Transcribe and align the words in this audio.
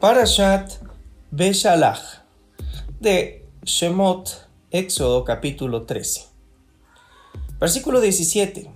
Parashat 0.00 0.72
Beshalach 1.30 2.22
de 3.00 3.48
Shemot, 3.64 4.46
Éxodo 4.70 5.24
capítulo 5.24 5.86
13. 5.86 6.26
Versículo 7.58 8.02
17. 8.02 8.70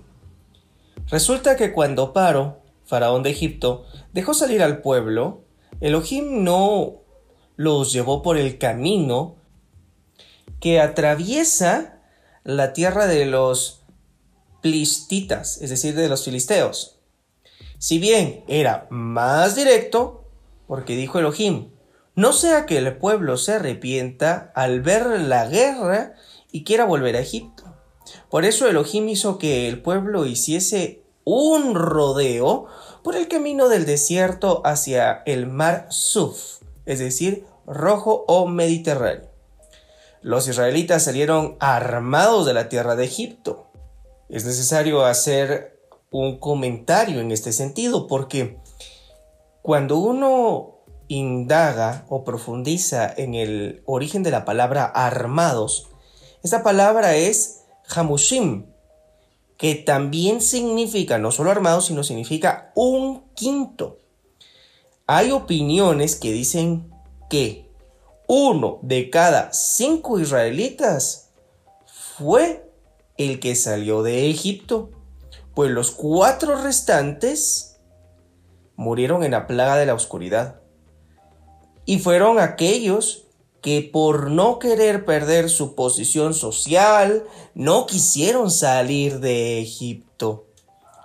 Resulta 1.09 1.55
que 1.57 1.73
cuando 1.73 2.11
Paro, 2.11 2.63
faraón 2.85 3.21
de 3.21 3.29
Egipto, 3.29 3.85
dejó 4.13 4.33
salir 4.33 4.63
al 4.63 4.81
pueblo, 4.81 5.43
Elohim 5.79 6.43
no 6.43 7.01
los 7.55 7.93
llevó 7.93 8.23
por 8.23 8.37
el 8.37 8.57
camino 8.57 9.35
que 10.59 10.79
atraviesa 10.79 12.01
la 12.43 12.73
tierra 12.73 13.05
de 13.05 13.27
los 13.27 13.83
plistitas, 14.61 15.61
es 15.61 15.69
decir, 15.69 15.93
de 15.93 16.09
los 16.09 16.25
filisteos. 16.25 16.99
Si 17.77 17.99
bien 17.99 18.43
era 18.47 18.87
más 18.89 19.55
directo, 19.55 20.20
porque 20.71 20.95
dijo 20.95 21.19
Elohim, 21.19 21.69
no 22.15 22.31
sea 22.31 22.65
que 22.65 22.77
el 22.77 22.95
pueblo 22.95 23.35
se 23.35 23.55
arrepienta 23.55 24.53
al 24.55 24.79
ver 24.79 25.19
la 25.19 25.45
guerra 25.45 26.13
y 26.49 26.63
quiera 26.63 26.85
volver 26.85 27.17
a 27.17 27.19
Egipto. 27.19 27.75
Por 28.29 28.45
eso 28.45 28.69
Elohim 28.69 29.09
hizo 29.09 29.37
que 29.37 29.67
el 29.67 29.81
pueblo 29.81 30.25
hiciese 30.25 31.03
un 31.25 31.75
rodeo 31.75 32.67
por 33.03 33.17
el 33.17 33.27
camino 33.27 33.67
del 33.67 33.85
desierto 33.85 34.61
hacia 34.63 35.23
el 35.25 35.45
mar 35.45 35.87
Suf, 35.89 36.61
es 36.85 36.99
decir, 36.99 37.45
rojo 37.67 38.23
o 38.29 38.47
mediterráneo. 38.47 39.29
Los 40.21 40.47
israelitas 40.47 41.03
salieron 41.03 41.57
armados 41.59 42.45
de 42.45 42.53
la 42.53 42.69
tierra 42.69 42.95
de 42.95 43.03
Egipto. 43.03 43.69
Es 44.29 44.45
necesario 44.45 45.03
hacer 45.03 45.81
un 46.11 46.39
comentario 46.39 47.19
en 47.19 47.33
este 47.33 47.51
sentido 47.51 48.07
porque 48.07 48.60
cuando 49.61 49.97
uno 49.97 50.79
indaga 51.07 52.05
o 52.09 52.23
profundiza 52.23 53.11
en 53.15 53.35
el 53.35 53.83
origen 53.85 54.23
de 54.23 54.31
la 54.31 54.45
palabra 54.45 54.85
armados, 54.85 55.89
esta 56.43 56.63
palabra 56.63 57.15
es 57.15 57.63
hamushim, 57.93 58.65
que 59.57 59.75
también 59.75 60.41
significa 60.41 61.19
no 61.19 61.31
solo 61.31 61.51
armados, 61.51 61.85
sino 61.85 62.03
significa 62.03 62.71
un 62.75 63.25
quinto. 63.35 63.99
Hay 65.05 65.31
opiniones 65.31 66.15
que 66.15 66.31
dicen 66.31 66.91
que 67.29 67.69
uno 68.27 68.79
de 68.81 69.09
cada 69.09 69.53
cinco 69.53 70.19
israelitas 70.19 71.31
fue 72.17 72.71
el 73.17 73.39
que 73.39 73.55
salió 73.55 74.01
de 74.01 74.29
Egipto, 74.29 74.89
pues 75.53 75.69
los 75.69 75.91
cuatro 75.91 76.55
restantes 76.63 77.70
murieron 78.81 79.23
en 79.23 79.31
la 79.31 79.45
plaga 79.45 79.77
de 79.77 79.85
la 79.85 79.93
oscuridad. 79.93 80.59
Y 81.85 81.99
fueron 81.99 82.39
aquellos 82.39 83.27
que 83.61 83.87
por 83.93 84.31
no 84.31 84.57
querer 84.57 85.05
perder 85.05 85.49
su 85.51 85.75
posición 85.75 86.33
social, 86.33 87.23
no 87.53 87.85
quisieron 87.85 88.49
salir 88.49 89.19
de 89.19 89.61
Egipto. 89.61 90.47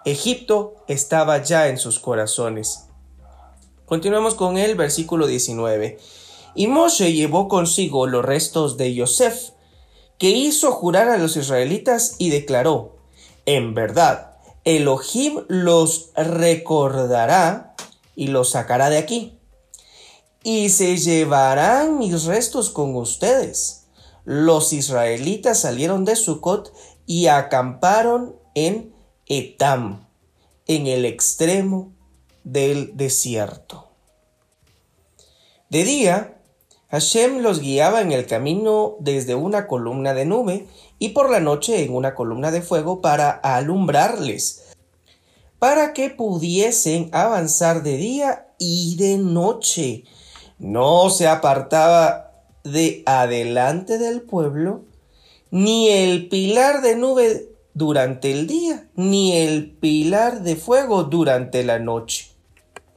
Egipto 0.06 0.76
estaba 0.88 1.42
ya 1.42 1.68
en 1.68 1.76
sus 1.76 2.00
corazones. 2.00 2.88
Continuamos 3.84 4.34
con 4.34 4.56
el 4.56 4.74
versículo 4.74 5.26
19. 5.26 5.98
Y 6.54 6.68
Moshe 6.68 7.12
llevó 7.12 7.46
consigo 7.46 8.06
los 8.06 8.24
restos 8.24 8.78
de 8.78 8.94
Yosef, 8.94 9.50
que 10.18 10.30
hizo 10.30 10.72
jurar 10.72 11.10
a 11.10 11.18
los 11.18 11.36
israelitas 11.36 12.16
y 12.18 12.30
declaró, 12.30 12.96
en 13.44 13.74
verdad, 13.74 14.38
Elohim 14.64 15.44
los 15.46 16.10
recordará 16.16 17.65
y 18.16 18.28
los 18.28 18.50
sacará 18.50 18.90
de 18.90 18.98
aquí. 18.98 19.38
Y 20.42 20.70
se 20.70 20.96
llevarán 20.96 21.98
mis 21.98 22.24
restos 22.24 22.70
con 22.70 22.96
ustedes. 22.96 23.86
Los 24.24 24.72
israelitas 24.72 25.60
salieron 25.60 26.04
de 26.04 26.16
Sucot 26.16 26.72
y 27.06 27.28
acamparon 27.28 28.34
en 28.54 28.92
Etam, 29.26 30.08
en 30.66 30.88
el 30.88 31.04
extremo 31.04 31.92
del 32.42 32.96
desierto. 32.96 33.90
De 35.68 35.84
día, 35.84 36.40
Hashem 36.90 37.40
los 37.40 37.60
guiaba 37.60 38.00
en 38.00 38.12
el 38.12 38.26
camino 38.26 38.96
desde 39.00 39.34
una 39.34 39.66
columna 39.66 40.14
de 40.14 40.24
nube 40.24 40.68
y 40.98 41.08
por 41.08 41.28
la 41.28 41.40
noche 41.40 41.82
en 41.82 41.94
una 41.94 42.14
columna 42.14 42.52
de 42.52 42.62
fuego 42.62 43.00
para 43.00 43.30
alumbrarles, 43.30 44.65
para 45.66 45.94
que 45.94 46.10
pudiesen 46.10 47.10
avanzar 47.10 47.82
de 47.82 47.96
día 47.96 48.46
y 48.56 48.94
de 48.98 49.18
noche. 49.18 50.04
No 50.60 51.10
se 51.10 51.26
apartaba 51.26 52.30
de 52.62 53.02
adelante 53.04 53.98
del 53.98 54.22
pueblo 54.22 54.84
ni 55.50 55.88
el 55.88 56.28
pilar 56.28 56.82
de 56.82 56.94
nube 56.94 57.48
durante 57.74 58.30
el 58.30 58.46
día, 58.46 58.86
ni 58.94 59.36
el 59.36 59.72
pilar 59.72 60.44
de 60.44 60.54
fuego 60.54 61.02
durante 61.02 61.64
la 61.64 61.80
noche. 61.80 62.30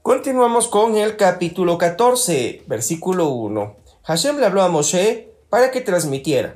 Continuamos 0.04 0.68
con 0.68 0.96
el 0.96 1.18
capítulo 1.18 1.80
14, 1.80 2.66
versículo 2.68 3.30
1. 3.30 3.78
Hashem 4.04 4.38
le 4.38 4.46
habló 4.46 4.62
a 4.62 4.70
Moshe 4.70 5.34
para 5.50 5.72
que 5.72 5.82
transmitiera. 5.82 6.56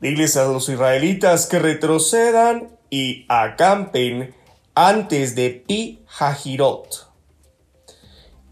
Diles 0.00 0.36
a 0.36 0.46
los 0.46 0.68
israelitas 0.68 1.46
que 1.46 1.60
retrocedan 1.60 2.76
y 2.90 3.24
acampen 3.28 4.34
antes 4.76 5.34
de 5.34 5.64
Pi 5.66 6.02
Hahirot. 6.18 7.10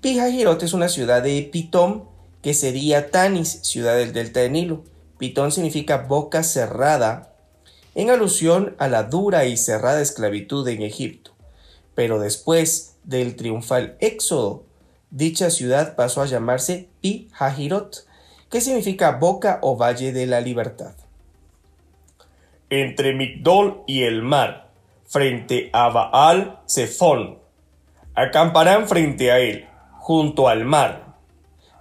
Pi 0.01 0.19
Hahirot 0.19 0.63
es 0.63 0.73
una 0.73 0.89
ciudad 0.89 1.23
de 1.23 1.43
Pitón 1.53 2.09
que 2.41 2.55
sería 2.55 3.11
Tanis, 3.11 3.61
ciudad 3.63 3.97
del 3.97 4.15
delta 4.15 4.41
del 4.41 4.53
Nilo. 4.53 4.85
Pitón 5.19 5.53
significa 5.53 5.99
boca 5.99 6.43
cerrada, 6.43 7.35
en 7.95 8.09
alusión 8.09 8.75
a 8.79 8.89
la 8.89 9.03
dura 9.03 9.45
y 9.45 9.59
cerrada 9.59 10.01
esclavitud 10.01 10.67
en 10.69 10.81
Egipto. 10.81 11.33
Pero 11.95 12.19
después 12.19 12.97
del 13.05 13.37
triunfal 13.37 13.99
éxodo, 14.01 14.65
dicha 15.11 15.51
ciudad 15.51 15.95
pasó 15.95 16.23
a 16.23 16.27
llamarse 16.27 16.89
Pi 17.03 17.29
Hahirot, 17.39 18.07
que 18.51 18.63
significa 18.63 19.13
boca 19.13 19.59
o 19.61 19.77
valle 19.77 20.13
de 20.13 20.27
la 20.27 20.41
libertad 20.41 20.95
entre 22.71 23.15
Migdol 23.15 23.83
y 23.87 24.03
el 24.03 24.23
mar, 24.23 24.64
frente 25.15 25.71
a 25.73 25.91
Baal 25.91 26.59
Zephon. 26.69 27.39
Acamparán 28.17 28.89
frente 28.89 29.31
a 29.31 29.39
él, 29.39 29.69
junto 29.93 30.49
al 30.49 30.65
mar. 30.65 31.15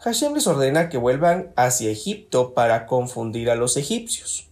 Hashem 0.01 0.35
les 0.35 0.45
ordena 0.45 0.87
que 0.87 0.99
vuelvan 0.99 1.51
hacia 1.55 1.89
Egipto 1.89 2.53
para 2.53 2.85
confundir 2.85 3.49
a 3.49 3.55
los 3.55 3.75
egipcios. 3.75 4.49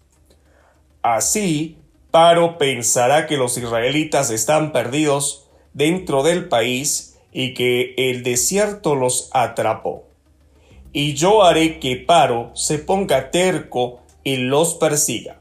Así, 1.03 1.77
Paro 2.09 2.57
pensará 2.57 3.27
que 3.27 3.37
los 3.37 3.55
israelitas 3.55 4.31
están 4.31 4.71
perdidos 4.71 5.47
dentro 5.73 6.23
del 6.23 6.49
país 6.49 7.19
y 7.31 7.53
que 7.53 7.93
el 7.95 8.23
desierto 8.23 8.95
los 8.95 9.29
atrapó. 9.31 10.07
Y 10.91 11.13
yo 11.13 11.43
haré 11.43 11.79
que 11.79 11.97
Paro 11.97 12.49
se 12.55 12.79
ponga 12.79 13.29
terco 13.29 14.01
y 14.23 14.37
los 14.37 14.73
persiga. 14.73 15.39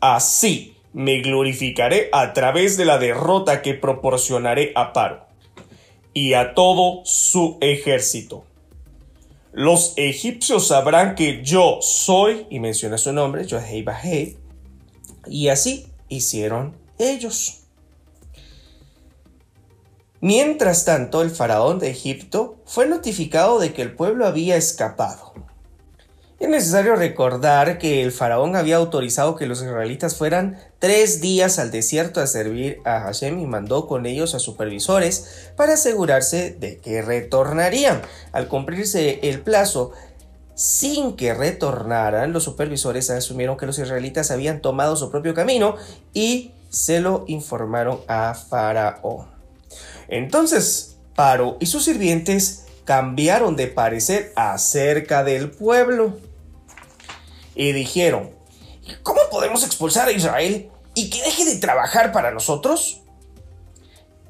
Así 0.00 0.75
me 0.96 1.20
glorificaré 1.20 2.08
a 2.10 2.32
través 2.32 2.78
de 2.78 2.86
la 2.86 2.96
derrota 2.96 3.60
que 3.60 3.74
proporcionaré 3.74 4.72
a 4.74 4.94
Paro 4.94 5.26
y 6.14 6.32
a 6.32 6.54
todo 6.54 7.02
su 7.04 7.58
ejército. 7.60 8.44
Los 9.52 9.92
egipcios 9.96 10.68
sabrán 10.68 11.14
que 11.14 11.44
yo 11.44 11.80
soy, 11.82 12.46
y 12.48 12.60
menciona 12.60 12.96
su 12.96 13.12
nombre, 13.12 13.46
Bahei, 13.84 14.38
y 15.26 15.48
así 15.48 15.86
hicieron 16.08 16.74
ellos. 16.98 17.64
Mientras 20.22 20.86
tanto, 20.86 21.20
el 21.20 21.28
faraón 21.28 21.78
de 21.78 21.90
Egipto 21.90 22.56
fue 22.64 22.86
notificado 22.86 23.58
de 23.58 23.74
que 23.74 23.82
el 23.82 23.94
pueblo 23.94 24.26
había 24.26 24.56
escapado. 24.56 25.34
Es 26.38 26.50
necesario 26.50 26.96
recordar 26.96 27.78
que 27.78 28.02
el 28.02 28.12
faraón 28.12 28.56
había 28.56 28.76
autorizado 28.76 29.36
que 29.36 29.46
los 29.46 29.62
israelitas 29.62 30.16
fueran 30.16 30.58
tres 30.78 31.22
días 31.22 31.58
al 31.58 31.70
desierto 31.70 32.20
a 32.20 32.26
servir 32.26 32.78
a 32.84 33.00
Hashem 33.00 33.40
y 33.40 33.46
mandó 33.46 33.86
con 33.86 34.04
ellos 34.04 34.34
a 34.34 34.38
supervisores 34.38 35.50
para 35.56 35.74
asegurarse 35.74 36.54
de 36.60 36.76
que 36.76 37.00
retornarían. 37.00 38.02
Al 38.32 38.48
cumplirse 38.48 39.20
el 39.22 39.40
plazo, 39.40 39.92
sin 40.54 41.16
que 41.16 41.32
retornaran, 41.32 42.34
los 42.34 42.44
supervisores 42.44 43.08
asumieron 43.08 43.56
que 43.56 43.64
los 43.64 43.78
israelitas 43.78 44.30
habían 44.30 44.60
tomado 44.60 44.94
su 44.96 45.10
propio 45.10 45.32
camino 45.32 45.76
y 46.12 46.52
se 46.68 47.00
lo 47.00 47.24
informaron 47.28 48.00
a 48.08 48.34
Faraón. 48.34 49.26
Entonces, 50.08 50.96
Paro 51.14 51.56
y 51.60 51.66
sus 51.66 51.84
sirvientes 51.84 52.64
cambiaron 52.84 53.56
de 53.56 53.68
parecer 53.68 54.32
acerca 54.36 55.24
del 55.24 55.50
pueblo 55.50 56.25
y 57.56 57.72
dijeron, 57.72 58.30
¿cómo 59.02 59.20
podemos 59.30 59.64
expulsar 59.64 60.08
a 60.08 60.12
Israel 60.12 60.70
y 60.94 61.10
que 61.10 61.22
deje 61.22 61.44
de 61.44 61.56
trabajar 61.56 62.12
para 62.12 62.30
nosotros? 62.30 63.00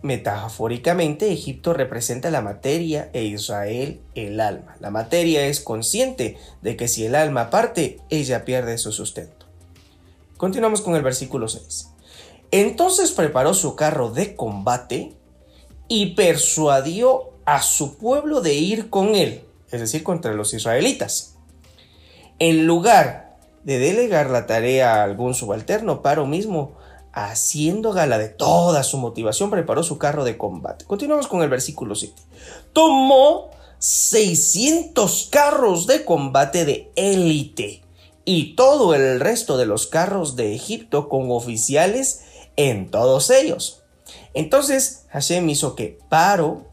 Metafóricamente, 0.02 1.32
Egipto 1.32 1.72
representa 1.72 2.30
la 2.30 2.40
materia 2.40 3.10
e 3.12 3.24
Israel 3.24 4.00
el 4.14 4.40
alma. 4.40 4.76
La 4.78 4.90
materia 4.90 5.46
es 5.46 5.60
consciente 5.60 6.38
de 6.62 6.76
que 6.76 6.86
si 6.86 7.04
el 7.04 7.16
alma 7.16 7.50
parte, 7.50 7.98
ella 8.08 8.44
pierde 8.44 8.78
su 8.78 8.92
sustento. 8.92 9.46
Continuamos 10.36 10.80
con 10.80 10.94
el 10.94 11.02
versículo 11.02 11.48
6. 11.48 11.88
Entonces 12.52 13.10
preparó 13.10 13.52
su 13.54 13.74
carro 13.74 14.10
de 14.10 14.36
combate 14.36 15.16
y 15.88 16.14
persuadió 16.14 17.32
a 17.44 17.62
su 17.62 17.96
pueblo 17.96 18.40
de 18.40 18.54
ir 18.54 18.90
con 18.90 19.14
él, 19.14 19.42
es 19.70 19.80
decir, 19.80 20.04
contra 20.04 20.34
los 20.34 20.54
israelitas. 20.54 21.35
En 22.38 22.66
lugar 22.66 23.36
de 23.64 23.78
delegar 23.78 24.30
la 24.30 24.46
tarea 24.46 24.96
a 24.96 25.04
algún 25.04 25.34
subalterno, 25.34 26.02
Paro 26.02 26.26
mismo 26.26 26.72
haciendo 27.12 27.92
gala 27.92 28.18
de 28.18 28.28
toda 28.28 28.82
su 28.82 28.98
motivación, 28.98 29.50
preparó 29.50 29.82
su 29.82 29.96
carro 29.96 30.22
de 30.24 30.36
combate. 30.36 30.84
Continuamos 30.84 31.28
con 31.28 31.42
el 31.42 31.48
versículo 31.48 31.94
7. 31.94 32.14
Tomó 32.74 33.50
600 33.78 35.28
carros 35.30 35.86
de 35.86 36.04
combate 36.04 36.66
de 36.66 36.92
élite 36.94 37.82
y 38.26 38.54
todo 38.54 38.94
el 38.94 39.18
resto 39.20 39.56
de 39.56 39.64
los 39.64 39.86
carros 39.86 40.36
de 40.36 40.54
Egipto 40.54 41.08
con 41.08 41.30
oficiales 41.30 42.22
en 42.56 42.90
todos 42.90 43.30
ellos. 43.30 43.82
Entonces 44.34 45.06
Hashem 45.08 45.48
hizo 45.48 45.74
que 45.74 45.98
Paro, 46.10 46.66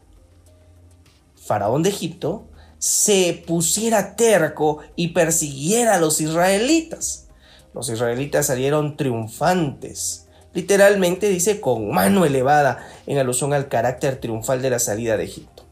faraón 1.36 1.82
de 1.82 1.88
Egipto, 1.88 2.44
se 2.84 3.42
pusiera 3.46 4.14
terco 4.14 4.80
y 4.94 5.08
persiguiera 5.08 5.94
a 5.94 6.00
los 6.00 6.20
israelitas. 6.20 7.28
Los 7.72 7.88
israelitas 7.88 8.46
salieron 8.46 8.96
triunfantes 8.96 10.24
Literalmente 10.54 11.28
dice 11.28 11.60
con 11.60 11.90
mano 11.90 12.24
elevada 12.24 12.86
en 13.06 13.18
alusión 13.18 13.52
al 13.52 13.68
carácter 13.68 14.20
triunfal 14.20 14.62
de 14.62 14.70
la 14.70 14.78
salida 14.78 15.16
de 15.16 15.24
Egipto. 15.24 15.64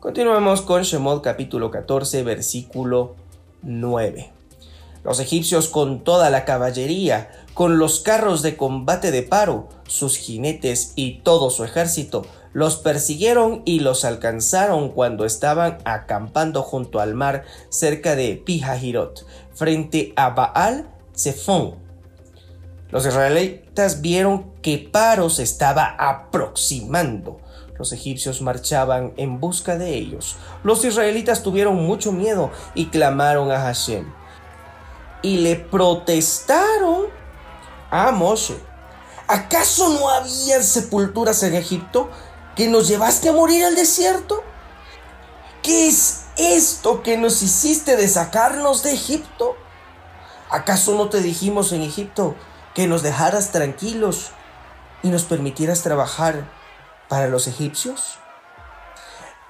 Continuamos 0.00 0.62
con 0.62 0.82
Shemot 0.82 1.22
capítulo 1.22 1.70
14 1.70 2.22
versículo 2.22 3.16
9. 3.60 4.32
Los 5.04 5.20
egipcios 5.20 5.68
con 5.68 6.02
toda 6.02 6.30
la 6.30 6.46
caballería, 6.46 7.30
con 7.52 7.78
los 7.78 8.00
carros 8.00 8.40
de 8.40 8.56
combate 8.56 9.10
de 9.10 9.22
paro, 9.22 9.68
sus 9.86 10.16
jinetes 10.16 10.92
y 10.94 11.20
todo 11.20 11.50
su 11.50 11.64
ejército, 11.64 12.24
los 12.52 12.76
persiguieron 12.76 13.62
y 13.64 13.80
los 13.80 14.04
alcanzaron 14.04 14.90
cuando 14.90 15.24
estaban 15.24 15.78
acampando 15.84 16.62
junto 16.62 17.00
al 17.00 17.14
mar 17.14 17.44
cerca 17.68 18.16
de 18.16 18.34
Pijahirot, 18.36 19.26
frente 19.54 20.12
a 20.16 20.30
Baal 20.30 20.88
Zephon, 21.16 21.90
los 22.90 23.06
israelitas 23.06 24.00
vieron 24.00 24.50
que 24.62 24.78
Paro 24.78 25.30
se 25.30 25.44
estaba 25.44 25.94
aproximando. 25.98 27.38
Los 27.78 27.92
egipcios 27.92 28.42
marchaban 28.42 29.12
en 29.16 29.38
busca 29.38 29.78
de 29.78 29.94
ellos. 29.94 30.36
Los 30.64 30.84
israelitas 30.84 31.42
tuvieron 31.42 31.76
mucho 31.76 32.10
miedo 32.10 32.50
y 32.74 32.86
clamaron 32.86 33.52
a 33.52 33.60
Hashem. 33.60 34.12
Y 35.22 35.38
le 35.38 35.56
protestaron 35.56 37.06
a 37.90 38.10
Moshe. 38.10 38.56
¿Acaso 39.28 39.88
no 39.90 40.10
había 40.10 40.60
sepulturas 40.60 41.44
en 41.44 41.54
Egipto 41.54 42.10
que 42.56 42.68
nos 42.68 42.88
llevaste 42.88 43.28
a 43.28 43.32
morir 43.32 43.64
al 43.64 43.74
desierto? 43.74 44.42
¿Qué 45.62 45.88
es 45.88 46.24
esto 46.36 47.02
que 47.02 47.16
nos 47.16 47.42
hiciste 47.42 47.96
de 47.96 48.08
sacarnos 48.08 48.82
de 48.82 48.92
Egipto? 48.92 49.56
¿Acaso 50.48 50.94
no 50.94 51.08
te 51.08 51.20
dijimos 51.20 51.72
en 51.72 51.82
Egipto 51.82 52.34
que 52.74 52.86
nos 52.86 53.02
dejaras 53.02 53.52
tranquilos 53.52 54.30
y 55.02 55.08
nos 55.08 55.24
permitieras 55.24 55.82
trabajar 55.82 56.48
para 57.08 57.28
los 57.28 57.46
egipcios? 57.46 58.18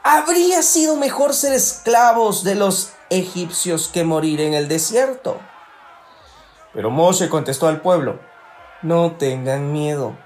¿Habría 0.03 0.63
sido 0.63 0.97
mejor 0.97 1.35
ser 1.35 1.53
esclavos 1.53 2.43
de 2.43 2.55
los 2.55 2.93
egipcios 3.11 3.89
que 3.89 4.05
morir 4.05 4.41
en 4.41 4.55
el 4.55 4.67
desierto? 4.67 5.39
Pero 6.73 6.91
Moshe 6.91 7.29
contestó 7.29 7.69
al 7.69 7.83
pueblo, 7.83 8.21
no 8.83 9.13
tengan 9.13 9.73
miedo, 9.73 10.17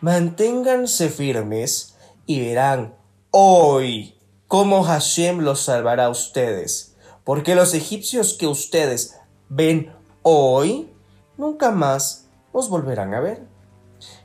manténganse 0.00 1.08
firmes 1.08 1.93
y 2.26 2.40
verán 2.40 2.94
hoy 3.30 4.14
cómo 4.48 4.82
Hashem 4.82 5.40
los 5.40 5.60
salvará 5.60 6.06
a 6.06 6.10
ustedes, 6.10 6.94
porque 7.24 7.54
los 7.54 7.74
egipcios 7.74 8.34
que 8.34 8.46
ustedes 8.46 9.16
ven 9.48 9.92
hoy 10.22 10.90
nunca 11.36 11.70
más 11.70 12.26
os 12.52 12.68
volverán 12.68 13.14
a 13.14 13.20
ver. 13.20 13.46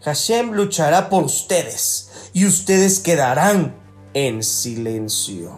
Hashem 0.02 0.52
luchará 0.52 1.10
por 1.10 1.24
ustedes 1.24 2.30
y 2.34 2.46
ustedes 2.46 3.00
quedarán 3.00 3.76
en 4.14 4.44
silencio. 4.44 5.52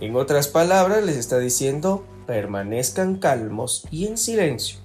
En 0.00 0.16
otras 0.16 0.48
palabras, 0.48 1.04
les 1.04 1.16
está 1.16 1.38
diciendo, 1.38 2.04
permanezcan 2.26 3.16
calmos 3.16 3.86
y 3.90 4.06
en 4.06 4.18
silencio, 4.18 4.78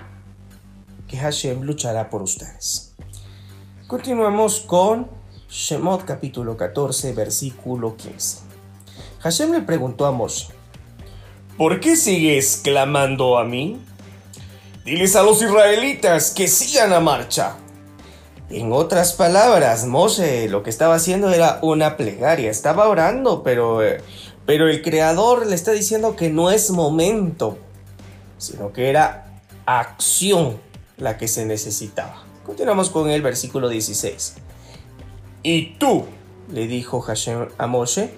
que 1.08 1.18
Hashem 1.18 1.64
luchará 1.64 2.10
por 2.10 2.22
ustedes. 2.22 2.94
Continuamos 3.88 4.62
con 4.62 5.10
Shemot 5.52 6.06
capítulo 6.06 6.56
14, 6.56 7.12
versículo 7.12 7.98
15. 7.98 8.38
Hashem 9.20 9.52
le 9.52 9.60
preguntó 9.60 10.06
a 10.06 10.14
Moshe, 10.14 10.48
¿por 11.58 11.82
qué 11.82 11.98
sigues 11.98 12.62
clamando 12.64 13.38
a 13.38 13.44
mí? 13.44 13.78
Diles 14.86 15.18
a 15.18 15.24
los 15.24 15.42
israelitas 15.42 16.32
que 16.32 16.48
sigan 16.48 16.92
la 16.92 17.02
marcha. 17.02 17.58
En 18.50 18.72
otras 18.72 19.12
palabras, 19.12 19.86
Moshe 19.86 20.48
lo 20.48 20.64
que 20.64 20.70
estaba 20.70 20.96
haciendo 20.96 21.30
era 21.34 21.60
una 21.62 21.98
plegaria, 21.98 22.50
estaba 22.50 22.88
orando, 22.88 23.44
pero, 23.44 23.82
pero 24.46 24.70
el 24.70 24.82
Creador 24.82 25.48
le 25.48 25.56
está 25.56 25.74
diciendo 25.74 26.16
que 26.16 26.30
no 26.30 26.50
es 26.50 26.72
momento, 26.72 27.58
sino 28.38 28.72
que 28.72 28.90
era 28.90 29.42
acción 29.66 30.62
la 30.96 31.18
que 31.18 31.28
se 31.28 31.46
necesitaba. 31.46 32.24
Continuamos 32.46 32.90
con 32.90 33.10
el 33.10 33.22
versículo 33.22 33.68
16. 33.68 34.36
Y 35.44 35.74
tú, 35.78 36.06
le 36.52 36.68
dijo 36.68 37.02
Hashem 37.02 37.48
a 37.58 37.68
Moshe, 37.68 38.12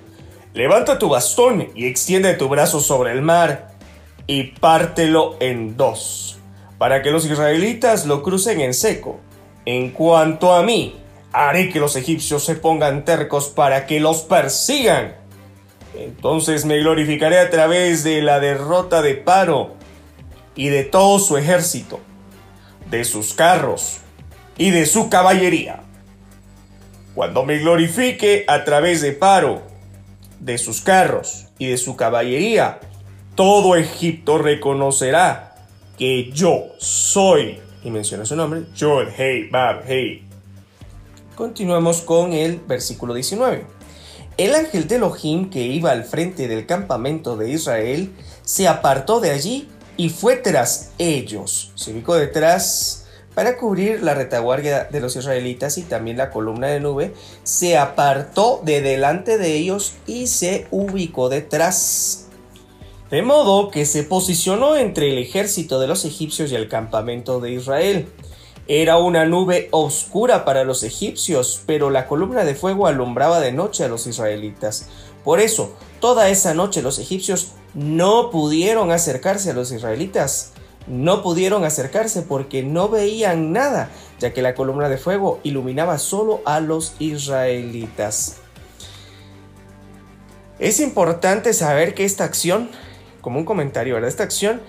levanta 0.53 0.99
tu 0.99 1.09
bastón 1.09 1.69
y 1.75 1.85
extiende 1.87 2.33
tu 2.33 2.49
brazo 2.49 2.79
sobre 2.79 3.11
el 3.11 3.21
mar 3.21 3.73
y 4.27 4.43
pártelo 4.43 5.35
en 5.39 5.77
dos 5.77 6.33
para 6.83 7.01
que 7.01 7.11
los 7.11 7.25
israelitas 7.25 8.05
lo 8.05 8.21
crucen 8.21 8.59
en 8.59 8.73
seco. 8.73 9.21
En 9.65 9.91
cuanto 9.91 10.53
a 10.53 10.63
mí, 10.63 10.97
haré 11.31 11.69
que 11.69 11.79
los 11.79 11.95
egipcios 11.95 12.43
se 12.43 12.55
pongan 12.55 13.05
tercos 13.05 13.47
para 13.47 13.85
que 13.85 14.01
los 14.01 14.23
persigan. 14.23 15.15
Entonces 15.95 16.65
me 16.65 16.79
glorificaré 16.79 17.39
a 17.39 17.49
través 17.49 18.03
de 18.03 18.21
la 18.21 18.41
derrota 18.41 19.01
de 19.01 19.15
Paro 19.15 19.75
y 20.57 20.67
de 20.67 20.83
todo 20.83 21.19
su 21.19 21.37
ejército, 21.37 22.01
de 22.89 23.05
sus 23.05 23.33
carros 23.33 23.99
y 24.57 24.71
de 24.71 24.85
su 24.85 25.09
caballería. 25.09 25.83
Cuando 27.15 27.45
me 27.45 27.59
glorifique 27.59 28.43
a 28.47 28.63
través 28.63 29.01
de 29.01 29.11
Paro, 29.11 29.61
de 30.39 30.57
sus 30.57 30.81
carros 30.81 31.45
y 31.59 31.67
de 31.67 31.77
su 31.77 31.95
caballería, 31.95 32.79
todo 33.35 33.75
Egipto 33.75 34.39
reconocerá 34.39 35.55
que 35.97 36.31
yo 36.31 36.65
soy, 36.79 37.59
y 37.83 37.91
menciona 37.91 38.25
su 38.25 38.35
nombre, 38.35 38.63
Yod, 38.75 39.09
Hey, 39.15 39.47
Bab, 39.51 39.83
Hey. 39.85 40.27
Continuamos 41.35 42.01
con 42.01 42.33
el 42.33 42.59
versículo 42.59 43.13
19. 43.13 43.65
El 44.37 44.55
ángel 44.55 44.87
de 44.87 44.95
Elohim 44.95 45.51
que 45.51 45.61
iba 45.61 45.91
al 45.91 46.05
frente 46.05 46.47
del 46.47 46.65
campamento 46.65 47.37
de 47.37 47.51
Israel 47.51 48.11
se 48.43 48.67
apartó 48.67 49.19
de 49.19 49.29
allí 49.29 49.69
y 49.97 50.09
fue 50.09 50.35
tras 50.37 50.91
ellos. 50.97 51.71
Se 51.75 51.91
ubicó 51.91 52.15
detrás 52.15 53.02
para 53.35 53.57
cubrir 53.57 54.03
la 54.03 54.13
retaguardia 54.13 54.85
de 54.85 54.99
los 54.99 55.15
israelitas 55.15 55.77
y 55.77 55.83
también 55.83 56.17
la 56.17 56.29
columna 56.29 56.67
de 56.67 56.79
nube. 56.79 57.13
Se 57.43 57.77
apartó 57.77 58.61
de 58.63 58.81
delante 58.81 59.37
de 59.37 59.55
ellos 59.55 59.93
y 60.05 60.27
se 60.27 60.67
ubicó 60.71 61.29
detrás 61.29 62.23
de 63.13 63.21
modo 63.21 63.69
que 63.69 63.85
se 63.85 64.01
posicionó 64.03 64.75
entre 64.75 65.11
el 65.11 65.19
ejército 65.19 65.79
de 65.79 65.85
los 65.85 66.03
egipcios 66.03 66.51
y 66.51 66.55
el 66.55 66.67
campamento 66.67 67.39
de 67.39 67.51
Israel. 67.51 68.07
Era 68.67 68.97
una 68.97 69.25
nube 69.25 69.67
oscura 69.69 70.45
para 70.45 70.63
los 70.63 70.81
egipcios, 70.81 71.61
pero 71.67 71.91
la 71.91 72.07
columna 72.07 72.43
de 72.43 72.55
fuego 72.55 72.87
alumbraba 72.87 73.39
de 73.39 73.51
noche 73.51 73.83
a 73.83 73.87
los 73.87 74.07
israelitas. 74.07 74.87
Por 75.23 75.39
eso, 75.39 75.75
toda 75.99 76.29
esa 76.29 76.55
noche 76.55 76.81
los 76.81 76.97
egipcios 76.97 77.51
no 77.75 78.31
pudieron 78.31 78.89
acercarse 78.89 79.51
a 79.51 79.53
los 79.53 79.71
israelitas. 79.71 80.52
No 80.87 81.23
pudieron 81.23 81.63
acercarse 81.63 82.21
porque 82.21 82.63
no 82.63 82.89
veían 82.89 83.51
nada, 83.53 83.89
ya 84.19 84.33
que 84.33 84.41
la 84.41 84.55
columna 84.55 84.89
de 84.89 84.97
fuego 84.97 85.39
iluminaba 85.43 85.97
solo 85.97 86.41
a 86.45 86.59
los 86.59 86.95
israelitas. 86.99 88.37
Es 90.59 90.79
importante 90.79 91.53
saber 91.53 91.93
que 91.93 92.05
esta 92.05 92.23
acción 92.23 92.69
como 93.23 93.39
un 93.39 93.45
comentario, 93.45 93.95
¿verdad? 93.95 94.09
Esta 94.09 94.23
acción 94.23 94.61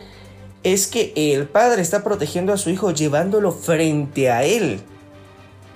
es 0.62 0.86
que 0.86 1.12
el 1.16 1.46
padre 1.46 1.82
está 1.82 2.02
protegiendo 2.02 2.54
a 2.54 2.56
su 2.56 2.70
hijo 2.70 2.92
llevándolo 2.92 3.52
frente 3.52 4.30
a 4.30 4.44
él. 4.44 4.80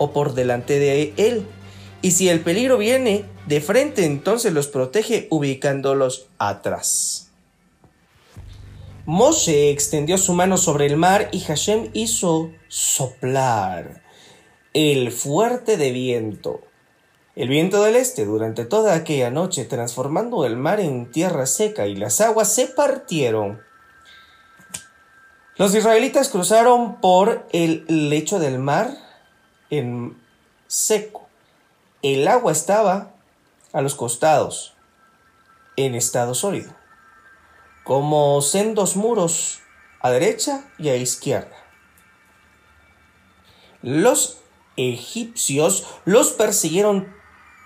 o 0.00 0.12
por 0.12 0.34
delante 0.34 0.78
de 0.78 1.12
él. 1.16 1.44
Y 2.02 2.12
si 2.12 2.28
el 2.28 2.38
peligro 2.40 2.78
viene 2.78 3.24
de 3.46 3.60
frente, 3.60 4.04
entonces 4.04 4.52
los 4.52 4.68
protege 4.68 5.26
ubicándolos 5.28 6.28
atrás. 6.38 7.27
Moshe 9.08 9.70
extendió 9.70 10.18
su 10.18 10.34
mano 10.34 10.58
sobre 10.58 10.84
el 10.84 10.98
mar 10.98 11.30
y 11.32 11.40
Hashem 11.40 11.88
hizo 11.94 12.52
soplar 12.68 14.02
el 14.74 15.12
fuerte 15.12 15.78
de 15.78 15.92
viento. 15.92 16.60
El 17.34 17.48
viento 17.48 17.82
del 17.82 17.96
este 17.96 18.26
durante 18.26 18.66
toda 18.66 18.94
aquella 18.94 19.30
noche, 19.30 19.64
transformando 19.64 20.44
el 20.44 20.58
mar 20.58 20.78
en 20.78 21.10
tierra 21.10 21.46
seca 21.46 21.86
y 21.86 21.96
las 21.96 22.20
aguas 22.20 22.54
se 22.54 22.66
partieron. 22.66 23.62
Los 25.56 25.74
israelitas 25.74 26.28
cruzaron 26.28 27.00
por 27.00 27.46
el 27.54 27.86
lecho 27.88 28.38
del 28.38 28.58
mar 28.58 28.90
en 29.70 30.20
seco. 30.66 31.30
El 32.02 32.28
agua 32.28 32.52
estaba 32.52 33.14
a 33.72 33.80
los 33.80 33.94
costados, 33.94 34.74
en 35.76 35.94
estado 35.94 36.34
sólido, 36.34 36.74
como 37.88 38.42
sendos 38.42 38.96
muros 38.96 39.60
a 40.00 40.10
derecha 40.10 40.62
y 40.78 40.90
a 40.90 40.96
izquierda. 40.96 41.56
Los 43.80 44.40
egipcios 44.76 45.86
los 46.04 46.32
persiguieron 46.32 47.08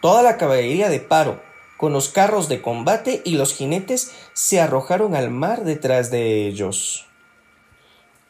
toda 0.00 0.22
la 0.22 0.36
caballería 0.36 0.88
de 0.90 1.00
paro, 1.00 1.42
con 1.76 1.92
los 1.92 2.08
carros 2.08 2.48
de 2.48 2.62
combate 2.62 3.20
y 3.24 3.32
los 3.32 3.52
jinetes 3.52 4.12
se 4.32 4.60
arrojaron 4.60 5.16
al 5.16 5.30
mar 5.30 5.64
detrás 5.64 6.12
de 6.12 6.46
ellos. 6.46 7.08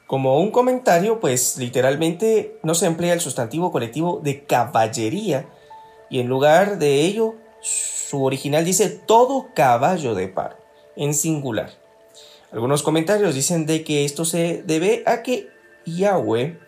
Como 0.06 0.40
un 0.40 0.50
comentario, 0.50 1.20
pues 1.20 1.58
literalmente 1.58 2.58
no 2.62 2.74
se 2.74 2.86
emplea 2.86 3.12
el 3.12 3.20
sustantivo 3.20 3.70
colectivo 3.70 4.18
de 4.24 4.46
caballería 4.46 5.46
y 6.08 6.20
en 6.20 6.28
lugar 6.28 6.78
de 6.78 7.02
ello 7.02 7.34
su 7.60 8.24
original 8.24 8.64
dice 8.64 8.88
todo 8.88 9.48
caballo 9.54 10.14
de 10.14 10.28
paro, 10.28 10.56
en 10.96 11.12
singular. 11.12 11.81
Algunos 12.52 12.82
comentarios 12.82 13.34
dicen 13.34 13.64
de 13.64 13.82
que 13.82 14.04
esto 14.04 14.26
se 14.26 14.62
debe 14.66 15.02
a 15.06 15.22
que 15.22 15.48
Yahweh 15.86 16.58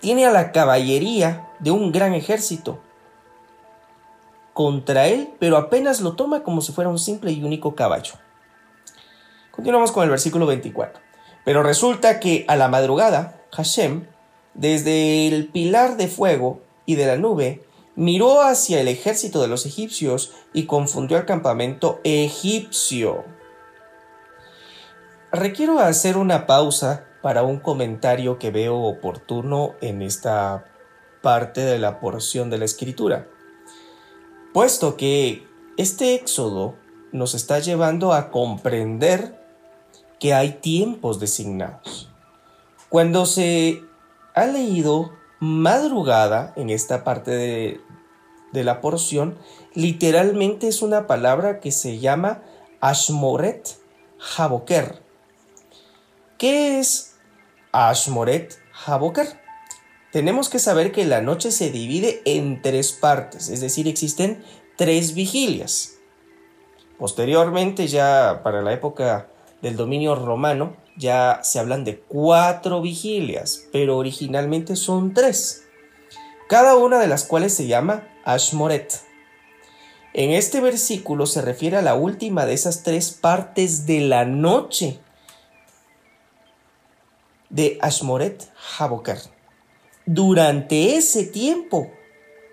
tiene 0.00 0.26
a 0.26 0.30
la 0.32 0.52
caballería 0.52 1.48
de 1.60 1.70
un 1.70 1.92
gran 1.92 2.12
ejército 2.12 2.78
contra 4.52 5.08
él, 5.08 5.30
pero 5.38 5.56
apenas 5.56 6.02
lo 6.02 6.14
toma 6.14 6.42
como 6.42 6.60
si 6.60 6.72
fuera 6.72 6.90
un 6.90 6.98
simple 6.98 7.32
y 7.32 7.42
único 7.42 7.74
caballo. 7.74 8.14
Continuamos 9.50 9.92
con 9.92 10.04
el 10.04 10.10
versículo 10.10 10.44
24. 10.46 11.00
Pero 11.44 11.62
resulta 11.62 12.20
que 12.20 12.44
a 12.46 12.56
la 12.56 12.68
madrugada, 12.68 13.40
Hashem, 13.52 14.06
desde 14.52 15.26
el 15.26 15.48
pilar 15.48 15.96
de 15.96 16.08
fuego 16.08 16.60
y 16.84 16.96
de 16.96 17.06
la 17.06 17.16
nube, 17.16 17.64
miró 17.96 18.42
hacia 18.42 18.80
el 18.80 18.88
ejército 18.88 19.40
de 19.40 19.48
los 19.48 19.64
egipcios 19.64 20.32
y 20.52 20.66
confundió 20.66 21.16
al 21.16 21.24
campamento 21.24 22.00
egipcio. 22.04 23.24
Requiero 25.34 25.80
hacer 25.80 26.16
una 26.16 26.46
pausa 26.46 27.06
para 27.20 27.42
un 27.42 27.58
comentario 27.58 28.38
que 28.38 28.52
veo 28.52 28.76
oportuno 28.82 29.74
en 29.80 30.00
esta 30.00 30.64
parte 31.22 31.60
de 31.62 31.80
la 31.80 31.98
porción 31.98 32.50
de 32.50 32.58
la 32.58 32.66
escritura, 32.66 33.26
puesto 34.52 34.96
que 34.96 35.44
este 35.76 36.14
éxodo 36.14 36.76
nos 37.10 37.34
está 37.34 37.58
llevando 37.58 38.12
a 38.12 38.30
comprender 38.30 39.44
que 40.20 40.34
hay 40.34 40.52
tiempos 40.52 41.18
designados. 41.18 42.12
Cuando 42.88 43.26
se 43.26 43.82
ha 44.36 44.46
leído 44.46 45.14
madrugada 45.40 46.52
en 46.54 46.70
esta 46.70 47.02
parte 47.02 47.32
de, 48.52 48.62
la 48.62 48.80
porción, 48.80 49.36
literalmente 49.74 50.68
es 50.68 50.80
una 50.80 51.08
palabra 51.08 51.58
que 51.58 51.72
se 51.72 51.98
llama 51.98 52.42
Ashmoret 52.80 53.68
Haboker. 54.36 55.03
¿Qué 56.38 56.80
es 56.80 57.14
Ashmoret 57.70 58.58
Haboker? 58.84 59.40
Tenemos 60.10 60.48
que 60.48 60.58
saber 60.58 60.90
que 60.90 61.04
la 61.04 61.20
noche 61.20 61.52
se 61.52 61.70
divide 61.70 62.22
en 62.24 62.60
tres 62.60 62.92
partes, 62.92 63.48
es 63.48 63.60
decir, 63.60 63.86
existen 63.86 64.42
tres 64.76 65.14
vigilias. 65.14 65.94
Posteriormente, 66.98 67.86
ya 67.86 68.40
para 68.42 68.62
la 68.62 68.72
época 68.72 69.28
del 69.62 69.76
dominio 69.76 70.16
romano, 70.16 70.76
ya 70.96 71.38
se 71.44 71.60
hablan 71.60 71.84
de 71.84 72.00
cuatro 72.00 72.80
vigilias, 72.80 73.68
pero 73.72 73.96
originalmente 73.96 74.74
son 74.74 75.14
tres, 75.14 75.64
cada 76.48 76.76
una 76.76 76.98
de 76.98 77.06
las 77.06 77.24
cuales 77.24 77.54
se 77.54 77.68
llama 77.68 78.08
Ashmoret. 78.24 79.02
En 80.12 80.30
este 80.30 80.60
versículo 80.60 81.26
se 81.26 81.42
refiere 81.42 81.76
a 81.76 81.82
la 81.82 81.94
última 81.94 82.44
de 82.44 82.54
esas 82.54 82.82
tres 82.82 83.12
partes 83.12 83.86
de 83.86 84.00
la 84.00 84.24
noche 84.24 85.00
de 87.54 87.78
Ashmoret 87.80 88.48
Haboker. 88.78 89.18
Durante 90.06 90.96
ese 90.96 91.24
tiempo, 91.24 91.88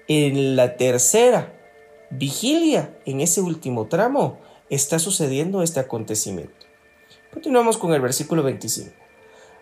en 0.07 0.55
la 0.55 0.77
tercera 0.77 1.53
vigilia, 2.11 2.95
en 3.05 3.19
ese 3.19 3.41
último 3.41 3.87
tramo, 3.87 4.37
está 4.69 4.99
sucediendo 4.99 5.63
este 5.63 5.79
acontecimiento. 5.79 6.65
Continuamos 7.33 7.77
con 7.77 7.93
el 7.93 8.01
versículo 8.01 8.43
25. 8.43 8.91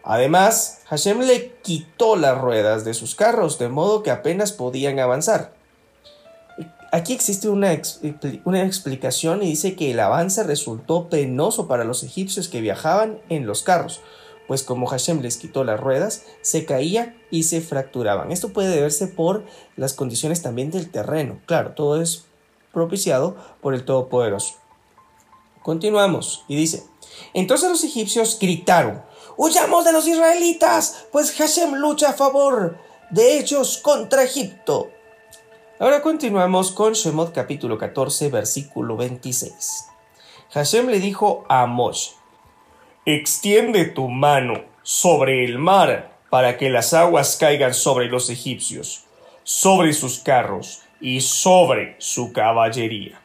Además, 0.04 0.82
Hashem 0.88 1.22
le 1.22 1.54
quitó 1.62 2.18
las 2.18 2.38
ruedas 2.38 2.84
de 2.84 2.94
sus 2.94 3.16
carros, 3.16 3.58
de 3.60 3.70
modo 3.70 4.04
que 4.04 4.12
apenas 4.12 4.52
podían 4.52 5.00
avanzar. 5.00 5.54
Aquí 6.92 7.14
existe 7.14 7.48
una, 7.48 7.80
una, 8.44 8.64
explicación 8.64 9.44
y 9.44 9.50
dice 9.50 9.76
que 9.76 9.92
el 9.92 10.00
avance 10.00 10.44
resultó 10.44 11.08
penoso 11.08 11.68
para 11.68 11.84
los 11.84 12.04
egipcios 12.04 12.50
que 12.50 12.62
viajaban 12.62 13.20
en 13.30 13.46
los 13.46 13.62
carros, 13.62 14.02
pues 14.50 14.64
como 14.64 14.88
Hashem 14.88 15.22
les 15.22 15.38
quitó 15.38 15.64
las 15.64 15.80
ruedas, 15.80 16.24
se 16.42 16.66
caían 16.66 17.16
y 17.30 17.44
se 17.44 17.62
fracturaban. 17.62 18.32
Esto 18.32 18.52
puede 18.52 18.70
deberse 18.70 19.06
por 19.06 19.46
las 19.78 19.94
condiciones 19.94 20.42
también 20.42 20.72
del 20.72 20.90
terreno. 20.90 21.40
Claro, 21.46 21.74
todo 21.74 22.02
es 22.02 22.26
propiciado 22.74 23.38
por 23.62 23.76
el 23.76 23.86
Todopoderoso. 23.86 24.56
Continuamos 25.62 26.46
y 26.48 26.56
dice, 26.56 26.84
entonces 27.36 27.70
los 27.70 27.84
egipcios 27.84 28.40
gritaron, 28.42 29.04
huyamos 29.38 29.86
de 29.86 29.92
los 29.92 30.08
israelitas, 30.08 31.06
pues 31.12 31.32
Hashem 31.34 31.76
lucha 31.76 32.10
a 32.10 32.14
favor 32.14 32.80
de 33.12 33.38
ellos 33.38 33.78
contra 33.78 34.24
Egipto. 34.24 34.90
Ahora 35.78 36.02
continuamos 36.02 36.72
con 36.72 36.94
Shemot 36.94 37.36
capítulo 37.36 37.78
14 37.78 38.30
versículo 38.30 38.98
26. 38.98 39.86
Hashem 40.50 40.88
le 40.88 41.00
dijo 41.00 41.46
a 41.50 41.68
Moshe, 41.68 42.19
extiende 43.16 43.86
tu 43.86 44.08
mano 44.08 44.66
sobre 44.84 45.44
el 45.46 45.58
mar 45.58 46.12
para 46.30 46.58
que 46.58 46.70
las 46.70 46.94
aguas 46.94 47.38
caigan 47.38 47.74
sobre 47.74 48.08
los 48.08 48.30
egipcios, 48.30 49.06
sobre 49.44 49.94
sus 49.94 50.20
carros 50.20 50.82
y 51.02 51.22
sobre 51.22 51.96
su 51.98 52.34
caballería. 52.34 53.20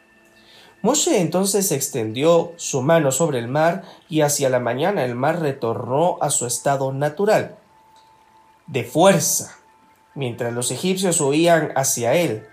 Moshe 0.81 1.19
entonces 1.19 1.71
extendió 1.71 2.53
su 2.57 2.81
mano 2.81 3.11
sobre 3.11 3.39
el 3.39 3.47
mar 3.47 3.83
y 4.09 4.21
hacia 4.21 4.49
la 4.49 4.59
mañana 4.59 5.03
el 5.03 5.15
mar 5.15 5.39
retornó 5.39 6.17
a 6.21 6.29
su 6.29 6.45
estado 6.45 6.91
natural, 6.93 7.57
de 8.67 8.83
fuerza. 8.83 9.57
Mientras 10.13 10.53
los 10.53 10.71
egipcios 10.71 11.19
huían 11.21 11.71
hacia 11.75 12.13
él, 12.13 12.47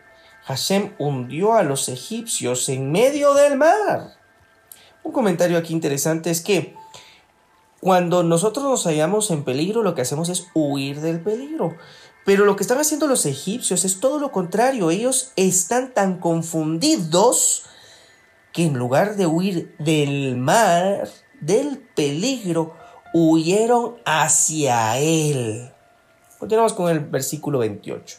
Hashem 0.45 0.95
hundió 0.99 1.55
a 1.55 1.62
los 1.62 1.89
egipcios 1.89 2.69
en 2.69 2.91
medio 2.91 3.35
del 3.35 3.57
mar. 3.57 4.17
Un 5.03 5.12
comentario 5.12 5.59
aquí 5.59 5.73
interesante 5.73 6.31
es 6.31 6.41
que 6.41 6.75
cuando 7.83 8.23
nosotros 8.23 8.65
nos 8.65 8.85
hallamos 8.85 9.33
en 9.33 9.43
peligro, 9.43 9.83
lo 9.83 9.97
que 9.97 10.03
hacemos 10.03 10.29
es 10.29 10.47
huir 10.55 11.01
del 11.01 11.19
peligro. 11.19 11.77
Pero 12.25 12.45
lo 12.45 12.55
que 12.55 12.62
están 12.62 12.79
haciendo 12.79 13.09
los 13.09 13.27
egipcios 13.27 13.85
es 13.85 13.99
todo 13.99 14.21
lo 14.21 14.31
contrario. 14.31 14.93
Ellos 14.93 15.33
están 15.35 15.93
tan 15.93 16.21
confundidos 16.21 17.65
que 18.53 18.67
en 18.67 18.75
lugar 18.75 19.17
de 19.17 19.27
huir 19.27 19.75
del 19.81 20.37
mar, 20.37 21.09
del 21.41 21.79
peligro, 21.97 22.73
huyeron 23.15 23.97
hacia 24.05 24.97
él. 24.99 25.73
Continuamos 26.39 26.75
con 26.75 26.89
el 26.89 27.01
versículo 27.01 27.59
28. 27.59 28.17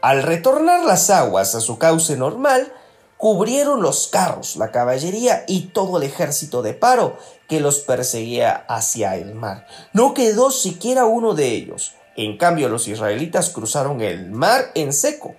Al 0.00 0.22
retornar 0.22 0.84
las 0.84 1.10
aguas 1.10 1.54
a 1.54 1.60
su 1.60 1.76
cauce 1.76 2.16
normal, 2.16 2.72
cubrieron 3.18 3.82
los 3.82 4.08
carros, 4.08 4.56
la 4.56 4.70
caballería 4.70 5.44
y 5.46 5.72
todo 5.72 5.98
el 5.98 6.04
ejército 6.04 6.62
de 6.62 6.72
paro 6.72 7.18
que 7.48 7.60
los 7.60 7.80
perseguía 7.80 8.64
hacia 8.68 9.16
el 9.16 9.34
mar. 9.34 9.66
No 9.92 10.14
quedó 10.14 10.50
siquiera 10.50 11.06
uno 11.06 11.34
de 11.34 11.48
ellos. 11.48 11.94
En 12.16 12.36
cambio, 12.36 12.68
los 12.68 12.88
israelitas 12.88 13.50
cruzaron 13.50 14.00
el 14.00 14.30
mar 14.30 14.70
en 14.74 14.92
seco. 14.92 15.34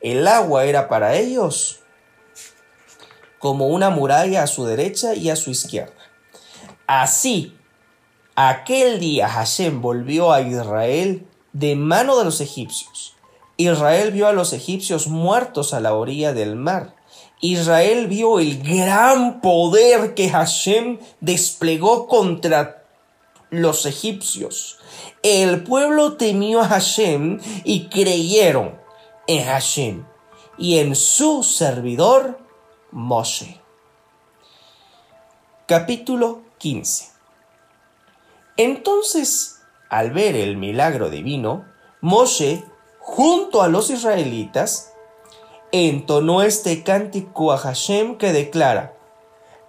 El 0.00 0.26
agua 0.28 0.64
era 0.64 0.88
para 0.88 1.14
ellos 1.16 1.80
como 3.38 3.68
una 3.68 3.90
muralla 3.90 4.42
a 4.42 4.46
su 4.46 4.64
derecha 4.64 5.14
y 5.14 5.28
a 5.28 5.36
su 5.36 5.50
izquierda. 5.50 5.92
Así, 6.86 7.56
aquel 8.34 9.00
día 9.00 9.28
Hashem 9.28 9.82
volvió 9.82 10.32
a 10.32 10.40
Israel 10.40 11.26
de 11.52 11.76
mano 11.76 12.18
de 12.18 12.24
los 12.24 12.40
egipcios. 12.40 13.16
Israel 13.56 14.12
vio 14.12 14.28
a 14.28 14.32
los 14.32 14.52
egipcios 14.52 15.08
muertos 15.08 15.74
a 15.74 15.80
la 15.80 15.94
orilla 15.94 16.32
del 16.32 16.56
mar. 16.56 16.93
Israel 17.44 18.06
vio 18.06 18.40
el 18.40 18.62
gran 18.62 19.42
poder 19.42 20.14
que 20.14 20.30
Hashem 20.30 20.98
desplegó 21.20 22.06
contra 22.06 22.84
los 23.50 23.84
egipcios. 23.84 24.78
El 25.22 25.62
pueblo 25.62 26.14
temió 26.14 26.62
a 26.62 26.68
Hashem 26.68 27.38
y 27.64 27.88
creyeron 27.88 28.80
en 29.26 29.44
Hashem 29.44 30.06
y 30.56 30.78
en 30.78 30.96
su 30.96 31.42
servidor 31.42 32.38
Moshe. 32.90 33.60
Capítulo 35.66 36.40
15 36.56 37.10
Entonces, 38.56 39.60
al 39.90 40.12
ver 40.12 40.34
el 40.34 40.56
milagro 40.56 41.10
divino, 41.10 41.66
Moshe, 42.00 42.64
junto 43.00 43.60
a 43.60 43.68
los 43.68 43.90
israelitas, 43.90 44.93
entonó 45.72 46.42
este 46.42 46.82
cántico 46.82 47.52
a 47.52 47.58
Hashem 47.58 48.16
que 48.16 48.32
declara, 48.32 48.94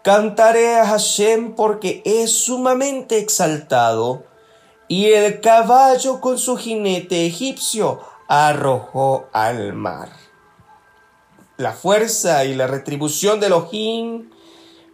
Cantaré 0.04 0.75
a 0.75 0.86
Hashem 0.86 1.56
porque 1.56 2.04
es 2.06 2.32
sumamente 2.32 3.18
exaltado, 3.18 4.24
y 4.88 5.06
el 5.06 5.42
caballo 5.42 6.22
con 6.22 6.38
su 6.38 6.58
jinete 6.58 7.25
egipcio 7.25 8.02
arrojó 8.28 9.25
al 9.34 9.74
mar. 9.74 10.10
La 11.58 11.72
fuerza 11.72 12.46
y 12.46 12.54
la 12.54 12.68
retribución 12.68 13.40
de 13.40 13.48
Elohim 13.48 14.30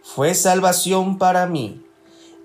fue 0.02 0.34
salvación 0.34 1.18
para 1.18 1.46
mí. 1.46 1.84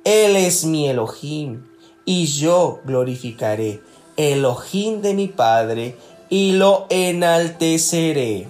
Él 0.04 0.36
es 0.36 0.66
mi 0.66 0.90
Elohim, 0.90 1.68
y 2.04 2.26
yo 2.26 2.82
glorificaré 2.84 3.82
Elohim 4.18 5.02
de 5.02 5.14
mi 5.14 5.28
Padre, 5.28 5.96
y 6.29 6.53
lo 6.53 6.88
enalteceré. 6.89 8.48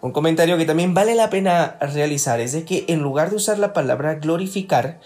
Un 0.00 0.12
comentario 0.12 0.56
que 0.56 0.64
también 0.64 0.94
vale 0.94 1.14
la 1.14 1.28
pena 1.28 1.76
realizar 1.80 2.40
es 2.40 2.52
de 2.52 2.64
que 2.64 2.84
en 2.88 3.00
lugar 3.00 3.30
de 3.30 3.36
usar 3.36 3.58
la 3.58 3.72
palabra 3.72 4.14
glorificar, 4.14 5.00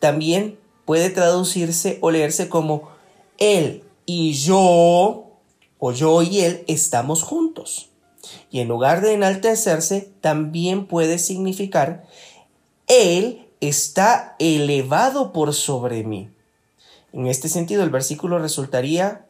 también 0.00 0.58
puede 0.84 1.10
traducirse 1.10 1.98
o 2.00 2.10
leerse 2.10 2.48
como 2.48 2.90
él 3.38 3.84
y 4.04 4.32
yo, 4.32 5.30
o 5.78 5.92
yo 5.92 6.22
y 6.22 6.40
él 6.40 6.64
estamos 6.66 7.22
juntos. 7.22 7.90
Y 8.50 8.60
en 8.60 8.68
lugar 8.68 9.00
de 9.00 9.14
enaltecerse, 9.14 10.10
también 10.20 10.86
puede 10.86 11.18
significar 11.18 12.04
él 12.88 13.48
está 13.60 14.36
elevado 14.38 15.32
por 15.32 15.54
sobre 15.54 16.02
mí. 16.02 16.30
En 17.12 17.26
este 17.26 17.48
sentido, 17.48 17.82
el 17.82 17.90
versículo 17.90 18.38
resultaría 18.38 19.26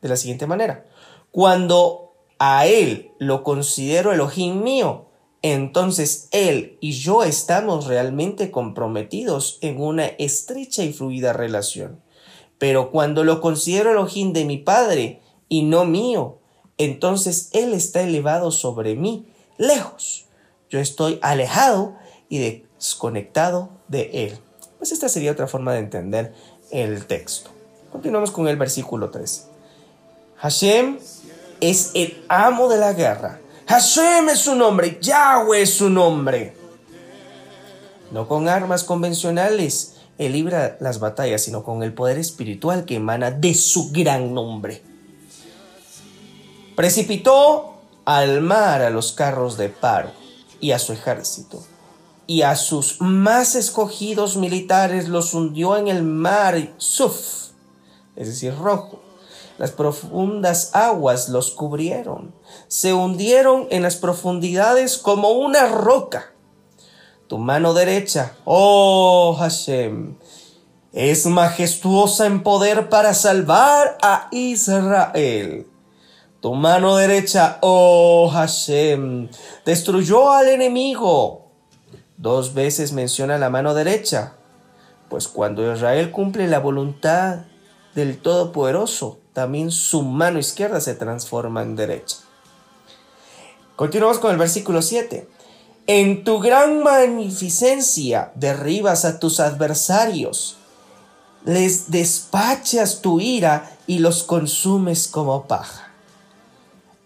de 0.00 0.08
la 0.08 0.16
siguiente 0.16 0.46
manera. 0.46 0.86
Cuando 1.30 2.14
a 2.38 2.66
Él 2.66 3.12
lo 3.18 3.42
considero 3.42 4.12
Elohim 4.12 4.62
mío, 4.62 5.06
entonces 5.42 6.28
Él 6.32 6.78
y 6.80 6.92
yo 6.92 7.22
estamos 7.22 7.86
realmente 7.86 8.50
comprometidos 8.50 9.58
en 9.62 9.80
una 9.80 10.06
estrecha 10.06 10.82
y 10.82 10.92
fluida 10.92 11.32
relación. 11.32 12.02
Pero 12.58 12.90
cuando 12.90 13.24
lo 13.24 13.40
considero 13.40 13.90
Elohim 13.90 14.32
de 14.32 14.44
mi 14.44 14.58
Padre 14.58 15.20
y 15.48 15.62
no 15.62 15.84
mío, 15.84 16.38
entonces 16.76 17.50
Él 17.52 17.72
está 17.74 18.02
elevado 18.02 18.50
sobre 18.50 18.96
mí, 18.96 19.26
lejos. 19.56 20.26
Yo 20.68 20.78
estoy 20.78 21.18
alejado 21.22 21.96
y 22.28 22.38
desconectado 22.38 23.70
de 23.88 24.10
Él. 24.12 24.38
Pues 24.78 24.92
esta 24.92 25.08
sería 25.08 25.32
otra 25.32 25.46
forma 25.46 25.72
de 25.72 25.80
entender 25.80 26.34
el 26.70 27.06
texto. 27.06 27.50
Continuamos 27.92 28.30
con 28.30 28.46
el 28.48 28.56
versículo 28.56 29.10
3. 29.10 29.49
Hashem 30.40 30.98
es 31.60 31.90
el 31.94 32.24
amo 32.28 32.68
de 32.68 32.78
la 32.78 32.94
guerra. 32.94 33.40
Hashem 33.66 34.30
es 34.30 34.38
su 34.38 34.54
nombre, 34.54 34.98
Yahweh 35.00 35.62
es 35.62 35.74
su 35.74 35.90
nombre. 35.90 36.56
No 38.10 38.26
con 38.26 38.48
armas 38.48 38.82
convencionales 38.82 39.96
él 40.18 40.32
libra 40.32 40.76
las 40.80 40.98
batallas, 40.98 41.42
sino 41.42 41.62
con 41.62 41.82
el 41.82 41.94
poder 41.94 42.18
espiritual 42.18 42.84
que 42.84 42.96
emana 42.96 43.30
de 43.30 43.54
su 43.54 43.90
gran 43.90 44.34
nombre. 44.34 44.82
Precipitó 46.74 47.74
al 48.04 48.40
mar 48.40 48.82
a 48.82 48.90
los 48.90 49.12
carros 49.12 49.56
de 49.56 49.68
Paro 49.68 50.10
y 50.60 50.72
a 50.72 50.78
su 50.78 50.92
ejército, 50.92 51.62
y 52.26 52.42
a 52.42 52.56
sus 52.56 53.00
más 53.00 53.54
escogidos 53.54 54.36
militares 54.36 55.08
los 55.08 55.32
hundió 55.32 55.76
en 55.76 55.88
el 55.88 56.02
mar 56.02 56.74
Suf, 56.76 57.50
es 58.16 58.28
decir, 58.28 58.54
rojo 58.56 58.99
las 59.60 59.72
profundas 59.72 60.70
aguas 60.72 61.28
los 61.28 61.50
cubrieron. 61.50 62.34
Se 62.66 62.94
hundieron 62.94 63.66
en 63.68 63.82
las 63.82 63.96
profundidades 63.96 64.96
como 64.96 65.32
una 65.32 65.66
roca. 65.66 66.32
Tu 67.26 67.36
mano 67.36 67.74
derecha, 67.74 68.32
oh 68.46 69.36
Hashem, 69.38 70.16
es 70.94 71.26
majestuosa 71.26 72.24
en 72.24 72.42
poder 72.42 72.88
para 72.88 73.12
salvar 73.12 73.98
a 74.00 74.28
Israel. 74.30 75.66
Tu 76.40 76.54
mano 76.54 76.96
derecha, 76.96 77.58
oh 77.60 78.30
Hashem, 78.32 79.28
destruyó 79.66 80.32
al 80.32 80.48
enemigo. 80.48 81.50
Dos 82.16 82.54
veces 82.54 82.92
menciona 82.92 83.36
la 83.36 83.50
mano 83.50 83.74
derecha, 83.74 84.36
pues 85.10 85.28
cuando 85.28 85.70
Israel 85.70 86.10
cumple 86.12 86.48
la 86.48 86.60
voluntad 86.60 87.40
del 87.94 88.16
Todopoderoso, 88.22 89.18
también 89.40 89.70
su 89.70 90.02
mano 90.02 90.38
izquierda 90.38 90.82
se 90.82 90.94
transforma 90.94 91.62
en 91.62 91.74
derecha. 91.74 92.16
Continuamos 93.74 94.18
con 94.18 94.32
el 94.32 94.36
versículo 94.36 94.82
7. 94.82 95.26
En 95.86 96.24
tu 96.24 96.40
gran 96.40 96.82
magnificencia 96.82 98.32
derribas 98.34 99.06
a 99.06 99.18
tus 99.18 99.40
adversarios, 99.40 100.58
les 101.46 101.90
despachas 101.90 103.00
tu 103.00 103.18
ira 103.18 103.78
y 103.86 104.00
los 104.00 104.24
consumes 104.24 105.08
como 105.08 105.46
paja. 105.46 105.88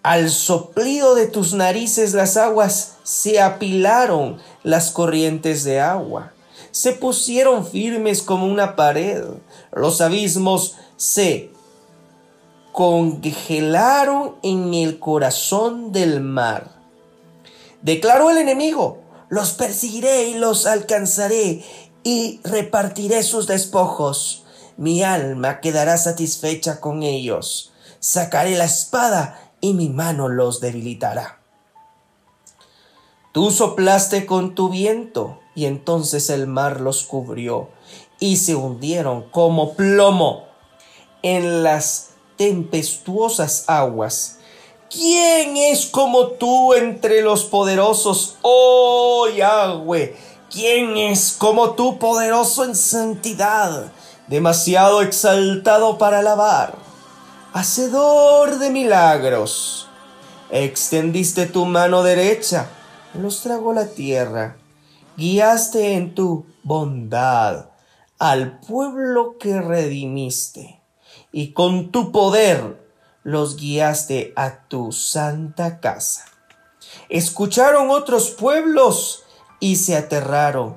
Al 0.02 0.28
soplido 0.28 1.14
de 1.14 1.28
tus 1.28 1.54
narices 1.54 2.14
las 2.14 2.36
aguas 2.36 2.96
se 3.04 3.40
apilaron 3.40 4.38
las 4.64 4.90
corrientes 4.90 5.62
de 5.62 5.80
agua, 5.80 6.32
se 6.72 6.94
pusieron 6.94 7.64
firmes 7.64 8.22
como 8.22 8.46
una 8.46 8.74
pared, 8.74 9.22
los 9.72 10.00
abismos 10.00 10.74
se 10.96 11.53
congelaron 12.74 14.34
en 14.42 14.74
el 14.74 14.98
corazón 14.98 15.92
del 15.92 16.20
mar. 16.20 16.72
Declaró 17.82 18.30
el 18.30 18.38
enemigo, 18.38 18.98
los 19.28 19.52
perseguiré 19.52 20.24
y 20.30 20.34
los 20.34 20.66
alcanzaré 20.66 21.62
y 22.02 22.40
repartiré 22.42 23.22
sus 23.22 23.46
despojos. 23.46 24.42
Mi 24.76 25.04
alma 25.04 25.60
quedará 25.60 25.96
satisfecha 25.96 26.80
con 26.80 27.04
ellos. 27.04 27.72
Sacaré 28.00 28.56
la 28.56 28.64
espada 28.64 29.52
y 29.60 29.74
mi 29.74 29.88
mano 29.88 30.28
los 30.28 30.60
debilitará. 30.60 31.38
Tú 33.30 33.52
soplaste 33.52 34.26
con 34.26 34.56
tu 34.56 34.68
viento 34.68 35.38
y 35.54 35.66
entonces 35.66 36.28
el 36.28 36.48
mar 36.48 36.80
los 36.80 37.04
cubrió 37.04 37.68
y 38.18 38.38
se 38.38 38.56
hundieron 38.56 39.30
como 39.30 39.74
plomo 39.74 40.48
en 41.22 41.62
las 41.62 42.13
tempestuosas 42.44 43.64
aguas. 43.68 44.36
¿Quién 44.90 45.56
es 45.56 45.86
como 45.86 46.26
tú 46.32 46.74
entre 46.74 47.22
los 47.22 47.44
poderosos, 47.44 48.36
oh 48.42 49.26
Yahweh? 49.34 50.14
¿Quién 50.50 50.98
es 50.98 51.34
como 51.38 51.70
tú 51.70 51.98
poderoso 51.98 52.64
en 52.64 52.76
santidad, 52.76 53.90
demasiado 54.28 55.00
exaltado 55.00 55.96
para 55.96 56.18
alabar, 56.18 56.74
hacedor 57.54 58.58
de 58.58 58.68
milagros? 58.68 59.88
Extendiste 60.50 61.46
tu 61.46 61.64
mano 61.64 62.02
derecha, 62.02 62.68
los 63.14 63.40
tragó 63.40 63.72
la 63.72 63.86
tierra, 63.86 64.58
guiaste 65.16 65.94
en 65.94 66.14
tu 66.14 66.44
bondad 66.62 67.70
al 68.18 68.60
pueblo 68.60 69.38
que 69.38 69.62
redimiste 69.62 70.83
y 71.36 71.52
con 71.52 71.90
tu 71.90 72.12
poder 72.12 72.80
los 73.24 73.56
guiaste 73.56 74.32
a 74.36 74.68
tu 74.68 74.92
santa 74.92 75.80
casa. 75.80 76.26
Escucharon 77.08 77.90
otros 77.90 78.30
pueblos 78.30 79.24
y 79.58 79.74
se 79.74 79.96
aterraron. 79.96 80.76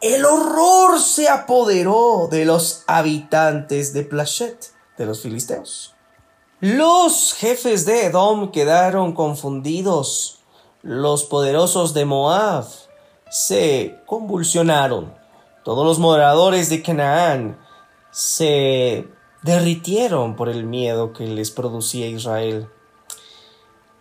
El 0.00 0.24
horror 0.24 0.98
se 0.98 1.28
apoderó 1.28 2.26
de 2.30 2.46
los 2.46 2.84
habitantes 2.86 3.92
de 3.92 4.02
Plachet, 4.02 4.72
de 4.96 5.04
los 5.04 5.20
filisteos. 5.20 5.94
Los 6.60 7.34
jefes 7.34 7.84
de 7.84 8.06
Edom 8.06 8.50
quedaron 8.50 9.12
confundidos. 9.12 10.38
Los 10.80 11.24
poderosos 11.24 11.92
de 11.92 12.06
Moab 12.06 12.64
se 13.28 13.98
convulsionaron. 14.06 15.12
Todos 15.64 15.84
los 15.84 15.98
moradores 15.98 16.70
de 16.70 16.80
Canaán 16.82 17.58
se 18.10 19.17
derritieron 19.48 20.36
por 20.36 20.50
el 20.50 20.64
miedo 20.64 21.14
que 21.14 21.26
les 21.26 21.50
producía 21.50 22.06
Israel. 22.06 22.68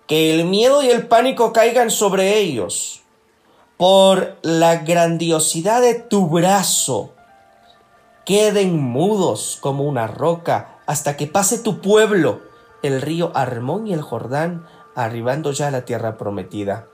Que 0.05 0.36
el 0.36 0.43
miedo 0.43 0.83
y 0.83 0.89
el 0.89 1.07
pánico 1.07 1.53
caigan 1.53 1.89
sobre 1.89 2.38
ellos 2.38 3.01
por 3.77 4.36
la 4.41 4.77
grandiosidad 4.77 5.81
de 5.81 5.95
tu 5.95 6.27
brazo. 6.27 7.13
Queden 8.25 8.77
mudos 8.77 9.57
como 9.62 9.86
una 9.86 10.05
roca 10.07 10.79
hasta 10.86 11.15
que 11.15 11.27
pase 11.27 11.60
tu 11.60 11.79
pueblo, 11.79 12.41
el 12.83 13.01
río 13.01 13.31
Armón 13.33 13.88
y 13.88 13.93
el 13.93 14.01
Jordán, 14.01 14.67
arribando 14.95 15.53
ya 15.53 15.67
a 15.67 15.71
la 15.71 15.86
tierra 15.86 16.17
prometida. 16.17 16.88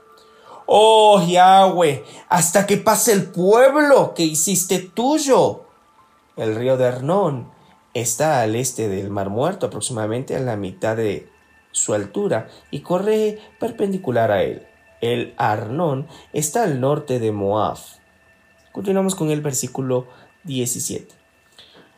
Oh 0.66 1.20
Yahweh, 1.26 2.04
hasta 2.28 2.66
que 2.66 2.76
pase 2.76 3.14
el 3.14 3.32
pueblo 3.32 4.14
que 4.14 4.22
hiciste 4.22 4.78
tuyo. 4.78 5.64
El 6.36 6.54
río 6.54 6.76
de 6.76 6.86
Arnón 6.86 7.53
está 7.94 8.42
al 8.42 8.56
este 8.56 8.88
del 8.88 9.10
Mar 9.10 9.30
Muerto, 9.30 9.66
aproximadamente 9.66 10.36
a 10.36 10.40
la 10.40 10.56
mitad 10.56 10.96
de 10.96 11.28
su 11.70 11.94
altura, 11.94 12.48
y 12.70 12.80
corre 12.80 13.38
perpendicular 13.58 14.30
a 14.30 14.42
él. 14.42 14.66
El 15.00 15.34
Arnón 15.36 16.06
está 16.32 16.64
al 16.64 16.80
norte 16.80 17.18
de 17.18 17.32
Moab. 17.32 17.78
Continuamos 18.72 19.14
con 19.14 19.30
el 19.30 19.40
versículo 19.40 20.06
17. 20.44 21.14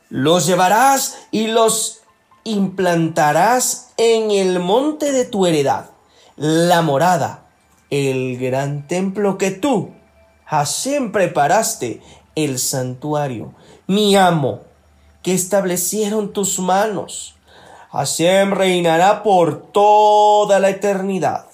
Los 0.09 0.47
llevarás 0.47 1.27
y 1.31 1.49
los 1.49 2.03
implantarás 2.45 3.93
en 3.97 4.31
el 4.31 4.61
monte 4.61 5.11
de 5.11 5.25
tu 5.25 5.47
heredad, 5.47 5.91
la 6.37 6.83
morada 6.83 7.47
el 7.91 8.39
gran 8.39 8.87
templo 8.87 9.39
que 9.39 9.51
tú, 9.51 9.93
Hashem, 10.47 11.13
preparaste, 11.13 12.03
el 12.35 12.59
santuario, 12.59 13.55
mi 13.87 14.17
amo, 14.17 14.63
que 15.27 15.35
establecieron 15.35 16.33
tus 16.33 16.61
manos. 16.61 17.35
Hashem 17.91 18.53
reinará 18.53 19.25
por 19.25 19.73
toda 19.73 20.61
la 20.61 20.71
eternidad. 20.71 21.47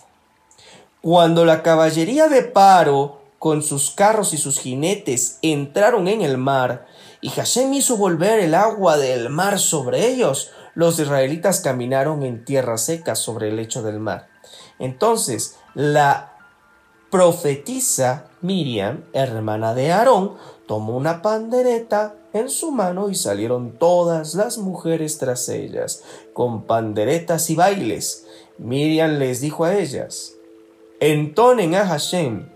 Cuando 1.00 1.46
la 1.46 1.62
caballería 1.62 2.28
de 2.28 2.42
Paro, 2.42 3.22
con 3.38 3.62
sus 3.62 3.90
carros 3.90 4.34
y 4.34 4.36
sus 4.36 4.60
jinetes, 4.60 5.38
entraron 5.40 6.06
en 6.06 6.20
el 6.20 6.36
mar, 6.36 6.86
y 7.22 7.30
Hashem 7.30 7.72
hizo 7.72 7.96
volver 7.96 8.40
el 8.40 8.54
agua 8.54 8.98
del 8.98 9.30
mar 9.30 9.58
sobre 9.58 10.06
ellos, 10.06 10.50
los 10.74 10.98
israelitas 10.98 11.60
caminaron 11.60 12.24
en 12.24 12.44
tierra 12.44 12.76
seca 12.76 13.14
sobre 13.14 13.48
el 13.48 13.56
lecho 13.56 13.82
del 13.82 14.00
mar. 14.00 14.28
Entonces 14.78 15.56
la 15.72 16.34
profetisa 17.10 18.26
Miriam, 18.42 19.04
hermana 19.14 19.72
de 19.72 19.92
Aarón, 19.92 20.34
tomó 20.66 20.94
una 20.94 21.22
pandereta 21.22 22.16
en 22.32 22.48
su 22.48 22.70
mano 22.70 23.10
y 23.10 23.14
salieron 23.14 23.78
todas 23.78 24.34
las 24.34 24.58
mujeres 24.58 25.18
tras 25.18 25.48
ellas, 25.48 26.02
con 26.32 26.64
panderetas 26.64 27.50
y 27.50 27.56
bailes. 27.56 28.26
Miriam 28.58 29.18
les 29.18 29.40
dijo 29.40 29.64
a 29.64 29.76
ellas, 29.76 30.34
entonen 31.00 31.74
a 31.74 31.86
Hashem, 31.86 32.48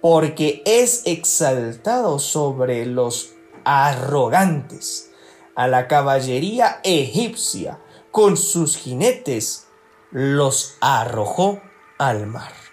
porque 0.00 0.62
es 0.64 1.02
exaltado 1.06 2.18
sobre 2.18 2.86
los 2.86 3.30
arrogantes, 3.64 5.10
a 5.54 5.66
la 5.66 5.88
caballería 5.88 6.80
egipcia, 6.84 7.80
con 8.10 8.36
sus 8.36 8.76
jinetes, 8.76 9.66
los 10.10 10.76
arrojó 10.80 11.60
al 11.98 12.26
mar. 12.26 12.65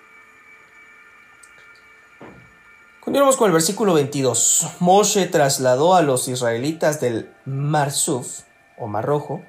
Continuamos 3.03 3.35
con 3.35 3.47
el 3.47 3.51
versículo 3.51 3.95
22. 3.95 4.67
Moshe 4.79 5.25
trasladó 5.27 5.93
a 5.93 6.01
los 6.01 6.29
israelitas 6.29 7.01
del 7.01 7.29
Mar 7.43 7.91
Suf, 7.91 8.43
o 8.77 8.87
Mar 8.87 9.03
Rojo, 9.03 9.41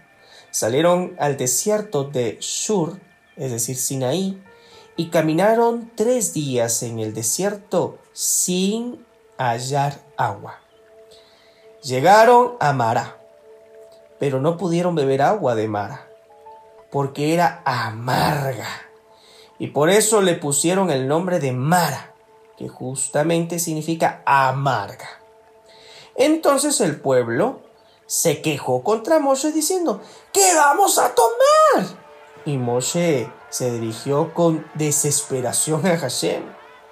salieron 0.50 1.14
al 1.20 1.36
desierto 1.36 2.02
de 2.02 2.36
Shur, 2.40 2.98
es 3.36 3.52
decir, 3.52 3.76
Sinaí, 3.76 4.42
y 4.96 5.10
caminaron 5.10 5.92
tres 5.94 6.34
días 6.34 6.82
en 6.82 6.98
el 6.98 7.14
desierto 7.14 7.98
sin 8.12 9.06
hallar 9.38 10.00
agua. 10.16 10.58
Llegaron 11.80 12.54
a 12.58 12.72
Mara, 12.72 13.18
pero 14.18 14.40
no 14.40 14.56
pudieron 14.56 14.96
beber 14.96 15.22
agua 15.22 15.54
de 15.54 15.68
Mara, 15.68 16.08
porque 16.90 17.32
era 17.32 17.62
amarga 17.64 18.66
y 19.60 19.68
por 19.68 19.90
eso 19.90 20.22
le 20.22 20.34
pusieron 20.34 20.90
el 20.90 21.06
nombre 21.06 21.38
de 21.38 21.52
Mara, 21.52 22.13
que 22.56 22.68
justamente 22.68 23.58
significa 23.58 24.22
amarga. 24.24 25.08
Entonces 26.16 26.80
el 26.80 27.00
pueblo 27.00 27.60
se 28.06 28.42
quejó 28.42 28.82
contra 28.82 29.18
Moshe 29.18 29.52
diciendo, 29.52 30.00
¿qué 30.32 30.54
vamos 30.54 30.98
a 30.98 31.14
tomar? 31.14 31.88
Y 32.44 32.58
Moshe 32.58 33.30
se 33.48 33.70
dirigió 33.72 34.34
con 34.34 34.66
desesperación 34.74 35.86
a 35.86 35.96
Hashem. 35.96 36.42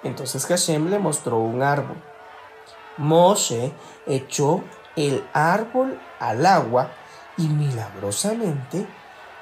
Entonces 0.03 0.45
Hashem 0.45 0.89
le 0.89 0.99
mostró 0.99 1.37
un 1.37 1.61
árbol. 1.61 2.01
Moshe 2.97 3.71
echó 4.05 4.63
el 4.95 5.25
árbol 5.33 5.99
al 6.19 6.45
agua 6.45 6.91
y 7.37 7.43
milagrosamente 7.47 8.85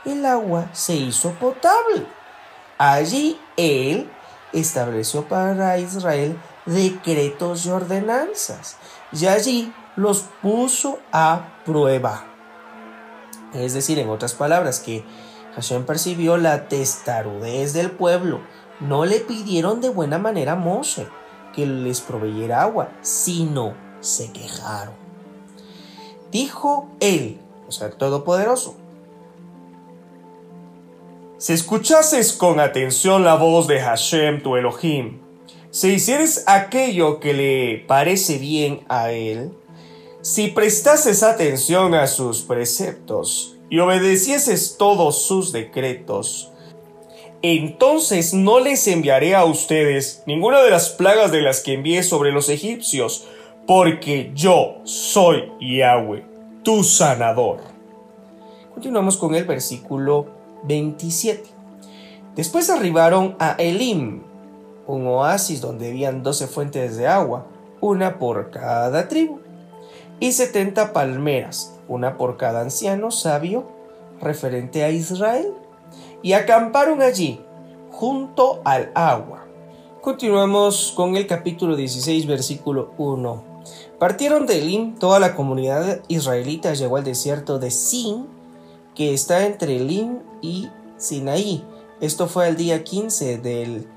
el 0.05 0.25
agua 0.25 0.69
se 0.73 0.95
hizo 0.95 1.31
potable. 1.31 2.05
Allí 2.77 3.39
él 3.57 4.10
estableció 4.53 5.27
para 5.27 5.77
Israel 5.77 6.37
decretos 6.65 7.65
y 7.65 7.69
ordenanzas, 7.69 8.77
y 9.11 9.25
allí 9.25 9.73
los 9.95 10.25
puso 10.41 10.99
a 11.11 11.53
prueba. 11.65 12.25
Es 13.53 13.73
decir, 13.73 13.99
en 13.99 14.09
otras 14.09 14.33
palabras, 14.33 14.79
que 14.79 15.03
Hashem 15.55 15.85
percibió 15.85 16.37
la 16.37 16.67
testarudez 16.67 17.73
del 17.73 17.91
pueblo. 17.91 18.41
No 18.79 19.05
le 19.05 19.19
pidieron 19.19 19.81
de 19.81 19.89
buena 19.89 20.17
manera 20.17 20.53
a 20.53 20.55
Moshe 20.55 21.07
que 21.53 21.65
les 21.65 21.99
proveyera 22.01 22.61
agua, 22.61 22.89
sino 23.01 23.75
se 23.99 24.31
quejaron. 24.31 24.95
Dijo 26.31 26.89
él, 27.01 27.39
o 27.67 27.71
sea, 27.71 27.87
el 27.87 27.93
Todopoderoso, 27.95 28.75
si 31.41 31.54
escuchases 31.54 32.34
con 32.34 32.60
atención 32.60 33.23
la 33.23 33.34
voz 33.34 33.65
de 33.65 33.80
Hashem 33.80 34.43
tu 34.43 34.58
Elohim, 34.58 35.21
si 35.71 35.93
hicieres 35.93 36.43
aquello 36.45 37.19
que 37.19 37.34
le 37.34 37.84
parece 37.88 38.38
bien 38.38 38.82
a 38.89 39.12
él, 39.12 39.51
si 40.21 40.49
prestases 40.49 41.23
atención 41.23 41.95
a 41.95 42.06
sus 42.06 42.43
preceptos 42.43 43.58
y 43.71 43.80
obedecieses 43.80 44.75
todos 44.77 45.23
sus 45.23 45.51
decretos, 45.51 46.51
entonces 47.41 48.36
no 48.36 48.60
les 48.60 48.88
enviaré 48.88 49.34
a 49.34 49.43
ustedes 49.43 50.21
ninguna 50.27 50.62
de 50.62 50.69
las 50.69 50.89
plagas 50.89 51.32
de 51.32 51.41
las 51.41 51.62
que 51.62 51.73
envié 51.73 52.04
sobre 52.04 52.32
los 52.32 52.49
egipcios, 52.49 53.25
porque 53.65 54.30
yo 54.36 54.75
soy 54.84 55.51
Yahweh, 55.60 56.23
tu 56.62 56.84
sanador. 56.84 57.62
Continuamos 58.75 59.17
con 59.17 59.34
el 59.34 59.45
versículo 59.45 60.40
27. 60.63 61.43
Después 62.36 62.69
arribaron 62.69 63.36
a 63.39 63.52
Elim, 63.54 64.21
un 64.88 65.08
oasis 65.08 65.62
donde 65.62 65.89
habían 65.89 66.24
doce 66.24 66.47
fuentes 66.47 66.97
de 66.97 67.08
agua, 67.08 67.45
una 67.82 68.19
por 68.19 68.52
cada 68.52 69.08
tribu, 69.08 69.39
y 70.19 70.32
setenta 70.32 70.93
palmeras, 70.93 71.78
una 71.88 72.17
por 72.17 72.38
cada 72.38 72.62
anciano 72.62 73.12
sabio 73.12 73.65
referente 74.21 74.84
a 74.84 74.91
Israel, 74.91 75.54
y 76.21 76.34
acamparon 76.34 77.02
allí, 77.02 77.41
junto 77.91 78.62
al 78.63 78.91
agua. 78.95 79.45
Continuamos 80.02 80.93
con 80.95 81.15
el 81.15 81.28
capítulo 81.28 81.76
16, 81.76 82.26
versículo 82.28 82.91
1. 82.97 83.43
Partieron 84.00 84.47
de 84.47 84.60
Elim, 84.60 84.95
toda 84.95 85.19
la 85.19 85.36
comunidad 85.36 86.02
israelita 86.08 86.74
llegó 86.74 86.97
al 86.97 87.04
desierto 87.04 87.60
de 87.60 87.69
Sin, 87.71 88.28
que 88.95 89.13
está 89.13 89.45
entre 89.45 89.76
Elim 89.76 90.19
y 90.41 90.69
Sinaí. 90.97 91.65
Esto 91.99 92.27
fue 92.27 92.47
el 92.47 92.56
día 92.56 92.84
15 92.84 93.38
del 93.38 93.88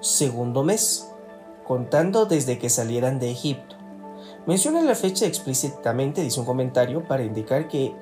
segundo 0.00 0.64
mes, 0.64 1.08
contando 1.66 2.26
desde 2.26 2.58
que 2.58 2.68
salieran 2.68 3.18
de 3.18 3.30
Egipto. 3.30 3.76
Menciona 4.46 4.80
la 4.82 4.96
fecha 4.96 5.26
explícitamente, 5.26 6.22
dice 6.22 6.40
un 6.40 6.46
comentario, 6.46 7.06
para 7.06 7.22
indicar 7.22 7.68
que 7.68 7.94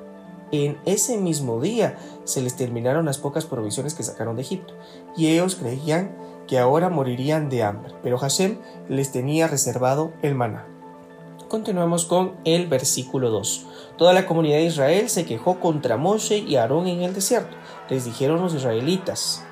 en 0.50 0.78
ese 0.85 1.18
mismo 1.18 1.61
día 1.61 1.98
se 2.24 2.40
les 2.40 2.56
terminaron 2.56 3.04
las 3.04 3.18
pocas 3.18 3.44
provisiones 3.44 3.94
que 3.94 4.02
sacaron 4.02 4.37
de 4.37 4.42
Egipto, 4.42 4.74
y 5.16 5.28
ellos 5.28 5.56
creían 5.56 6.16
que 6.46 6.59
ahora 6.59 6.88
morirían 6.88 7.50
de 7.50 7.62
hambre, 7.62 7.94
pero 8.02 8.18
Hashem 8.18 8.59
les 8.88 9.12
tenía 9.12 9.46
reservado 9.46 10.12
el 10.22 10.35
maná. 10.35 10.66
Continuamos 11.50 12.04
con 12.04 12.36
el 12.44 12.68
versículo 12.68 13.28
2. 13.28 13.66
Toda 13.98 14.12
la 14.12 14.24
comunidad 14.24 14.58
de 14.58 14.66
Israel 14.66 15.10
se 15.10 15.26
quejó 15.26 15.58
contra 15.58 15.96
Moshe 15.96 16.38
y 16.38 16.54
Aarón 16.54 16.86
en 16.86 17.02
el 17.02 17.12
desierto. 17.12 17.56
Les 17.88 18.04
dijeron 18.04 18.40
los 18.40 18.54
israelitas, 18.54 19.42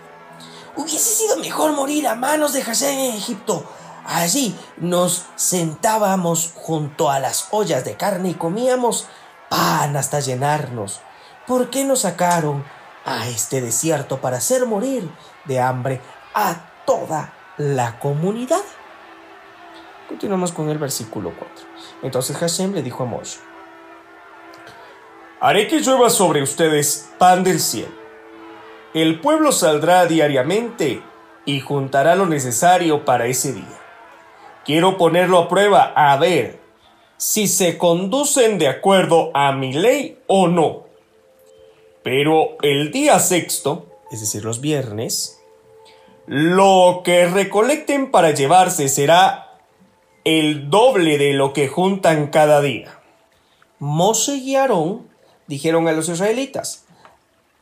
hubiese 0.77 1.11
sido 1.11 1.39
mejor 1.39 1.73
morir 1.73 2.07
a 2.07 2.15
manos 2.15 2.53
de 2.53 2.63
Hashem 2.63 2.97
en 3.01 3.15
Egipto. 3.17 3.65
Allí 4.07 4.55
nos 4.77 5.25
sentábamos 5.35 6.53
junto 6.55 7.11
a 7.11 7.19
las 7.19 7.49
ollas 7.51 7.85
de 7.85 7.97
carne 7.97 8.29
y 8.29 8.35
comíamos 8.35 9.09
pan 9.49 9.97
hasta 9.97 10.21
llenarnos. 10.21 11.01
¿Por 11.49 11.69
qué 11.69 11.83
nos 11.83 12.03
sacaron 12.03 12.65
a 13.05 13.27
este 13.27 13.61
desierto 13.61 14.21
para 14.21 14.37
hacer 14.37 14.67
morir 14.67 15.11
de 15.47 15.59
hambre 15.59 16.01
a 16.33 16.85
toda 16.87 17.35
la 17.57 17.99
comunidad? 17.99 18.63
Continuamos 20.09 20.53
con 20.53 20.71
el 20.71 20.79
versículo 20.79 21.35
4. 21.39 21.67
Entonces 22.03 22.37
Hashem 22.37 22.73
le 22.73 22.83
dijo 22.83 23.03
a 23.03 23.07
Moshe, 23.07 23.39
Haré 25.41 25.69
que 25.69 25.81
llueva 25.81 26.09
sobre 26.09 26.43
ustedes 26.43 27.11
pan 27.19 27.45
del 27.45 27.61
cielo. 27.61 27.93
El 28.95 29.21
pueblo 29.21 29.53
saldrá 29.53 30.07
diariamente 30.07 31.03
y 31.45 31.61
juntará 31.61 32.17
lo 32.17 32.27
necesario 32.27 33.05
para 33.05 33.27
ese 33.27 33.53
día. 33.53 33.81
Quiero 34.65 34.97
ponerlo 34.97 35.39
a 35.39 35.49
prueba 35.49 35.93
a 35.95 36.17
ver 36.17 36.59
si 37.19 37.47
se 37.47 37.77
conducen 37.77 38.59
de 38.59 38.69
acuerdo 38.69 39.31
a 39.35 39.53
mi 39.53 39.75
ley 39.75 40.19
o 40.27 40.49
no. 40.49 40.85
Pero 42.03 42.57
el 42.63 42.91
día 42.91 43.19
sexto, 43.19 43.87
es 44.11 44.21
decir, 44.21 44.45
los 44.45 44.61
viernes, 44.61 45.41
lo 46.27 47.03
que 47.05 47.27
recolecten 47.27 48.11
para 48.11 48.31
llevarse 48.31 48.89
será 48.89 49.48
el 50.29 50.69
doble 50.69 51.17
de 51.17 51.33
lo 51.33 51.55
que 51.55 51.69
juntan 51.69 52.27
cada 52.27 52.61
día. 52.61 53.01
Moshe 53.79 54.35
y 54.35 54.57
Aarón 54.57 55.09
dijeron 55.47 55.89
a 55.89 55.93
los 55.93 56.11
israelitas, 56.11 56.85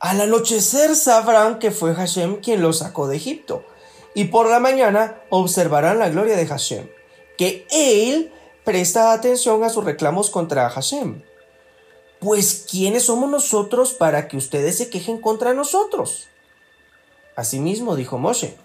al 0.01 0.21
anochecer 0.21 0.97
sabrán 0.97 1.61
que 1.61 1.71
fue 1.71 1.95
Hashem 1.95 2.41
quien 2.41 2.63
los 2.63 2.79
sacó 2.79 3.07
de 3.07 3.17
Egipto, 3.17 3.65
y 4.15 4.25
por 4.25 4.51
la 4.51 4.59
mañana 4.59 5.23
observarán 5.31 6.01
la 6.01 6.09
gloria 6.09 6.37
de 6.37 6.47
Hashem 6.47 6.89
que 7.39 7.67
él 7.71 8.33
presta 8.65 9.13
atención 9.13 9.63
a 9.63 9.69
sus 9.69 9.85
reclamos 9.85 10.31
contra 10.31 10.69
Hashem. 10.69 11.23
Pues, 12.19 12.67
¿quiénes 12.69 13.05
somos 13.05 13.31
nosotros 13.31 13.93
para 13.93 14.27
que 14.27 14.37
ustedes 14.37 14.79
se 14.79 14.91
quejen 14.91 15.21
contra 15.21 15.55
nosotros? 15.55 16.27
Asimismo 17.37 17.95
dijo 17.95 18.19
Moshe, 18.19 18.57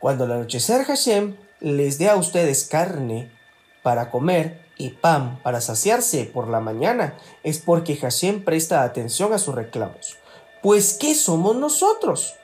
cuando 0.00 0.24
al 0.24 0.32
anochecer 0.32 0.84
Hashem 0.84 1.36
les 1.60 1.98
dé 1.98 2.08
a 2.08 2.16
ustedes 2.16 2.64
carne 2.64 3.30
para 3.82 4.10
comer 4.10 4.64
y 4.76 4.90
pan 4.90 5.38
para 5.42 5.60
saciarse 5.60 6.24
por 6.24 6.48
la 6.48 6.60
mañana, 6.60 7.14
es 7.42 7.58
porque 7.58 7.96
Hashem 7.96 8.44
presta 8.44 8.82
atención 8.82 9.32
a 9.32 9.38
sus 9.38 9.54
reclamos. 9.54 10.16
Pues, 10.62 10.94
¿qué 10.94 11.14
somos 11.14 11.56
nosotros? 11.56 12.34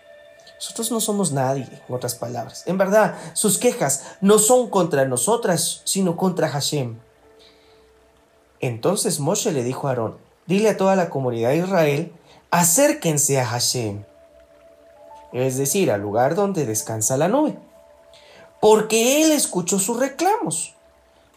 Nosotros 0.56 0.90
no 0.90 1.00
somos 1.00 1.32
nadie, 1.32 1.68
en 1.88 1.94
otras 1.94 2.14
palabras. 2.14 2.62
En 2.66 2.78
verdad, 2.78 3.14
sus 3.34 3.58
quejas 3.58 4.16
no 4.20 4.38
son 4.38 4.70
contra 4.70 5.04
nosotras, 5.04 5.82
sino 5.84 6.16
contra 6.16 6.48
Hashem. 6.48 6.98
Entonces 8.60 9.20
Moshe 9.20 9.52
le 9.52 9.62
dijo 9.62 9.86
a 9.86 9.90
Aarón, 9.90 10.16
dile 10.46 10.70
a 10.70 10.76
toda 10.76 10.96
la 10.96 11.10
comunidad 11.10 11.50
de 11.50 11.58
Israel, 11.58 12.12
acérquense 12.50 13.38
a 13.38 13.44
Hashem, 13.44 14.04
es 15.32 15.58
decir, 15.58 15.90
al 15.90 16.00
lugar 16.00 16.34
donde 16.34 16.64
descansa 16.64 17.18
la 17.18 17.28
nube, 17.28 17.58
porque 18.66 19.22
él 19.22 19.30
escuchó 19.30 19.78
sus 19.78 20.00
reclamos. 20.00 20.74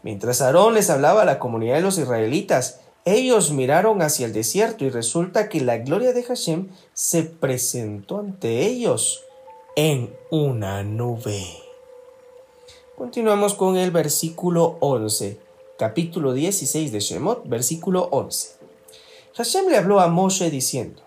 Mientras 0.01 0.41
Aarón 0.41 0.73
les 0.73 0.89
hablaba 0.89 1.21
a 1.21 1.25
la 1.25 1.37
comunidad 1.37 1.75
de 1.75 1.81
los 1.83 1.99
israelitas, 1.99 2.79
ellos 3.05 3.51
miraron 3.51 4.01
hacia 4.01 4.25
el 4.25 4.33
desierto 4.33 4.83
y 4.83 4.89
resulta 4.89 5.47
que 5.47 5.61
la 5.61 5.77
gloria 5.77 6.11
de 6.11 6.23
Hashem 6.23 6.69
se 6.93 7.21
presentó 7.21 8.17
ante 8.17 8.65
ellos 8.65 9.21
en 9.75 10.11
una 10.31 10.81
nube. 10.81 11.45
Continuamos 12.97 13.53
con 13.53 13.77
el 13.77 13.91
versículo 13.91 14.77
11, 14.79 15.39
capítulo 15.77 16.33
16 16.33 16.91
de 16.91 16.99
Shemot, 16.99 17.47
versículo 17.47 18.09
11. 18.11 18.55
Hashem 19.37 19.67
le 19.69 19.77
habló 19.77 19.99
a 19.99 20.07
Moshe 20.07 20.49
diciendo, 20.49 21.03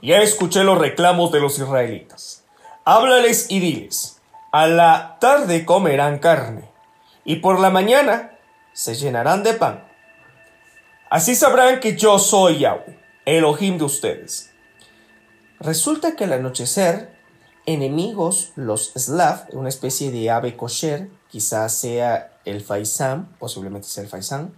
Ya 0.00 0.22
escuché 0.22 0.64
los 0.64 0.78
reclamos 0.78 1.32
de 1.32 1.40
los 1.40 1.58
israelitas. 1.58 2.44
Háblales 2.86 3.50
y 3.50 3.60
diles, 3.60 4.19
a 4.52 4.66
la 4.66 5.18
tarde 5.20 5.64
comerán 5.64 6.18
carne, 6.18 6.70
y 7.24 7.36
por 7.36 7.60
la 7.60 7.70
mañana 7.70 8.32
se 8.72 8.94
llenarán 8.94 9.42
de 9.42 9.54
pan 9.54 9.90
Así 11.10 11.34
sabrán 11.34 11.80
que 11.80 11.96
yo 11.96 12.20
soy 12.20 12.60
Yahweh, 12.60 12.96
Elohim 13.24 13.78
de 13.78 13.84
ustedes. 13.84 14.52
Resulta 15.58 16.14
que 16.14 16.22
al 16.22 16.32
anochecer, 16.32 17.18
enemigos, 17.66 18.52
los 18.54 18.92
Slav, 18.94 19.46
una 19.50 19.68
especie 19.68 20.12
de 20.12 20.30
ave 20.30 20.56
kosher, 20.56 21.10
quizás 21.28 21.76
sea 21.76 22.38
el 22.44 22.60
faisán, 22.60 23.26
posiblemente 23.40 23.88
sea 23.88 24.04
el 24.04 24.08
faisán, 24.08 24.54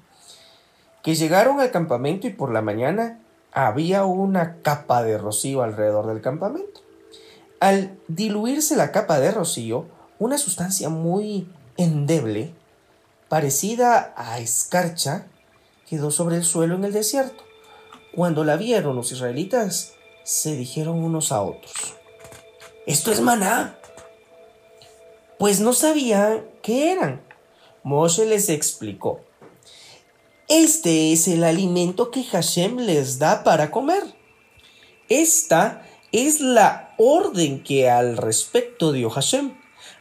que 1.02 1.14
llegaron 1.14 1.58
al 1.58 1.70
campamento 1.70 2.26
y 2.26 2.34
por 2.34 2.52
la 2.52 2.60
mañana 2.60 3.18
había 3.50 4.04
una 4.04 4.56
capa 4.60 5.02
de 5.02 5.16
rocío 5.16 5.62
alrededor 5.62 6.06
del 6.06 6.20
campamento. 6.20 6.82
Al 7.62 7.96
diluirse 8.08 8.74
la 8.74 8.90
capa 8.90 9.20
de 9.20 9.30
rocío, 9.30 9.86
una 10.18 10.36
sustancia 10.36 10.88
muy 10.88 11.46
endeble, 11.76 12.52
parecida 13.28 14.12
a 14.16 14.40
escarcha, 14.40 15.28
quedó 15.88 16.10
sobre 16.10 16.34
el 16.34 16.44
suelo 16.44 16.74
en 16.74 16.82
el 16.82 16.92
desierto. 16.92 17.44
Cuando 18.16 18.42
la 18.42 18.56
vieron 18.56 18.96
los 18.96 19.12
israelitas, 19.12 19.92
se 20.24 20.56
dijeron 20.56 21.04
unos 21.04 21.30
a 21.30 21.40
otros, 21.40 21.72
esto 22.84 23.12
es 23.12 23.20
maná. 23.20 23.78
Pues 25.38 25.60
no 25.60 25.72
sabían 25.72 26.44
qué 26.64 26.90
eran. 26.90 27.22
Moshe 27.84 28.26
les 28.26 28.48
explicó, 28.48 29.20
este 30.48 31.12
es 31.12 31.28
el 31.28 31.44
alimento 31.44 32.10
que 32.10 32.24
Hashem 32.24 32.78
les 32.78 33.20
da 33.20 33.44
para 33.44 33.70
comer. 33.70 34.02
Esta 35.08 35.86
es 36.12 36.40
la 36.40 36.94
orden 36.98 37.62
que 37.62 37.90
al 37.90 38.16
respecto 38.16 38.92
dio 38.92 39.10
Hashem. 39.10 39.52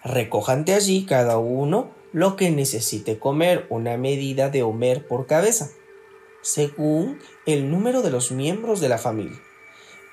Recojan 0.03 0.65
de 0.65 0.73
allí 0.73 1.05
cada 1.05 1.37
uno 1.37 1.89
lo 2.13 2.35
que 2.35 2.51
necesite 2.51 3.17
comer, 3.17 3.65
una 3.69 3.97
medida 3.97 4.49
de 4.49 4.63
Homer 4.63 5.07
por 5.07 5.27
cabeza 5.27 5.69
según 6.41 7.19
el 7.45 7.69
número 7.69 8.01
de 8.01 8.11
los 8.11 8.31
miembros 8.31 8.79
de 8.79 8.89
la 8.89 8.97
familia. 8.97 9.39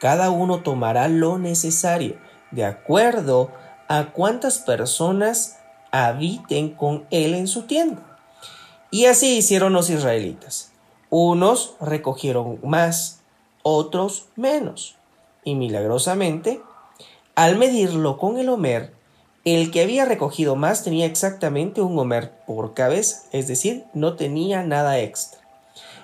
Cada 0.01 0.31
uno 0.31 0.63
tomará 0.63 1.09
lo 1.09 1.39
necesario, 1.39 2.17
de 2.51 2.65
acuerdo 2.65 3.51
a 3.89 4.13
cuántas 4.13 4.59
personas 4.59 5.59
habiten 5.91 6.71
con 6.71 7.07
él 7.11 7.35
en 7.35 7.49
su 7.49 7.63
tienda. 7.63 8.19
Y 8.91 9.07
así 9.07 9.39
hicieron 9.39 9.73
los 9.73 9.91
israelitas. 9.91 10.73
Unos 11.11 11.75
recogieron 11.81 12.61
más, 12.63 13.21
otros 13.63 14.27
menos. 14.37 14.97
Y 15.49 15.55
milagrosamente, 15.55 16.61
al 17.35 17.57
medirlo 17.57 18.19
con 18.19 18.37
el 18.37 18.51
Homer, 18.51 18.93
el 19.47 19.71
que 19.71 19.81
había 19.81 20.05
recogido 20.05 20.57
más 20.57 20.85
tenía 20.85 21.07
exactamente 21.07 21.81
un 21.81 21.99
Homer 21.99 22.33
por 22.47 22.75
cabeza, 22.75 23.23
es 23.33 23.49
decir, 23.49 23.85
no 23.95 24.15
tenía 24.15 24.63
nada 24.63 24.99
extra. 24.99 25.41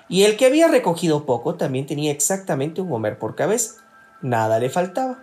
Y 0.09 0.23
el 0.23 0.35
que 0.35 0.47
había 0.47 0.67
recogido 0.67 1.27
poco 1.27 1.53
también 1.53 1.85
tenía 1.85 2.11
exactamente 2.11 2.81
un 2.81 2.91
homer 2.91 3.19
por 3.19 3.35
cabeza. 3.35 3.75
Nada 4.23 4.57
le 4.57 4.71
faltaba. 4.71 5.19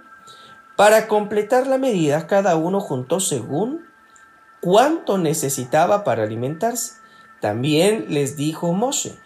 Para 0.77 1.09
completar 1.09 1.67
la 1.67 1.79
medida, 1.79 2.29
cada 2.29 2.55
uno 2.55 2.79
juntó 2.79 3.19
según 3.19 3.81
cuánto 4.61 5.19
necesitaba 5.19 6.05
para 6.05 6.23
alimentarse. 6.23 6.93
También 7.41 8.07
les 8.09 8.37
dijo 8.37 8.73
Moshe, 8.73 9.17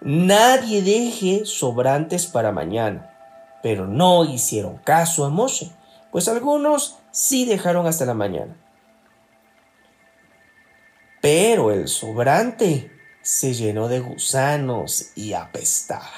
nadie 0.00 0.80
deje 0.80 1.44
sobrantes 1.44 2.26
para 2.26 2.52
mañana. 2.52 3.09
Pero 3.62 3.86
no 3.86 4.24
hicieron 4.24 4.78
caso 4.78 5.24
a 5.24 5.28
Moshe, 5.28 5.70
pues 6.10 6.28
algunos 6.28 6.98
sí 7.10 7.44
dejaron 7.44 7.86
hasta 7.86 8.06
la 8.06 8.14
mañana. 8.14 8.56
Pero 11.20 11.70
el 11.70 11.88
sobrante 11.88 12.90
se 13.22 13.52
llenó 13.52 13.88
de 13.88 14.00
gusanos 14.00 15.12
y 15.14 15.34
apestaba. 15.34 16.10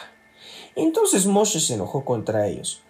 Entonces 0.76 1.26
Moshe 1.26 1.61
se 1.61 1.74
enojó 1.74 2.05
contra 2.05 2.46
ellos. 2.46 2.83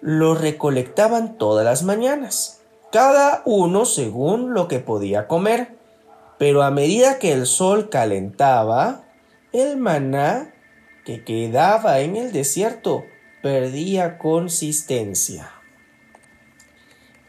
Lo 0.00 0.34
recolectaban 0.34 1.36
todas 1.38 1.64
las 1.64 1.82
mañanas, 1.82 2.60
cada 2.92 3.42
uno 3.44 3.84
según 3.84 4.54
lo 4.54 4.68
que 4.68 4.78
podía 4.78 5.26
comer, 5.26 5.76
pero 6.38 6.62
a 6.62 6.70
medida 6.70 7.18
que 7.18 7.32
el 7.32 7.46
sol 7.46 7.88
calentaba, 7.88 9.02
el 9.52 9.76
maná 9.76 10.54
que 11.04 11.24
quedaba 11.24 12.00
en 12.00 12.16
el 12.16 12.32
desierto 12.32 13.04
perdía 13.42 14.18
consistencia. 14.18 15.50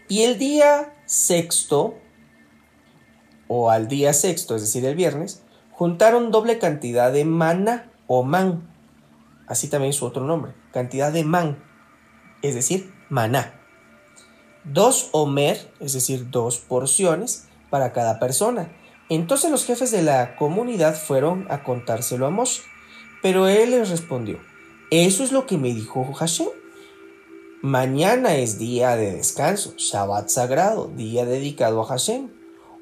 Y 0.07 0.23
el 0.23 0.37
día 0.37 0.93
sexto, 1.05 1.97
o 3.47 3.69
al 3.69 3.87
día 3.87 4.13
sexto, 4.13 4.55
es 4.55 4.61
decir, 4.61 4.85
el 4.85 4.95
viernes, 4.95 5.43
juntaron 5.71 6.31
doble 6.31 6.59
cantidad 6.59 7.11
de 7.11 7.25
mana 7.25 7.91
o 8.07 8.23
man, 8.23 8.67
así 9.47 9.67
también 9.67 9.93
su 9.93 10.05
otro 10.05 10.25
nombre, 10.25 10.53
cantidad 10.71 11.11
de 11.11 11.23
man, 11.23 11.63
es 12.41 12.55
decir, 12.55 12.93
maná. 13.09 13.53
Dos 14.63 15.09
omer, 15.11 15.71
es 15.79 15.93
decir, 15.93 16.29
dos 16.29 16.57
porciones 16.57 17.47
para 17.69 17.93
cada 17.93 18.19
persona, 18.19 18.71
Entonces 19.09 19.49
los 19.49 19.65
jefes 19.65 19.91
de 19.91 20.01
la 20.01 20.35
comunidad 20.35 20.93
fueron 20.93 21.47
a 21.49 21.63
contárselo 21.63 22.27
a 22.27 22.29
Moshe, 22.29 22.61
pero 23.21 23.47
él 23.47 23.71
les 23.71 23.89
respondió, 23.89 24.39
eso 24.89 25.23
es 25.23 25.33
lo 25.33 25.45
que 25.45 25.57
me 25.57 25.73
dijo 25.73 26.13
Hashem. 26.13 26.47
Mañana 27.61 28.37
es 28.37 28.57
día 28.57 28.95
de 28.95 29.13
descanso, 29.13 29.73
Shabbat 29.75 30.29
sagrado, 30.29 30.87
día 30.95 31.25
dedicado 31.25 31.81
a 31.81 31.85
Hashem. 31.85 32.29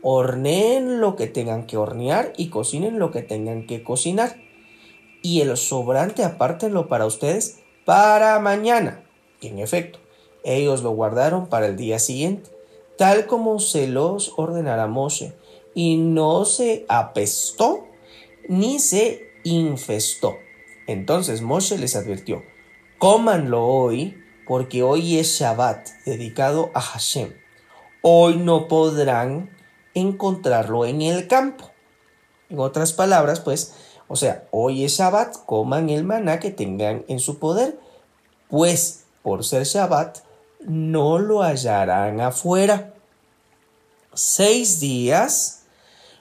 Horneen 0.03 1.01
lo 1.01 1.15
que 1.15 1.25
tengan 1.25 1.65
que 1.65 1.77
hornear 1.77 2.33
y 2.37 2.49
cocinen 2.49 2.99
lo 2.99 3.09
que 3.09 3.23
tengan 3.23 3.65
que 3.65 3.81
cocinar. 3.83 4.37
Y 5.23 5.41
el 5.41 5.57
sobrante 5.57 6.23
apártenlo 6.23 6.87
para 6.87 7.07
ustedes 7.07 7.61
para 7.85 8.39
mañana. 8.39 9.03
Y 9.41 9.47
en 9.47 9.57
efecto, 9.57 9.97
ellos 10.43 10.83
lo 10.83 10.91
guardaron 10.91 11.47
para 11.47 11.65
el 11.65 11.75
día 11.75 11.97
siguiente, 11.97 12.51
tal 12.99 13.25
como 13.25 13.57
se 13.59 13.87
los 13.87 14.33
ordenara 14.37 14.85
Moshe, 14.85 15.33
y 15.73 15.97
no 15.97 16.45
se 16.45 16.85
apestó 16.87 17.83
ni 18.47 18.77
se 18.77 19.31
infestó. 19.43 20.35
Entonces 20.87 21.41
Moshe 21.41 21.77
les 21.77 21.95
advirtió, 21.95 22.43
cómanlo 22.99 23.65
hoy, 23.65 24.17
porque 24.47 24.83
hoy 24.83 25.17
es 25.17 25.39
Shabbat, 25.39 25.87
dedicado 26.05 26.71
a 26.73 26.81
Hashem. 26.81 27.33
Hoy 28.01 28.37
no 28.37 28.67
podrán 28.67 29.49
encontrarlo 29.95 30.85
en 30.85 31.01
el 31.01 31.27
campo. 31.27 31.71
En 32.49 32.59
otras 32.59 32.93
palabras, 32.93 33.39
pues, 33.39 33.73
o 34.07 34.15
sea, 34.15 34.47
hoy 34.51 34.85
es 34.85 34.93
Shabbat, 34.93 35.45
coman 35.45 35.89
el 35.89 36.03
maná 36.03 36.39
que 36.39 36.51
tengan 36.51 37.03
en 37.07 37.19
su 37.19 37.39
poder, 37.39 37.79
pues 38.49 39.05
por 39.23 39.43
ser 39.43 39.63
Shabbat 39.63 40.19
no 40.59 41.17
lo 41.17 41.41
hallarán 41.41 42.21
afuera. 42.21 42.93
Seis 44.13 44.79
días 44.79 45.63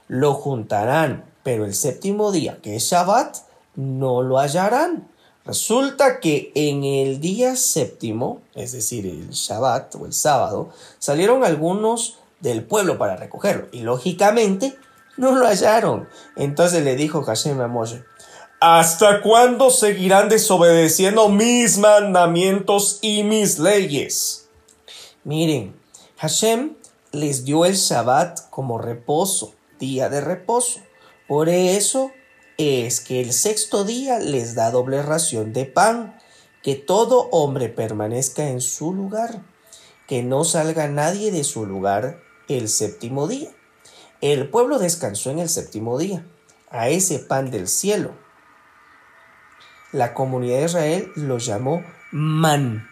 lo 0.09 0.35
juntarán, 0.35 1.31
pero 1.43 1.67
el 1.67 1.75
séptimo 1.75 2.33
día, 2.33 2.59
que 2.63 2.77
es 2.77 2.85
Shabbat, 2.85 3.37
no 3.77 4.23
lo 4.23 4.39
hallarán. 4.39 5.09
Resulta 5.45 6.21
que 6.21 6.53
en 6.55 6.85
el 6.85 7.21
día 7.21 7.55
séptimo, 7.55 8.41
es 8.55 8.73
decir, 8.73 9.05
el 9.07 9.31
Shabbat 9.31 9.95
o 9.97 10.07
el 10.07 10.15
sábado, 10.15 10.71
salieron 10.99 11.45
algunos 11.45 12.19
del 12.41 12.65
pueblo 12.65 12.97
para 12.97 13.17
recogerlo 13.17 13.69
y 13.71 13.81
lógicamente 13.81 14.77
no 15.17 15.35
lo 15.37 15.47
hallaron. 15.47 16.09
Entonces 16.37 16.83
le 16.83 16.97
dijo 16.97 17.23
Hashem 17.23 17.61
a 17.61 17.69
Moshe, 17.69 18.05
¿hasta 18.59 19.21
cuándo 19.21 19.71
seguirán 19.71 20.31
desobedeciendo 20.31 21.29
mis 21.29 21.77
mandamientos 21.77 22.99
y 23.03 23.23
mis 23.23 23.59
leyes? 23.59 24.49
Miren, 25.25 25.75
Hashem 26.17 26.75
les 27.13 27.45
dio 27.45 27.67
el 27.67 27.75
Shabbat 27.75 28.49
como 28.51 28.79
reposo, 28.79 29.55
día 29.79 30.09
de 30.09 30.21
reposo. 30.21 30.81
Por 31.29 31.49
eso 31.49 32.11
es 32.59 33.01
que 33.01 33.21
el 33.21 33.33
sexto 33.33 33.85
día 33.85 34.19
les 34.19 34.55
da 34.55 34.71
doble 34.71 35.03
ración 35.03 35.53
de 35.53 35.67
pan, 35.67 36.19
que 36.63 36.77
todo 36.77 37.29
hombre 37.31 37.69
permanezca 37.69 38.49
en 38.49 38.61
su 38.61 38.95
lugar, 38.95 39.43
que 40.07 40.23
no 40.23 40.45
salga 40.45 40.89
nadie 40.89 41.33
de 41.33 41.45
su 41.45 41.67
lugar 41.67 42.21
el 42.49 42.69
séptimo 42.69 43.27
día. 43.27 43.51
El 44.21 44.49
pueblo 44.49 44.79
descansó 44.79 45.31
en 45.31 45.41
el 45.41 45.49
séptimo 45.49 45.99
día, 45.99 46.25
a 46.71 46.89
ese 46.89 47.19
pan 47.19 47.51
del 47.51 47.69
cielo. 47.69 48.15
La 49.93 50.15
comunidad 50.15 50.59
de 50.59 50.65
Israel 50.65 51.13
lo 51.17 51.39
llamó 51.39 51.83
man, 52.11 52.89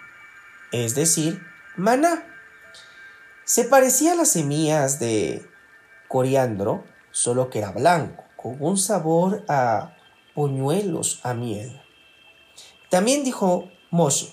es 0.72 0.94
decir, 0.94 1.40
maná. 1.76 2.26
Se 3.44 3.64
parecía 3.64 4.12
a 4.12 4.16
las 4.16 4.30
semillas 4.30 4.98
de 4.98 5.44
coriandro, 6.08 6.84
solo 7.10 7.50
que 7.50 7.58
era 7.58 7.72
blanco 7.72 8.21
con 8.42 8.56
un 8.60 8.76
sabor 8.76 9.44
a 9.48 9.94
puñuelos 10.34 11.20
a 11.22 11.34
miel. 11.34 11.80
También 12.90 13.24
dijo 13.24 13.68
Moshe, 13.90 14.28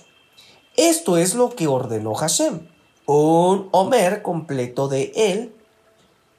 esto 0.76 1.16
es 1.16 1.34
lo 1.34 1.50
que 1.50 1.66
ordenó 1.66 2.14
Hashem, 2.14 2.68
un 3.06 3.68
Homer 3.72 4.22
completo 4.22 4.88
de 4.88 5.12
él, 5.14 5.54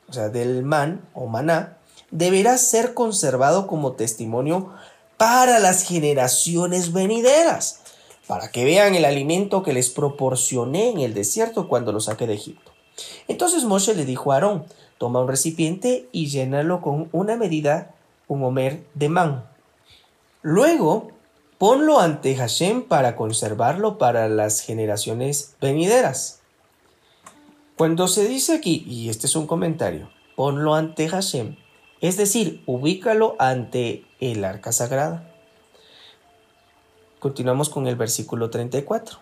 o 0.10 0.14
sea, 0.14 0.30
del 0.30 0.64
man 0.64 1.08
o 1.14 1.28
maná, 1.28 1.78
deberá 2.12 2.58
ser 2.58 2.94
conservado 2.94 3.68
como 3.68 3.94
testimonio 3.94 4.72
para 5.18 5.60
las 5.60 5.84
generaciones 5.84 6.94
venideras, 6.94 7.82
para 8.28 8.52
que 8.52 8.66
vean 8.66 8.96
el 8.96 9.06
alimento 9.06 9.64
que 9.64 9.74
les 9.74 9.90
proporcioné 9.90 10.90
en 10.90 11.00
el 11.00 11.14
desierto 11.14 11.68
cuando 11.68 11.92
los 11.92 12.06
saqué 12.06 12.28
de 12.28 12.34
Egipto. 12.34 12.72
Entonces 13.28 13.64
Moshe 13.64 13.94
le 13.94 14.06
dijo 14.06 14.32
a 14.32 14.36
Aarón, 14.36 14.66
Toma 15.02 15.20
un 15.20 15.28
recipiente 15.28 16.08
y 16.12 16.28
llénalo 16.28 16.80
con 16.80 17.10
una 17.12 17.36
medida, 17.36 17.96
un 18.28 18.44
homer 18.44 18.86
de 18.94 19.10
man. 19.10 19.50
Luego, 20.44 21.10
ponlo 21.58 22.00
ante 22.00 22.36
Hashem 22.36 22.84
para 22.84 23.16
conservarlo 23.16 23.98
para 23.98 24.30
las 24.30 24.62
generaciones 24.62 25.56
venideras. 25.60 26.42
Cuando 27.76 28.08
se 28.08 28.28
dice 28.28 28.54
aquí, 28.54 28.86
y 28.88 29.10
este 29.10 29.26
es 29.26 29.36
un 29.36 29.48
comentario, 29.48 30.12
ponlo 30.36 30.76
ante 30.76 31.10
Hashem, 31.10 31.56
es 32.00 32.16
decir, 32.18 32.62
ubícalo 32.68 33.36
ante 33.40 34.06
el 34.20 34.46
arca 34.46 34.72
sagrada. 34.72 35.34
Continuamos 37.18 37.72
con 37.72 37.88
el 37.88 37.96
versículo 37.96 38.52
34. 38.52 39.18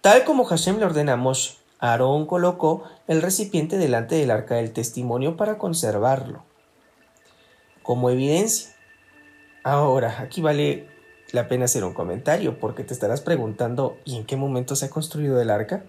Tal 0.00 0.24
como 0.24 0.44
Hashem 0.44 0.80
le 0.80 0.86
ordena 0.86 1.12
a 1.12 1.16
Moshe, 1.16 1.54
Aarón 1.78 2.26
colocó 2.26 2.84
el 3.06 3.22
recipiente 3.22 3.76
delante 3.76 4.14
del 4.14 4.30
arca 4.30 4.56
del 4.56 4.72
testimonio 4.72 5.36
para 5.36 5.58
conservarlo 5.58 6.42
como 7.86 8.10
evidencia. 8.10 8.74
Ahora, 9.62 10.20
aquí 10.20 10.42
vale 10.42 10.88
la 11.30 11.48
pena 11.48 11.66
hacer 11.66 11.84
un 11.84 11.94
comentario 11.94 12.58
porque 12.58 12.82
te 12.82 12.92
estarás 12.92 13.20
preguntando 13.20 13.96
¿y 14.04 14.16
en 14.16 14.26
qué 14.26 14.36
momento 14.36 14.74
se 14.74 14.86
ha 14.86 14.90
construido 14.90 15.40
el 15.40 15.50
arca? 15.50 15.84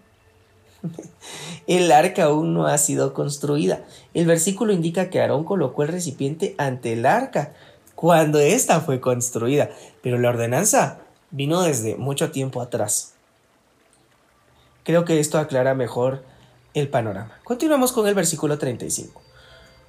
el 1.68 1.92
arca 1.92 2.26
aún 2.26 2.54
no 2.54 2.68
ha 2.68 2.78
sido 2.78 3.14
construida. 3.14 3.82
El 4.14 4.28
versículo 4.28 4.74
indica 4.74 5.10
que 5.10 5.20
Aarón 5.20 5.44
colocó 5.44 5.84
el 5.84 5.90
recipiente 5.90 6.54
ante 6.60 6.94
el 6.94 7.06
arca 7.06 7.54
cuando 7.96 8.38
ésta 8.40 8.80
fue 8.80 9.02
construida, 9.02 9.72
pero 10.04 10.20
la 10.20 10.30
ordenanza 10.30 11.00
vino 11.32 11.64
desde 11.64 11.96
mucho 11.96 12.30
tiempo 12.30 12.62
atrás. 12.62 13.17
Creo 14.88 15.04
que 15.04 15.20
esto 15.20 15.38
aclara 15.38 15.74
mejor 15.74 16.24
el 16.74 16.88
panorama. 16.88 17.42
Continuamos 17.44 17.92
con 17.92 18.08
el 18.08 18.16
versículo 18.16 18.58
35. 18.58 19.22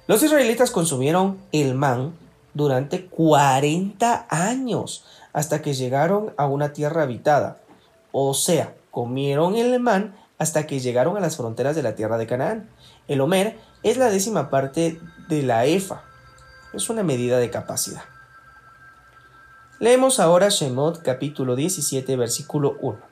Los 0.07 0.21
israelitas 0.23 0.71
consumieron 0.71 1.37
el 1.53 1.73
man 1.73 2.17
durante 2.53 3.05
40 3.05 4.27
años 4.29 5.05
hasta 5.31 5.61
que 5.61 5.73
llegaron 5.73 6.33
a 6.35 6.47
una 6.47 6.73
tierra 6.73 7.03
habitada. 7.03 7.61
O 8.11 8.33
sea, 8.33 8.75
comieron 8.91 9.55
el 9.55 9.79
man 9.79 10.17
hasta 10.37 10.67
que 10.67 10.81
llegaron 10.81 11.15
a 11.15 11.21
las 11.21 11.37
fronteras 11.37 11.77
de 11.77 11.83
la 11.83 11.95
tierra 11.95 12.17
de 12.17 12.27
Canaán. 12.27 12.69
El 13.07 13.21
Homer 13.21 13.57
es 13.83 13.95
la 13.95 14.09
décima 14.09 14.49
parte 14.49 14.99
de 15.29 15.43
la 15.43 15.65
EFA. 15.65 16.03
Es 16.73 16.89
una 16.89 17.03
medida 17.03 17.37
de 17.37 17.49
capacidad. 17.49 18.03
Leemos 19.79 20.19
ahora 20.19 20.49
Shemot 20.49 21.01
capítulo 21.03 21.55
17 21.55 22.17
versículo 22.17 22.75
1 22.81 23.08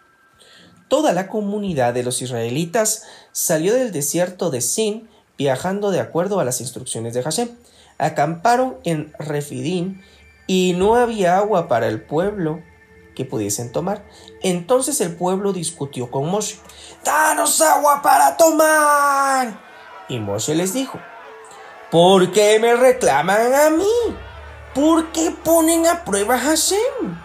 toda 0.88 1.14
la 1.14 1.28
comunidad 1.28 1.94
de 1.94 2.04
los 2.04 2.22
israelitas 2.22 3.04
salió 3.32 3.74
del 3.74 3.92
desierto 3.92 4.50
de 4.50 4.62
Sin 4.62 5.10
viajando 5.38 5.92
de 5.92 6.00
acuerdo 6.00 6.40
a 6.40 6.46
las 6.46 6.62
instrucciones 6.62 7.14
de 7.14 7.24
Hashem. 7.24 7.50
Acamparon 7.98 8.78
en 8.84 9.14
Refidim 9.20 10.02
y 10.48 10.74
no 10.78 10.96
había 10.96 11.38
agua 11.38 11.68
para 11.68 11.88
el 11.88 12.02
pueblo 12.02 12.62
que 13.16 13.26
pudiesen 13.26 13.72
tomar. 13.72 14.06
Entonces 14.42 15.02
el 15.02 15.16
pueblo 15.16 15.54
discutió 15.54 16.12
con 16.12 16.30
Moshe. 16.30 16.58
¡Danos 17.04 17.62
agua 17.62 18.02
para 18.02 18.38
tomar! 18.38 19.60
Y 20.10 20.20
Moshe 20.20 20.56
les 20.56 20.74
dijo, 20.74 21.00
¿por 21.92 22.32
qué 22.32 22.60
me 22.60 22.76
reclaman 22.76 23.54
a 23.54 23.70
mí? 23.72 24.16
¿Por 24.74 25.12
qué 25.12 25.32
ponen 25.44 25.88
a 25.88 26.06
prueba 26.06 26.36
a 26.36 26.40
Hashem? 26.40 27.18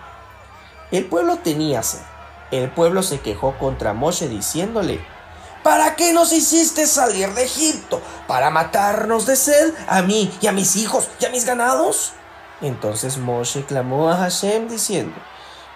El 0.91 1.05
pueblo 1.07 1.37
tenía 1.37 1.83
sed 1.83 2.12
el 2.53 2.71
pueblo 2.71 3.03
se 3.03 3.21
quejó 3.21 3.59
contra 3.59 3.95
Moshe 3.95 4.29
diciéndole, 4.29 5.05
¿Para 5.63 5.95
qué 5.95 6.13
nos 6.13 6.33
hiciste 6.33 6.87
salir 6.87 7.33
de 7.35 7.45
Egipto? 7.45 8.03
¿Para 8.27 8.51
matarnos 8.51 9.27
de 9.27 9.37
sed 9.37 9.73
a 9.87 10.03
mí 10.03 10.33
y 10.41 10.47
a 10.49 10.53
mis 10.53 10.77
hijos 10.77 11.09
y 11.21 11.25
a 11.25 11.31
mis 11.31 11.45
ganados? 11.45 12.13
Entonces 12.61 13.17
Moshe 13.17 13.65
clamó 13.65 14.11
a 14.11 14.17
Hashem 14.17 14.69
diciendo, 14.69 15.15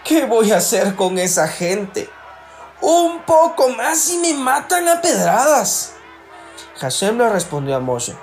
¿qué 0.05 0.27
voy 0.27 0.53
a 0.53 0.59
hacer 0.59 0.97
con 0.97 1.19
esa 1.19 1.47
gente? 1.49 2.11
Un 2.81 3.23
poco 3.23 3.69
más 3.71 4.11
y 4.11 4.19
me 4.19 4.35
matan 4.35 4.89
a 4.89 5.01
pedradas. 5.01 5.95
Hashem 6.81 7.19
le 7.19 7.29
respondió 7.29 7.77
a 7.77 7.81
Moshe, 7.81 8.15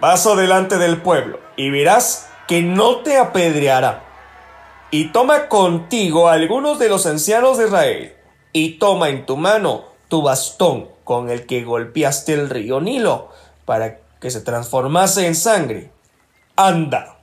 Paso 0.00 0.36
delante 0.36 0.78
del 0.78 1.02
pueblo 1.02 1.38
y 1.56 1.70
verás 1.70 2.28
que 2.46 2.62
no 2.62 3.02
te 3.02 3.18
apedreará 3.18 4.07
y 4.90 5.06
toma 5.08 5.48
contigo 5.48 6.28
algunos 6.28 6.78
de 6.78 6.88
los 6.88 7.06
ancianos 7.06 7.58
de 7.58 7.66
Israel, 7.66 8.16
y 8.52 8.78
toma 8.78 9.10
en 9.10 9.26
tu 9.26 9.36
mano 9.36 9.84
tu 10.08 10.22
bastón 10.22 10.88
con 11.04 11.30
el 11.30 11.46
que 11.46 11.64
golpeaste 11.64 12.32
el 12.32 12.48
río 12.48 12.80
Nilo, 12.80 13.28
para 13.64 13.98
que 14.20 14.30
se 14.30 14.40
transformase 14.40 15.26
en 15.26 15.34
sangre. 15.34 15.90
Anda. 16.56 17.18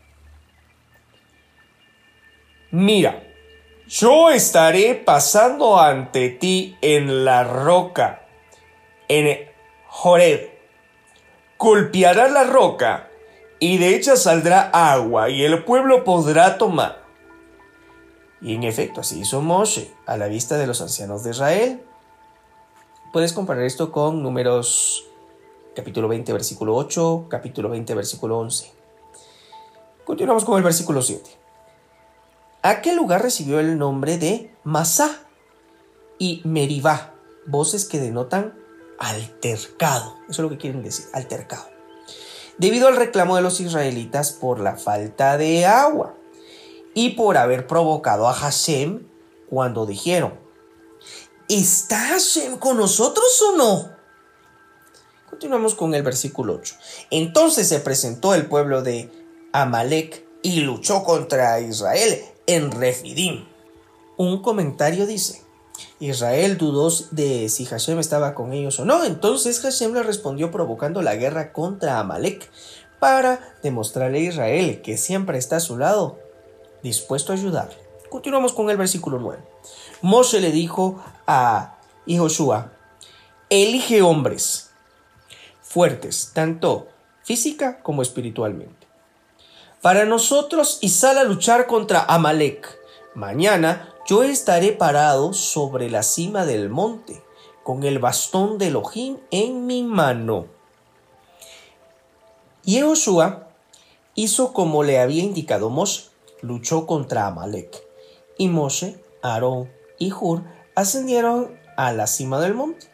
Mira, 2.71 3.23
yo 3.87 4.29
estaré 4.29 4.95
pasando 4.95 5.79
ante 5.79 6.29
ti 6.29 6.77
en 6.81 7.25
la 7.25 7.43
roca, 7.43 8.27
en 9.07 9.49
Joreb. 9.87 10.51
Golpeará 11.57 12.27
la 12.27 12.43
roca 12.43 13.09
y 13.59 13.77
de 13.77 13.95
ella 13.95 14.15
saldrá 14.15 14.69
agua 14.73 15.29
y 15.29 15.43
el 15.43 15.63
pueblo 15.63 16.03
podrá 16.03 16.57
tomar. 16.57 17.04
Y 18.41 18.55
en 18.55 18.63
efecto, 18.63 19.01
así 19.01 19.19
hizo 19.19 19.41
Moshe 19.41 19.91
a 20.05 20.17
la 20.17 20.27
vista 20.27 20.57
de 20.57 20.67
los 20.67 20.81
ancianos 20.81 21.23
de 21.23 21.31
Israel. 21.31 21.83
Puedes 23.13 23.33
comparar 23.33 23.63
esto 23.63 23.91
con 23.91 24.21
números 24.21 25.05
capítulo 25.75 26.07
20, 26.07 26.33
versículo 26.33 26.75
8, 26.75 27.27
capítulo 27.29 27.69
20, 27.69 27.93
versículo 27.95 28.39
11. 28.39 28.71
Continuamos 30.05 30.45
con 30.45 30.57
el 30.57 30.63
versículo 30.63 31.01
7. 31.01 31.29
Aquel 32.61 32.95
lugar 32.95 33.21
recibió 33.21 33.59
el 33.59 33.77
nombre 33.77 34.17
de 34.17 34.55
Masá 34.63 35.19
y 36.17 36.41
Meribá, 36.45 37.13
voces 37.45 37.85
que 37.85 37.99
denotan 37.99 38.53
altercado. 38.97 40.15
Eso 40.29 40.31
es 40.31 40.39
lo 40.39 40.49
que 40.49 40.57
quieren 40.57 40.81
decir, 40.81 41.05
altercado. 41.13 41.65
Debido 42.57 42.87
al 42.87 42.95
reclamo 42.95 43.35
de 43.35 43.41
los 43.41 43.59
israelitas 43.59 44.31
por 44.31 44.59
la 44.59 44.77
falta 44.77 45.37
de 45.37 45.65
agua 45.65 46.15
y 46.95 47.11
por 47.11 47.37
haber 47.37 47.67
provocado 47.67 48.27
a 48.27 48.33
Hashem 48.33 49.05
cuando 49.47 49.85
dijeron, 49.85 50.33
¿está 51.47 51.99
Hashem 51.99 52.57
con 52.57 52.77
nosotros 52.77 53.39
o 53.49 53.57
no? 53.57 53.89
Continuamos 55.29 55.75
con 55.75 55.93
el 55.93 56.01
versículo 56.01 56.55
8. 56.55 56.75
Entonces 57.11 57.67
se 57.67 57.79
presentó 57.81 58.33
el 58.33 58.47
pueblo 58.47 58.81
de 58.81 59.11
Amalek 59.51 60.25
y 60.41 60.61
luchó 60.61 61.03
contra 61.03 61.59
Israel 61.59 62.23
en 62.47 62.71
Refidim. 62.71 63.45
Un 64.17 64.41
comentario 64.41 65.05
dice, 65.05 65.41
Israel 65.99 66.57
dudó 66.57 66.89
de 67.11 67.49
si 67.49 67.65
Hashem 67.65 67.99
estaba 67.99 68.33
con 68.33 68.53
ellos 68.53 68.79
o 68.79 68.85
no, 68.85 69.03
entonces 69.03 69.59
Hashem 69.59 69.93
le 69.93 70.03
respondió 70.03 70.51
provocando 70.51 71.01
la 71.01 71.15
guerra 71.15 71.51
contra 71.51 71.99
Amalek 71.99 72.49
para 72.99 73.57
demostrarle 73.61 74.19
a 74.19 74.29
Israel 74.29 74.81
que 74.81 74.97
siempre 74.97 75.37
está 75.37 75.57
a 75.57 75.61
su 75.61 75.77
lado, 75.77 76.17
dispuesto 76.85 77.33
a 77.33 77.35
ayudarle. 77.35 77.77
Continuamos 78.09 78.53
con 78.53 78.69
el 78.69 78.77
versículo 78.77 79.19
9. 79.19 79.43
Moshe 80.01 80.39
le 80.39 80.51
dijo 80.51 81.03
a 81.27 81.75
Joshua, 82.07 82.71
elige 83.49 84.01
hombres 84.01 84.71
fuertes, 85.61 86.31
tanto 86.33 86.87
física 87.23 87.81
como 87.83 88.01
espiritualmente 88.01 88.85
para 89.85 90.03
nosotros 90.05 90.79
y 90.81 90.89
sal 90.89 91.19
a 91.19 91.23
luchar 91.23 91.67
contra 91.67 92.05
Amalek. 92.05 92.75
Mañana 93.13 93.93
yo 94.07 94.23
estaré 94.23 94.71
parado 94.71 95.31
sobre 95.31 95.91
la 95.91 96.01
cima 96.01 96.43
del 96.43 96.71
monte, 96.71 97.21
con 97.61 97.83
el 97.83 97.99
bastón 97.99 98.57
de 98.57 98.69
Elohim 98.69 99.17
en 99.29 99.67
mi 99.67 99.83
mano. 99.83 100.47
Y 102.63 102.81
Josué 102.81 103.35
hizo 104.15 104.53
como 104.53 104.81
le 104.81 104.99
había 104.99 105.21
indicado 105.21 105.69
Moshe, 105.69 106.05
luchó 106.45 106.85
contra 106.85 107.27
Amalek. 107.27 107.83
Y 108.37 108.47
Moshe, 108.47 109.03
Aarón 109.21 109.71
y 109.97 110.11
Hur 110.11 110.43
ascendieron 110.75 111.59
a 111.77 111.91
la 111.91 112.07
cima 112.07 112.39
del 112.39 112.53
monte. 112.53 112.87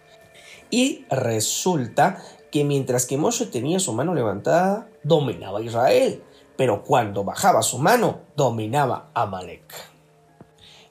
Y 0.70 1.06
resulta 1.10 2.24
que 2.52 2.64
mientras 2.64 3.06
que 3.06 3.18
Moshe 3.18 3.45
tenía 3.45 3.80
su 3.80 3.93
mano 3.93 4.14
levantada, 4.14 4.89
dominaba 5.04 5.62
Israel 5.62 6.24
pero 6.62 6.84
cuando 6.84 7.24
bajaba 7.24 7.64
su 7.64 7.80
mano 7.80 8.20
dominaba 8.36 9.10
a 9.16 9.26
Malek. 9.26 9.74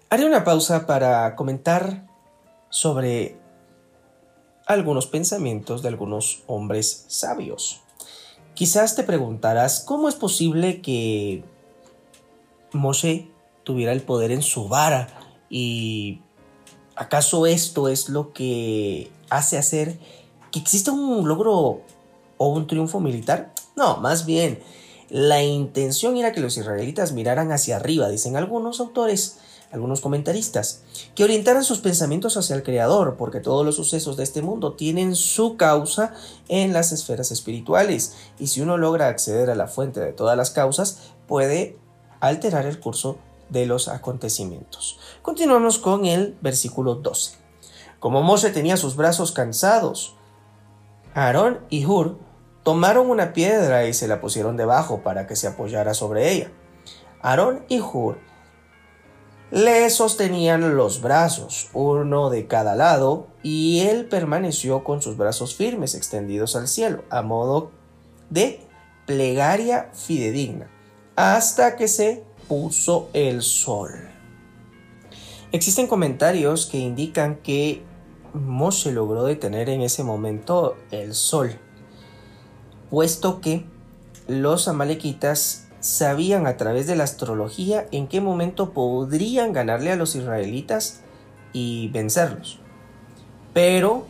Haré 0.08 0.24
una 0.24 0.42
pausa 0.42 0.84
para 0.84 1.36
comentar 1.36 2.08
sobre 2.70 3.38
algunos 4.66 5.06
pensamientos 5.06 5.82
de 5.82 5.88
algunos 5.88 6.42
hombres 6.48 7.04
sabios. 7.06 7.82
Quizás 8.54 8.96
te 8.96 9.04
preguntarás 9.04 9.84
cómo 9.86 10.08
es 10.08 10.16
posible 10.16 10.82
que 10.82 11.44
Moshe 12.72 13.30
tuviera 13.64 13.92
el 13.92 14.02
poder 14.02 14.32
en 14.32 14.42
su 14.42 14.68
vara 14.68 15.08
y 15.48 16.22
acaso 16.96 17.46
esto 17.46 17.88
es 17.88 18.08
lo 18.08 18.32
que 18.32 19.10
hace 19.28 19.58
hacer 19.58 19.98
que 20.50 20.58
exista 20.58 20.92
un 20.92 21.28
logro 21.28 21.82
o 22.36 22.48
un 22.48 22.66
triunfo 22.66 23.00
militar? 23.00 23.52
No, 23.76 23.98
más 23.98 24.26
bien 24.26 24.60
la 25.10 25.42
intención 25.42 26.16
era 26.16 26.32
que 26.32 26.40
los 26.40 26.56
israelitas 26.56 27.12
miraran 27.12 27.50
hacia 27.50 27.76
arriba, 27.76 28.08
dicen 28.08 28.36
algunos 28.36 28.78
autores, 28.78 29.38
algunos 29.72 30.00
comentaristas, 30.00 30.82
que 31.16 31.24
orientaran 31.24 31.64
sus 31.64 31.80
pensamientos 31.80 32.36
hacia 32.36 32.54
el 32.54 32.62
Creador, 32.62 33.16
porque 33.16 33.40
todos 33.40 33.66
los 33.66 33.74
sucesos 33.74 34.16
de 34.16 34.22
este 34.22 34.40
mundo 34.40 34.74
tienen 34.74 35.16
su 35.16 35.56
causa 35.56 36.14
en 36.48 36.72
las 36.72 36.92
esferas 36.92 37.32
espirituales, 37.32 38.14
y 38.38 38.46
si 38.46 38.60
uno 38.60 38.78
logra 38.78 39.08
acceder 39.08 39.50
a 39.50 39.56
la 39.56 39.66
fuente 39.66 39.98
de 39.98 40.12
todas 40.12 40.36
las 40.36 40.50
causas, 40.50 40.98
puede 41.26 41.76
alterar 42.20 42.66
el 42.66 42.78
curso 42.78 43.18
de 43.48 43.66
los 43.66 43.88
acontecimientos. 43.88 44.98
Continuamos 45.22 45.78
con 45.78 46.06
el 46.06 46.36
versículo 46.40 46.94
12. 46.94 47.36
Como 47.98 48.22
Mose 48.22 48.50
tenía 48.50 48.76
sus 48.76 48.96
brazos 48.96 49.32
cansados, 49.32 50.14
Aarón 51.14 51.60
y 51.68 51.84
Hur 51.84 52.18
Tomaron 52.62 53.08
una 53.08 53.32
piedra 53.32 53.86
y 53.86 53.94
se 53.94 54.06
la 54.06 54.20
pusieron 54.20 54.56
debajo 54.56 55.02
para 55.02 55.26
que 55.26 55.34
se 55.34 55.46
apoyara 55.46 55.94
sobre 55.94 56.30
ella. 56.30 56.52
Aarón 57.22 57.64
y 57.68 57.80
Hur 57.80 58.18
le 59.50 59.90
sostenían 59.90 60.76
los 60.76 61.00
brazos, 61.00 61.70
uno 61.72 62.30
de 62.30 62.46
cada 62.46 62.76
lado, 62.76 63.26
y 63.42 63.80
él 63.80 64.06
permaneció 64.06 64.84
con 64.84 65.02
sus 65.02 65.16
brazos 65.16 65.56
firmes 65.56 65.96
extendidos 65.96 66.54
al 66.54 66.68
cielo, 66.68 67.02
a 67.10 67.22
modo 67.22 67.72
de 68.28 68.60
plegaria 69.06 69.90
fidedigna, 69.92 70.70
hasta 71.16 71.76
que 71.76 71.88
se 71.88 72.24
puso 72.48 73.08
el 73.12 73.42
sol. 73.42 73.90
Existen 75.52 75.86
comentarios 75.86 76.66
que 76.66 76.78
indican 76.78 77.36
que 77.36 77.82
Moshe 78.34 78.92
logró 78.92 79.24
detener 79.24 79.68
en 79.68 79.82
ese 79.82 80.04
momento 80.04 80.76
el 80.90 81.14
sol 81.14 81.58
puesto 82.90 83.40
que 83.40 83.64
los 84.26 84.68
amalequitas 84.68 85.68
sabían 85.78 86.46
a 86.46 86.56
través 86.56 86.86
de 86.86 86.96
la 86.96 87.04
astrología 87.04 87.86
en 87.92 88.08
qué 88.08 88.20
momento 88.20 88.72
podrían 88.72 89.52
ganarle 89.52 89.92
a 89.92 89.96
los 89.96 90.14
israelitas 90.16 91.00
y 91.52 91.88
vencerlos. 91.88 92.58
Pero 93.54 94.06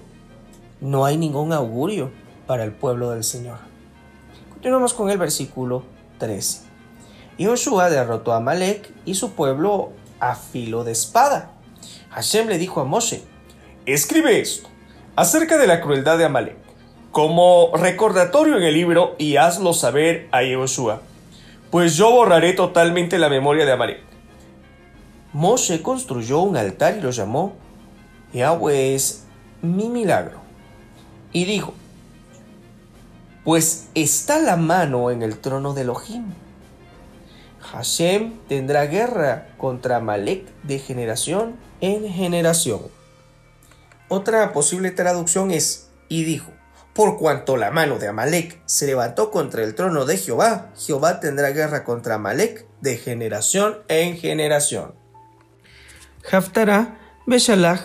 no 0.80 1.05
hay 1.05 1.16
ningún 1.16 1.53
augurio 1.53 2.11
para 2.46 2.64
el 2.64 2.72
pueblo 2.72 3.11
del 3.11 3.22
Señor. 3.22 3.59
Continuamos 4.53 4.94
con 4.94 5.11
el 5.11 5.18
versículo 5.18 5.84
13. 6.18 6.70
Y 7.41 7.47
Joshua 7.47 7.88
derrotó 7.88 8.34
a 8.34 8.36
Amalek 8.36 8.93
y 9.07 9.14
su 9.14 9.32
pueblo 9.32 9.93
a 10.20 10.34
filo 10.34 10.84
de 10.84 10.93
espada. 10.93 11.53
Hashem 12.11 12.49
le 12.49 12.59
dijo 12.59 12.82
a 12.82 12.84
Moshe, 12.84 13.22
escribe 13.86 14.38
esto 14.38 14.68
acerca 15.16 15.57
de 15.57 15.66
la 15.66 15.80
crueldad 15.80 16.18
de 16.18 16.26
Amalek 16.26 16.59
como 17.12 17.70
recordatorio 17.74 18.59
en 18.59 18.62
el 18.64 18.74
libro 18.74 19.14
y 19.16 19.36
hazlo 19.36 19.72
saber 19.72 20.28
a 20.32 20.43
Yehoshua, 20.43 21.01
pues 21.70 21.97
yo 21.97 22.11
borraré 22.11 22.53
totalmente 22.53 23.16
la 23.16 23.30
memoria 23.30 23.64
de 23.64 23.72
Amalek. 23.72 24.03
Moshe 25.32 25.80
construyó 25.80 26.41
un 26.41 26.59
altar 26.59 26.99
y 26.99 27.01
lo 27.01 27.11
llamó 27.11 27.55
Yahweh 28.34 28.95
es 28.95 29.24
mi 29.62 29.88
milagro. 29.88 30.41
Y 31.32 31.47
dijo, 31.47 31.72
pues 33.45 33.88
está 33.95 34.41
la 34.41 34.57
mano 34.57 35.11
en 35.11 35.22
el 35.22 35.38
trono 35.38 35.72
de 35.72 35.80
Elohim. 35.80 36.34
Hashem 37.73 38.39
tendrá 38.49 38.87
guerra 38.87 39.49
contra 39.57 39.97
Amalek 39.97 40.47
de 40.64 40.79
generación 40.79 41.57
en 41.81 42.09
generación. 42.12 42.81
Otra 44.09 44.53
posible 44.53 44.91
traducción 44.91 45.53
es, 45.53 45.89
y 46.09 46.25
dijo, 46.25 46.51
por 46.93 47.16
cuanto 47.16 47.57
la 47.57 47.71
mano 47.71 47.99
de 47.99 48.09
Amalek 48.09 48.61
se 48.66 48.87
levantó 48.87 49.31
contra 49.31 49.62
el 49.62 49.77
trono 49.77 50.05
de 50.05 50.16
Jehová, 50.16 50.73
Jehová 50.77 51.21
tendrá 51.21 51.51
guerra 51.51 51.85
contra 51.85 52.16
Amalek 52.16 52.66
de 52.81 52.97
generación 52.97 53.79
en 53.87 54.16
generación. 54.16 54.95
Haftarah 56.31 56.99
Beshalach 57.27 57.81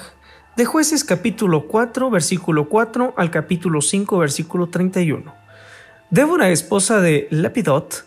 de 0.58 0.66
Jueces 0.66 1.04
capítulo 1.04 1.68
4 1.68 2.10
versículo 2.10 2.68
4 2.70 3.14
al 3.16 3.30
capítulo 3.30 3.82
5 3.82 4.18
versículo 4.18 4.70
31. 4.70 5.32
Débora, 6.10 6.50
esposa 6.50 7.02
de 7.02 7.28
Lapidot, 7.30 8.06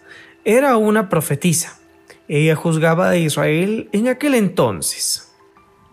era 0.49 0.79
una 0.79 1.11
profetisa. 1.11 1.79
Ella 2.27 2.57
juzgaba 2.57 3.11
a 3.11 3.17
Israel 3.19 3.91
en 3.93 4.09
aquel 4.09 4.35
entonces. 4.35 5.31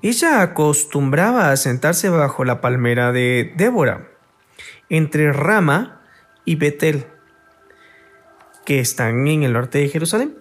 Ella 0.01 0.41
acostumbraba 0.41 1.51
a 1.51 1.57
sentarse 1.57 2.07
bajo 2.07 2.45
la 2.45 2.61
palmera 2.61 3.11
de 3.11 3.51
Débora 3.57 4.07
entre 4.87 5.33
Rama 5.33 5.99
y 6.45 6.55
Betel, 6.55 7.05
que 8.63 8.79
están 8.79 9.27
en 9.27 9.43
el 9.43 9.51
norte 9.51 9.79
de 9.79 9.89
Jerusalén, 9.89 10.37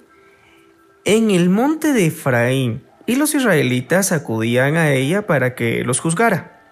en 1.05 1.33
el 1.33 1.49
monte 1.49 1.93
de 1.93 2.07
Efraín, 2.07 2.85
y 3.07 3.17
los 3.17 3.35
israelitas 3.35 4.13
acudían 4.13 4.77
a 4.77 4.93
ella 4.93 5.27
para 5.27 5.57
que 5.57 5.83
los 5.83 5.99
juzgara. 5.99 6.63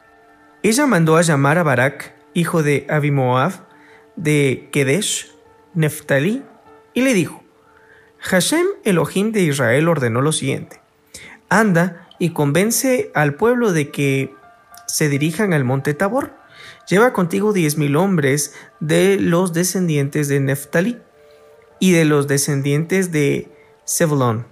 Ella 0.63 0.87
mandó 0.87 1.17
a 1.17 1.23
llamar 1.23 1.59
a 1.59 1.65
Barak, 1.65 2.15
hijo 2.35 2.63
de 2.63 2.87
Abimoab, 2.89 3.67
de 4.15 4.69
Kedesh, 4.71 5.33
Neftalí, 5.75 6.45
y 6.95 7.03
le 7.03 7.15
dijo, 7.15 7.43
Hashem 8.19 8.67
Elohim 8.85 9.33
de 9.33 9.43
Israel 9.43 9.89
ordenó 9.89 10.21
lo 10.21 10.33
siguiente, 10.33 10.81
anda 11.49 12.09
y 12.19 12.31
convence 12.31 13.11
al 13.15 13.35
pueblo 13.35 13.73
de 13.73 13.91
que 13.91 14.33
se 14.87 15.09
dirijan 15.09 15.53
al 15.53 15.65
monte 15.65 15.95
Tabor. 15.95 16.35
Lleva 16.89 17.13
contigo 17.13 17.53
diez 17.53 17.79
mil 17.79 17.97
hombres 17.97 18.55
de 18.81 19.19
los 19.19 19.53
descendientes 19.53 20.29
de 20.29 20.41
Neftalí 20.41 20.99
y 21.81 21.93
de 21.93 22.05
los 22.05 22.29
descendientes 22.29 23.11
de 23.11 23.49
Zebulón. 23.87 24.47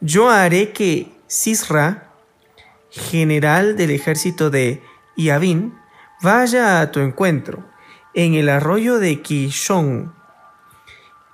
Yo 0.00 0.28
haré 0.28 0.72
que 0.72 1.12
Sisra, 1.26 2.10
general 2.90 3.76
del 3.76 3.90
ejército 3.90 4.50
de 4.50 4.82
Yavin, 5.16 5.74
vaya 6.22 6.80
a 6.80 6.90
tu 6.90 7.00
encuentro 7.00 7.64
en 8.12 8.34
el 8.34 8.48
arroyo 8.48 8.98
de 8.98 9.22
Kishon 9.22 10.12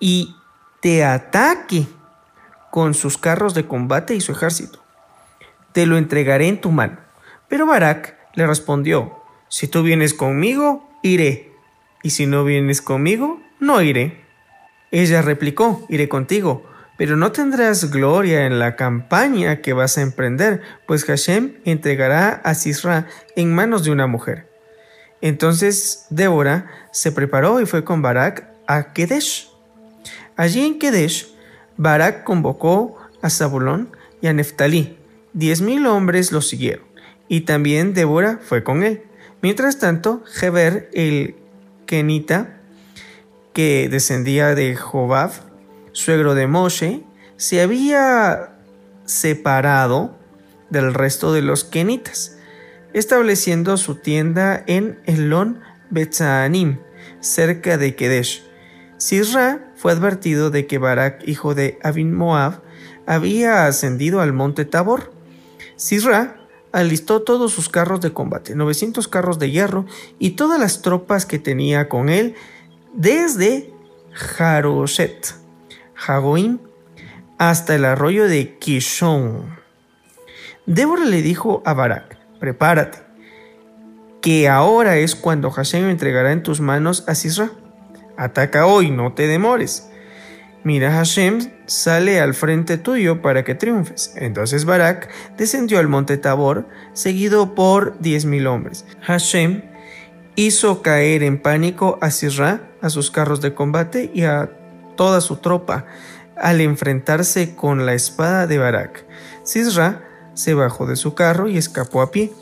y 0.01 0.35
te 0.81 1.05
ataque 1.05 1.87
con 2.73 2.95
sus 2.95 3.19
carros 3.19 3.55
de 3.55 3.67
combate 3.67 4.15
y 4.15 4.21
su 4.21 4.33
ejército. 4.33 4.83
Te 5.73 5.87
lo 5.87 5.99
entregaré 5.99 6.49
en 6.49 6.61
tu 6.61 6.73
mano. 6.73 6.99
Pero 7.49 7.67
Barak 7.67 8.17
le 8.35 8.47
respondió, 8.47 9.17
si 9.49 9.69
tú 9.69 9.83
vienes 9.83 10.15
conmigo, 10.15 10.89
iré, 11.03 11.53
y 12.03 12.11
si 12.11 12.27
no 12.27 12.45
vienes 12.45 12.81
conmigo, 12.81 13.41
no 13.59 13.83
iré. 13.83 14.25
Ella 14.91 15.23
replicó, 15.23 15.85
iré 15.89 16.09
contigo, 16.09 16.65
pero 16.97 17.17
no 17.17 17.33
tendrás 17.33 17.91
gloria 17.91 18.47
en 18.47 18.59
la 18.59 18.77
campaña 18.77 19.61
que 19.61 19.73
vas 19.73 19.99
a 19.99 20.03
emprender, 20.03 20.63
pues 20.87 21.05
Hashem 21.05 21.57
entregará 21.65 22.41
a 22.45 22.55
Sisra 22.55 23.07
en 23.37 23.55
manos 23.55 23.85
de 23.85 23.91
una 23.91 24.07
mujer. 24.07 24.51
Entonces 25.21 26.07
Débora 26.11 26.71
se 26.93 27.13
preparó 27.13 27.61
y 27.61 27.67
fue 27.67 27.85
con 27.85 28.03
Barak 28.03 28.49
a 28.67 28.93
Kedesh. 28.93 29.50
Allí 30.41 30.64
en 30.64 30.78
Kedesh, 30.78 31.34
Barak 31.76 32.24
convocó 32.24 32.97
a 33.20 33.28
Zabulón 33.28 33.95
y 34.22 34.26
a 34.26 34.32
Neftalí. 34.32 34.97
Diez 35.34 35.61
mil 35.61 35.86
hombres 35.86 36.32
lo 36.32 36.41
siguieron, 36.41 36.86
y 37.28 37.43
también 37.43 37.93
Débora 37.93 38.41
fue 38.43 38.64
con 38.64 38.82
él. 38.82 39.03
Mientras 39.43 39.78
tanto, 39.78 40.24
Heber, 40.41 40.88
el 40.95 41.36
kenita, 41.84 42.59
que 43.53 43.91
descendía 43.91 44.55
de 44.55 44.76
Jobab, 44.76 45.30
suegro 45.93 46.34
de 46.34 46.47
Moshe, 46.47 47.05
se 47.36 47.61
había 47.61 48.55
separado 49.05 50.16
del 50.70 50.95
resto 50.95 51.34
de 51.34 51.43
los 51.43 51.64
kenitas, 51.64 52.38
estableciendo 52.95 53.76
su 53.76 53.97
tienda 53.97 54.64
en 54.66 55.01
Elon 55.05 55.61
Betzaanim, 55.91 56.78
cerca 57.20 57.76
de 57.76 57.95
Kedesh. 57.95 58.50
Sisra 59.01 59.73
fue 59.77 59.93
advertido 59.93 60.51
de 60.51 60.67
que 60.67 60.77
Barak, 60.77 61.27
hijo 61.27 61.55
de 61.55 61.79
Abin 61.83 62.15
Moab, 62.15 62.61
había 63.07 63.65
ascendido 63.65 64.21
al 64.21 64.35
monte 64.35 64.67
Tabor. 64.67 65.11
Sisra 65.77 66.37
alistó 66.71 67.23
todos 67.23 67.51
sus 67.51 67.71
carros 67.71 68.03
de 68.03 68.13
combate, 68.13 68.55
900 68.55 69.09
carros 69.09 69.39
de 69.39 69.51
hierro 69.51 69.87
y 70.19 70.33
todas 70.33 70.61
las 70.61 70.83
tropas 70.83 71.25
que 71.25 71.39
tenía 71.39 71.89
con 71.89 72.11
él 72.11 72.35
desde 72.93 73.73
Jaroshet, 74.13 75.35
Jagoim, 75.95 76.59
hasta 77.39 77.75
el 77.77 77.87
arroyo 77.87 78.29
de 78.29 78.59
Kishon. 78.59 79.59
Débora 80.67 81.07
le 81.07 81.23
dijo 81.23 81.63
a 81.65 81.73
Barak, 81.73 82.19
prepárate, 82.39 82.99
que 84.21 84.47
ahora 84.47 84.99
es 84.99 85.17
cuando 85.17 85.51
Hashem 85.51 85.89
entregará 85.89 86.33
en 86.33 86.43
tus 86.43 86.61
manos 86.61 87.03
a 87.09 87.15
Sisra. 87.15 87.51
Ataca 88.21 88.66
hoy, 88.66 88.91
no 88.91 89.14
te 89.14 89.27
demores. 89.27 89.89
Mira, 90.62 90.93
Hashem 90.93 91.39
sale 91.64 92.21
al 92.21 92.35
frente 92.35 92.77
tuyo 92.77 93.23
para 93.23 93.45
que 93.45 93.55
triunfes. 93.55 94.12
Entonces 94.14 94.66
Barak 94.66 95.09
descendió 95.39 95.79
al 95.79 95.89
monte 95.89 96.18
Tabor, 96.18 96.68
seguido 96.93 97.55
por 97.55 97.99
diez 97.99 98.27
mil 98.27 98.47
hombres. 98.47 98.85
Hashem 99.01 99.62
hizo 100.37 100.83
caer 100.83 101.23
en 101.23 101.41
pánico 101.41 101.99
a 102.03 102.11
Sisra, 102.11 102.68
a 102.83 102.91
sus 102.91 103.11
carros 103.11 103.41
de 103.41 103.55
combate 103.55 104.11
y 104.12 104.25
a 104.25 104.51
toda 104.97 105.23
su 105.23 105.37
tropa 105.37 105.87
al 106.37 106.61
enfrentarse 106.61 107.55
con 107.55 107.87
la 107.87 107.95
espada 107.95 108.47
de 108.47 108.59
Barak. 108.59 109.07
Sisra 109.45 110.05
se 110.35 110.53
bajó 110.53 110.85
de 110.85 110.97
su 110.97 111.14
carro 111.14 111.49
y 111.49 111.57
escapó 111.57 112.03
a 112.03 112.11
pie. 112.11 112.33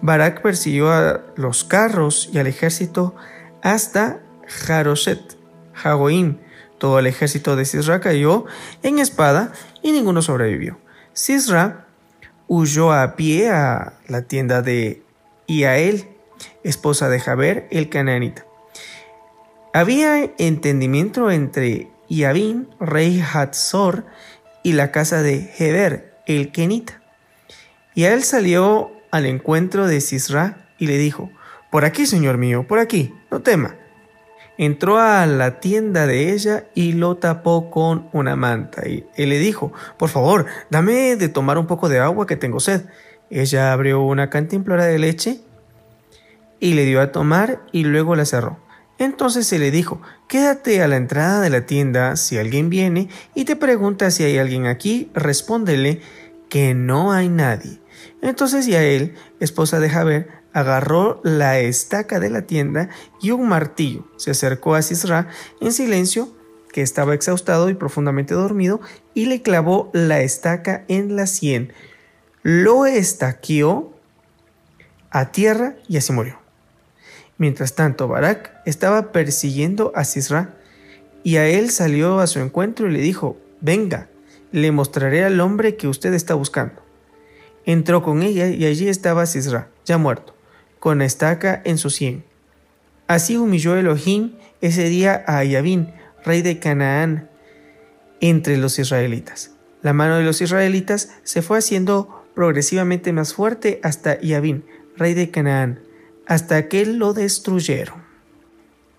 Barak 0.00 0.42
persiguió 0.42 0.92
a 0.92 1.22
los 1.34 1.64
carros 1.64 2.30
y 2.32 2.38
al 2.38 2.46
ejército 2.46 3.16
hasta 3.62 4.20
Jaroshet, 4.48 5.36
Jagoim. 5.72 6.38
Todo 6.78 6.98
el 6.98 7.06
ejército 7.06 7.56
de 7.56 7.64
Sisra 7.64 8.00
cayó 8.00 8.46
en 8.82 8.98
espada 8.98 9.52
y 9.82 9.92
ninguno 9.92 10.22
sobrevivió. 10.22 10.78
Sisra 11.12 11.86
huyó 12.48 12.92
a 12.92 13.16
pie 13.16 13.50
a 13.50 13.94
la 14.08 14.22
tienda 14.22 14.60
de 14.60 15.02
Iael, 15.46 16.08
esposa 16.62 17.08
de 17.08 17.20
Jaber 17.20 17.68
el 17.70 17.88
canaanita. 17.88 18.44
Había 19.72 20.30
entendimiento 20.38 21.30
entre 21.30 21.90
Yavin, 22.08 22.68
rey 22.80 23.20
Hatzor, 23.20 24.04
y 24.62 24.72
la 24.72 24.90
casa 24.90 25.22
de 25.22 25.52
Heber, 25.58 26.14
el 26.26 26.50
kenita. 26.50 27.02
Y 27.94 28.04
él 28.04 28.24
salió 28.24 28.90
al 29.10 29.26
encuentro 29.26 29.86
de 29.86 30.00
Sisra 30.00 30.68
y 30.78 30.86
le 30.86 30.96
dijo, 30.96 31.30
Por 31.70 31.84
aquí, 31.84 32.06
señor 32.06 32.38
mío, 32.38 32.66
por 32.66 32.78
aquí, 32.78 33.14
no 33.30 33.42
tema. 33.42 33.76
Entró 34.56 34.98
a 34.98 35.26
la 35.26 35.58
tienda 35.60 36.06
de 36.06 36.32
ella 36.32 36.66
y 36.74 36.92
lo 36.92 37.16
tapó 37.16 37.70
con 37.70 38.08
una 38.12 38.36
manta. 38.36 38.88
Y 38.88 39.06
él 39.16 39.30
le 39.30 39.38
dijo, 39.38 39.72
Por 39.98 40.08
favor, 40.08 40.46
dame 40.70 41.16
de 41.16 41.28
tomar 41.28 41.58
un 41.58 41.66
poco 41.66 41.88
de 41.88 41.98
agua 41.98 42.26
que 42.26 42.36
tengo 42.36 42.60
sed. 42.60 42.82
Ella 43.30 43.72
abrió 43.72 44.02
una 44.02 44.30
cantimplora 44.30 44.86
de 44.86 44.98
leche 44.98 45.40
y 46.60 46.74
le 46.74 46.84
dio 46.84 47.00
a 47.00 47.12
tomar 47.12 47.62
y 47.72 47.84
luego 47.84 48.14
la 48.14 48.24
cerró. 48.24 48.58
Entonces 48.98 49.46
se 49.46 49.58
le 49.58 49.70
dijo, 49.70 50.00
quédate 50.28 50.82
a 50.82 50.88
la 50.88 50.96
entrada 50.96 51.40
de 51.40 51.50
la 51.50 51.66
tienda 51.66 52.16
si 52.16 52.38
alguien 52.38 52.70
viene 52.70 53.08
y 53.34 53.44
te 53.44 53.56
pregunta 53.56 54.10
si 54.10 54.22
hay 54.22 54.38
alguien 54.38 54.66
aquí, 54.66 55.10
respóndele 55.14 56.00
que 56.48 56.74
no 56.74 57.12
hay 57.12 57.28
nadie. 57.28 57.80
Entonces 58.22 58.66
Yael, 58.66 59.14
esposa 59.40 59.80
de 59.80 59.90
Jaber, 59.90 60.28
agarró 60.54 61.20
la 61.24 61.58
estaca 61.58 62.20
de 62.20 62.30
la 62.30 62.42
tienda 62.42 62.88
y 63.20 63.32
un 63.32 63.46
martillo. 63.48 64.06
Se 64.16 64.30
acercó 64.30 64.74
a 64.74 64.80
Sisra 64.80 65.28
en 65.60 65.72
silencio, 65.72 66.34
que 66.72 66.80
estaba 66.80 67.14
exhaustado 67.14 67.68
y 67.68 67.74
profundamente 67.74 68.32
dormido, 68.32 68.80
y 69.12 69.26
le 69.26 69.42
clavó 69.42 69.90
la 69.92 70.22
estaca 70.22 70.84
en 70.88 71.14
la 71.16 71.26
sien. 71.26 71.72
Lo 72.42 72.86
estaqueó 72.86 73.92
a 75.10 75.30
tierra 75.30 75.76
y 75.88 75.98
así 75.98 76.12
murió. 76.12 76.38
Mientras 77.36 77.74
tanto, 77.74 78.08
Barak 78.08 78.52
estaba 78.64 79.12
persiguiendo 79.12 79.92
a 79.94 80.04
Sisra, 80.04 80.54
y 81.22 81.36
a 81.36 81.46
él 81.46 81.70
salió 81.70 82.20
a 82.20 82.26
su 82.26 82.38
encuentro 82.38 82.88
y 82.88 82.92
le 82.92 83.00
dijo, 83.00 83.36
Venga, 83.60 84.08
le 84.52 84.70
mostraré 84.70 85.24
al 85.24 85.40
hombre 85.40 85.76
que 85.76 85.88
usted 85.88 86.12
está 86.12 86.34
buscando. 86.34 86.82
Entró 87.64 88.02
con 88.02 88.22
ella 88.22 88.48
y 88.48 88.66
allí 88.66 88.88
estaba 88.88 89.26
Sisra, 89.26 89.70
ya 89.86 89.96
muerto, 89.96 90.33
con 90.84 91.00
estaca 91.00 91.62
en 91.64 91.78
su 91.78 91.88
sien. 91.88 92.24
Así 93.06 93.38
humilló 93.38 93.74
Elohim 93.74 94.32
ese 94.60 94.90
día 94.90 95.24
a 95.26 95.42
Yavin, 95.42 95.94
rey 96.26 96.42
de 96.42 96.58
Canaán, 96.58 97.30
entre 98.20 98.58
los 98.58 98.78
israelitas. 98.78 99.52
La 99.80 99.94
mano 99.94 100.18
de 100.18 100.24
los 100.24 100.42
israelitas 100.42 101.14
se 101.22 101.40
fue 101.40 101.56
haciendo 101.56 102.26
progresivamente 102.34 103.14
más 103.14 103.32
fuerte 103.32 103.80
hasta 103.82 104.20
Yavin, 104.20 104.66
rey 104.94 105.14
de 105.14 105.30
Canaán, 105.30 105.80
hasta 106.26 106.68
que 106.68 106.84
lo 106.84 107.14
destruyeron. 107.14 108.02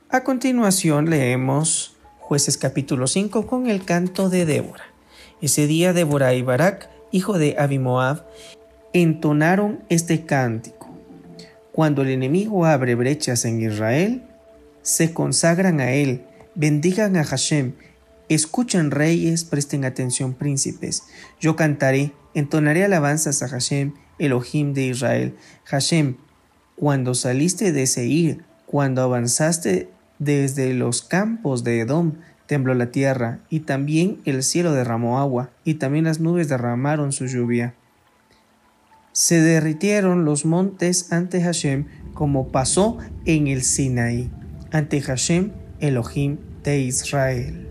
A 0.10 0.24
continuación 0.24 1.12
leemos 1.12 1.98
jueces 2.18 2.58
capítulo 2.58 3.06
5 3.06 3.46
con 3.46 3.68
el 3.68 3.86
canto 3.86 4.32
de 4.32 4.48
Débora. 4.48 4.86
Ese 5.40 5.68
día 5.68 5.94
Débora 5.94 6.34
y 6.34 6.42
Barak, 6.42 6.90
hijo 7.12 7.38
de 7.38 7.58
Abimoab, 7.60 8.26
entonaron 8.92 9.84
este 9.90 10.26
cántico. 10.26 10.85
Cuando 11.76 12.04
el 12.04 12.08
enemigo 12.08 12.66
abre 12.66 12.96
brechas 12.96 13.44
en 13.44 13.62
Israel, 13.62 14.24
se 14.82 15.14
consagran 15.14 15.82
a 15.82 15.92
él, 15.92 16.22
bendigan 16.56 17.18
a 17.18 17.26
Hashem, 17.26 17.74
escuchen 18.30 18.92
reyes, 18.92 19.44
presten 19.44 19.84
atención 19.84 20.36
príncipes. 20.36 21.04
Yo 21.38 21.58
cantaré, 21.58 22.14
entonaré 22.34 22.86
alabanzas 22.86 23.44
a 23.44 23.50
Hashem, 23.50 23.94
Elohim 24.20 24.74
de 24.74 24.84
Israel. 24.84 25.36
Hashem, 25.66 26.16
cuando 26.78 27.14
saliste 27.14 27.74
de 27.74 27.88
Seir, 27.88 28.46
cuando 28.66 29.02
avanzaste 29.02 29.90
desde 30.18 30.74
los 30.74 31.02
campos 31.02 31.66
de 31.66 31.82
Edom 31.82 32.14
tembló 32.48 32.74
la 32.74 32.92
tierra, 32.92 33.40
y 33.50 33.60
también 33.60 34.22
el 34.24 34.44
cielo 34.44 34.72
derramó 34.72 35.20
agua, 35.20 35.50
y 35.66 35.74
también 35.74 36.06
las 36.06 36.22
nubes 36.22 36.48
derramaron 36.48 37.12
su 37.12 37.26
lluvia. 37.26 37.76
Se 39.16 39.40
derritieron 39.40 40.26
los 40.26 40.44
montes 40.44 41.14
ante 41.14 41.42
Hashem, 41.42 41.86
como 42.14 42.50
pasó 42.50 42.98
en 43.24 43.48
el 43.48 43.64
Sinaí, 43.64 44.30
ante 44.74 45.00
Hashem, 45.00 45.54
Elohim 45.80 46.38
de 46.66 46.80
Israel. 46.82 47.66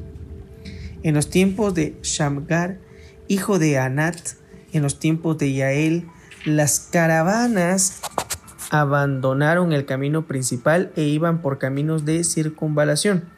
En 1.02 1.14
los 1.14 1.28
tiempos 1.28 1.74
de 1.74 1.98
Shamgar, 2.02 2.78
hijo 3.28 3.58
de 3.58 3.78
Anat, 3.78 4.16
en 4.72 4.82
los 4.82 4.98
tiempos 4.98 5.36
de 5.36 5.52
Yael, 5.52 6.08
las 6.46 6.80
caravanas 6.80 8.00
abandonaron 8.70 9.74
el 9.74 9.84
camino 9.84 10.26
principal 10.26 10.92
e 10.96 11.02
iban 11.02 11.42
por 11.42 11.58
caminos 11.58 12.06
de 12.06 12.24
circunvalación. 12.24 13.28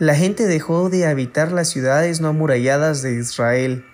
La 0.00 0.16
gente 0.16 0.48
dejó 0.48 0.90
de 0.90 1.06
habitar 1.06 1.52
las 1.52 1.68
ciudades 1.68 2.20
no 2.20 2.26
amuralladas 2.26 3.00
de 3.02 3.14
Israel, 3.14 3.84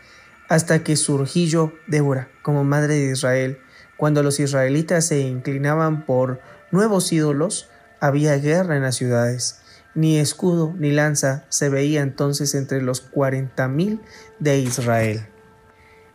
hasta 0.53 0.84
que 0.84 0.96
surgí 0.96 1.46
yo, 1.46 1.72
Débora, 1.86 2.28
como 2.42 2.62
madre 2.62 2.96
de 2.96 3.12
Israel. 3.12 3.57
Cuando 3.96 4.22
los 4.22 4.38
israelitas 4.38 5.07
se 5.07 5.20
inclinaban 5.20 6.05
por 6.05 6.42
nuevos 6.70 7.11
ídolos, 7.11 7.70
había 8.00 8.36
guerra 8.36 8.76
en 8.76 8.82
las 8.82 8.96
ciudades. 8.96 9.62
Ni 9.94 10.18
escudo 10.18 10.74
ni 10.78 10.90
lanza 10.90 11.46
se 11.48 11.70
veía 11.70 12.03
entonces 12.03 12.55
entre 12.55 12.82
los 12.82 13.00
cuarenta 13.00 13.66
mil 13.66 14.03
de 14.40 14.59
Israel. 14.59 15.26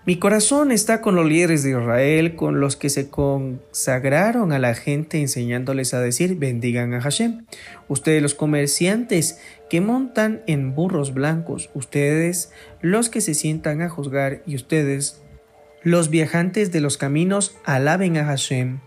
Mi 0.07 0.19
corazón 0.19 0.71
está 0.71 1.01
con 1.01 1.15
los 1.15 1.25
líderes 1.25 1.63
de 1.63 1.71
Israel, 1.71 2.35
con 2.38 2.61
los 2.61 2.77
que 2.77 2.89
se 2.89 3.09
consagraron 3.09 4.53
a 4.53 4.57
la 4.59 4.73
gente 4.73 5.19
enseñándoles 5.19 5.93
a 5.93 5.99
decir 5.99 6.38
bendigan 6.38 6.93
a 6.93 7.01
Hashem. 7.01 7.45
Ustedes 7.89 8.21
los 8.21 8.33
comerciantes 8.33 9.39
que 9.70 9.82
montan 9.82 10.41
en 10.47 10.76
burros 10.76 11.13
blancos, 11.13 11.70
ustedes 11.74 12.51
los 12.82 13.09
que 13.09 13.22
se 13.22 13.34
sientan 13.34 13.82
a 13.82 13.89
juzgar 13.89 14.41
y 14.45 14.55
ustedes 14.55 15.22
los 15.84 16.09
viajantes 16.09 16.72
de 16.72 16.82
los 16.82 16.97
caminos 16.97 17.55
alaben 17.63 18.18
a 18.18 18.26
Hashem. 18.26 18.80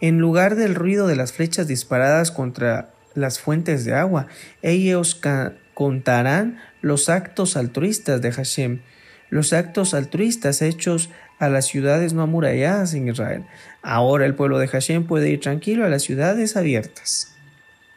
En 0.00 0.18
lugar 0.18 0.56
del 0.56 0.74
ruido 0.74 1.06
de 1.06 1.16
las 1.16 1.32
flechas 1.32 1.68
disparadas 1.68 2.30
contra 2.30 2.90
las 3.14 3.38
fuentes 3.38 3.84
de 3.84 3.94
agua, 3.94 4.26
ellos 4.62 5.20
contarán 5.74 6.58
los 6.80 7.08
actos 7.08 7.56
altruistas 7.56 8.22
de 8.22 8.32
Hashem 8.32 8.80
los 9.30 9.52
actos 9.52 9.94
altruistas 9.94 10.60
hechos 10.60 11.08
a 11.38 11.48
las 11.48 11.66
ciudades 11.66 12.12
no 12.12 12.22
amuralladas 12.22 12.92
en 12.94 13.08
Israel. 13.08 13.46
Ahora 13.80 14.26
el 14.26 14.34
pueblo 14.34 14.58
de 14.58 14.68
Hashem 14.68 15.06
puede 15.06 15.30
ir 15.30 15.40
tranquilo 15.40 15.84
a 15.84 15.88
las 15.88 16.02
ciudades 16.02 16.56
abiertas. 16.56 17.32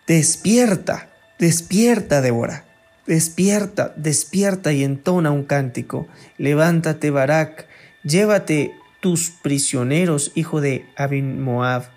Despierta, 0.07 1.09
despierta, 1.39 2.21
Débora. 2.21 2.65
Despierta, 3.05 3.93
despierta 3.97 4.71
y 4.71 4.83
entona 4.83 5.31
un 5.31 5.43
cántico. 5.43 6.07
Levántate, 6.37 7.11
Barak, 7.11 7.67
llévate 8.03 8.71
tus 9.01 9.31
prisioneros, 9.41 10.31
hijo 10.35 10.61
de 10.61 10.85
Abin 10.95 11.41
Moab. 11.41 11.89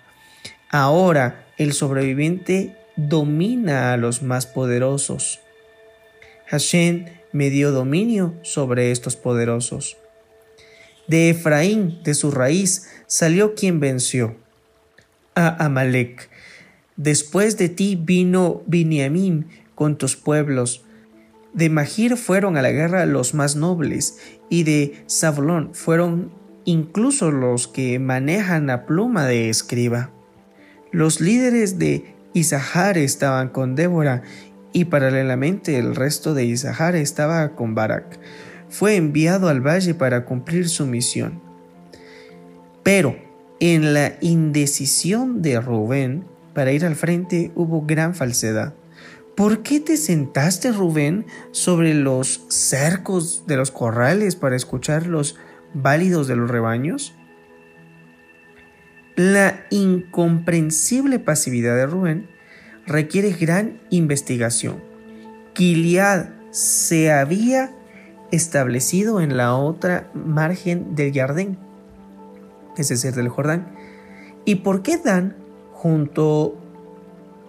Ahora 0.69 1.45
el 1.57 1.71
sobreviviente 1.71 2.75
domina 2.97 3.93
a 3.93 3.97
los 3.97 4.21
más 4.21 4.45
poderosos. 4.45 5.39
Hashem 6.47 7.05
me 7.31 7.49
dio 7.49 7.71
dominio 7.71 8.33
sobre 8.41 8.91
estos 8.91 9.15
poderosos. 9.15 9.97
De 11.07 11.29
Efraín, 11.29 12.03
de 12.03 12.13
su 12.13 12.31
raíz, 12.31 12.89
salió 13.05 13.55
quien 13.55 13.79
venció 13.79 14.35
a 15.35 15.63
Amalek. 15.63 16.29
Después 16.97 17.57
de 17.57 17.69
ti 17.69 17.95
vino 17.95 18.63
Biniamín 18.65 19.45
con 19.75 19.97
tus 19.97 20.15
pueblos. 20.15 20.83
De 21.53 21.69
Magir 21.69 22.17
fueron 22.17 22.57
a 22.57 22.63
la 22.63 22.71
guerra 22.71 23.05
los 23.05 23.35
más 23.35 23.55
nobles, 23.55 24.17
y 24.49 24.63
de 24.63 25.03
Zabulón 25.07 25.73
fueron 25.73 26.31
incluso 26.65 27.31
los 27.31 27.67
que 27.67 27.99
manejan 27.99 28.67
la 28.67 28.85
pluma 28.85 29.25
de 29.25 29.49
escriba. 29.49 30.09
Los 30.91 31.21
líderes 31.21 31.77
de 31.77 32.15
Isahar 32.33 32.97
estaban 32.97 33.49
con 33.49 33.75
Débora 33.75 34.23
y 34.73 34.85
paralelamente 34.85 35.77
el 35.77 35.95
resto 35.95 36.33
de 36.33 36.45
Isahar 36.45 36.95
estaba 36.95 37.55
con 37.55 37.75
Barak. 37.75 38.19
Fue 38.69 38.95
enviado 38.95 39.49
al 39.49 39.61
valle 39.61 39.93
para 39.93 40.25
cumplir 40.25 40.67
su 40.67 40.85
misión. 40.85 41.41
Pero 42.83 43.15
en 43.59 43.93
la 43.93 44.17
indecisión 44.21 45.41
de 45.41 45.61
Rubén 45.61 46.25
para 46.57 46.71
ir 46.71 46.87
al 46.87 46.95
frente 46.95 47.51
hubo 47.53 47.85
gran 47.85 48.15
falsedad. 48.15 48.73
¿Por 49.35 49.61
qué 49.61 49.79
te 49.79 49.95
sentaste, 49.95 50.71
Rubén, 50.71 51.27
sobre 51.51 51.93
los 51.93 52.45
cercos 52.47 53.43
de 53.45 53.57
los 53.57 53.69
corrales 53.69 54.35
para 54.35 54.55
escuchar 54.55 55.05
los 55.05 55.35
válidos 55.75 56.27
de 56.27 56.35
los 56.35 56.49
rebaños? 56.49 57.13
La 59.15 59.67
incomprensible 59.69 61.19
pasividad 61.19 61.75
de 61.75 61.85
Rubén 61.85 62.27
requiere 62.87 63.33
gran 63.33 63.79
investigación. 63.91 64.83
Gilead 65.53 66.31
se 66.49 67.11
había 67.11 67.69
establecido 68.31 69.21
en 69.21 69.37
la 69.37 69.53
otra 69.53 70.09
margen 70.15 70.95
del 70.95 71.13
Jardín, 71.13 71.59
es 72.77 72.89
decir, 72.89 73.13
del 73.13 73.29
Jordán. 73.29 73.75
¿Y 74.43 74.55
por 74.55 74.81
qué 74.81 74.97
Dan 74.97 75.45
junto 75.77 76.57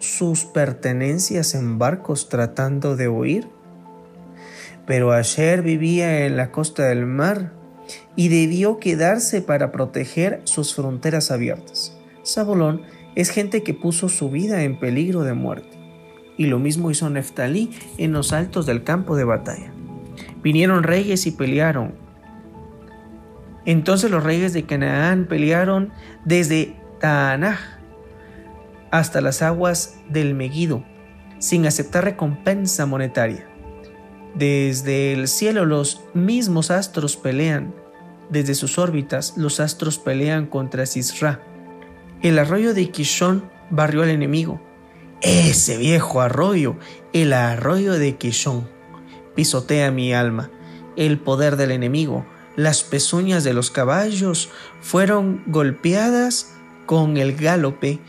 sus 0.01 0.45
pertenencias 0.45 1.55
en 1.55 1.79
barcos 1.79 2.29
tratando 2.29 2.95
de 2.95 3.09
huir? 3.09 3.49
Pero 4.87 5.12
Asher 5.12 5.62
vivía 5.62 6.26
en 6.26 6.37
la 6.37 6.53
costa 6.53 6.85
del 6.85 7.07
mar 7.07 7.53
y 8.16 8.29
debió 8.29 8.79
quedarse 8.79 9.41
para 9.41 9.72
proteger 9.72 10.43
sus 10.45 10.74
fronteras 10.74 11.31
abiertas. 11.31 11.97
Zabulón 12.24 12.83
es 13.14 13.31
gente 13.31 13.62
que 13.62 13.72
puso 13.72 14.11
su 14.11 14.31
vida 14.31 14.62
en 14.62 14.79
peligro 14.79 15.22
de 15.22 15.33
muerte. 15.33 15.79
Y 16.37 16.47
lo 16.47 16.59
mismo 16.59 16.91
hizo 16.91 17.09
Neftalí 17.09 17.70
en 17.97 18.12
los 18.12 18.35
altos 18.35 18.66
del 18.66 18.85
campo 18.85 19.16
de 19.16 19.24
batalla. 19.24 19.72
Vinieron 20.43 20.83
reyes 20.83 21.26
y 21.26 21.31
pelearon. 21.31 21.95
Entonces 23.64 24.11
los 24.11 24.22
reyes 24.22 24.53
de 24.53 24.64
Canaán 24.64 25.26
pelearon 25.26 25.93
desde 26.26 26.76
Taanaj 27.01 27.78
hasta 28.91 29.20
las 29.20 29.43
aguas 29.43 29.97
del 30.09 30.34
Megido, 30.34 30.84
sin 31.39 31.66
aceptar 31.66 32.05
recompensa 32.05 32.86
monetaria. 32.86 33.47
Desde 34.34 35.12
el 35.12 35.28
cielo 35.28 35.64
los 35.64 36.03
mismos 36.14 36.70
astros 36.70 37.16
pelean, 37.16 37.74
desde 38.30 38.55
sus 38.55 38.78
órbitas 38.78 39.34
los 39.36 39.61
astros 39.61 39.99
pelean 39.99 40.47
contra 40.47 40.86
Sisra 40.86 41.41
el 42.20 42.41
arroyo 42.41 42.74
de 42.74 42.91
Kishon 42.91 43.49
barrió 43.70 44.03
al 44.03 44.09
enemigo. 44.09 44.61
Ese 45.20 45.76
viejo 45.76 46.20
arroyo, 46.20 46.76
el 47.12 47.32
arroyo 47.32 47.93
de 47.93 48.16
Kishon, 48.16 48.68
pisotea 49.36 49.93
mi 49.93 50.12
alma. 50.12 50.51
El 50.97 51.20
poder 51.20 51.55
del 51.55 51.70
enemigo, 51.70 52.26
las 52.57 52.82
pezuñas 52.82 53.45
de 53.45 53.53
los 53.53 53.70
caballos 53.70 54.49
fueron 54.80 55.45
golpeadas 55.47 56.55
con 56.86 57.18
el 57.18 57.36
galope, 57.36 58.01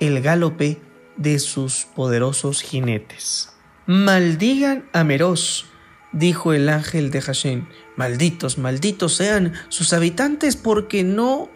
el 0.00 0.22
galope 0.22 0.80
de 1.16 1.38
sus 1.38 1.84
poderosos 1.84 2.62
jinetes. 2.62 3.50
Maldigan 3.86 4.88
a 4.92 5.04
Meroz, 5.04 5.66
dijo 6.12 6.52
el 6.52 6.68
ángel 6.68 7.10
de 7.10 7.20
Hashem. 7.20 7.66
Malditos, 7.96 8.58
malditos 8.58 9.14
sean 9.14 9.52
sus 9.68 9.92
habitantes 9.92 10.56
porque 10.56 11.04
no 11.04 11.50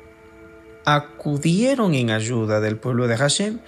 acudieron 0.85 1.95
en 1.95 2.11
ayuda 2.11 2.61
del 2.61 2.77
pueblo 2.77 3.09
de 3.09 3.17
Hashem, 3.17 3.61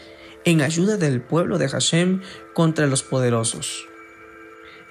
en 0.45 0.61
ayuda 0.61 0.97
del 0.97 1.21
pueblo 1.23 1.59
de 1.59 1.69
Hashem 1.69 2.21
contra 2.55 2.87
los 2.87 3.03
poderosos. 3.03 3.87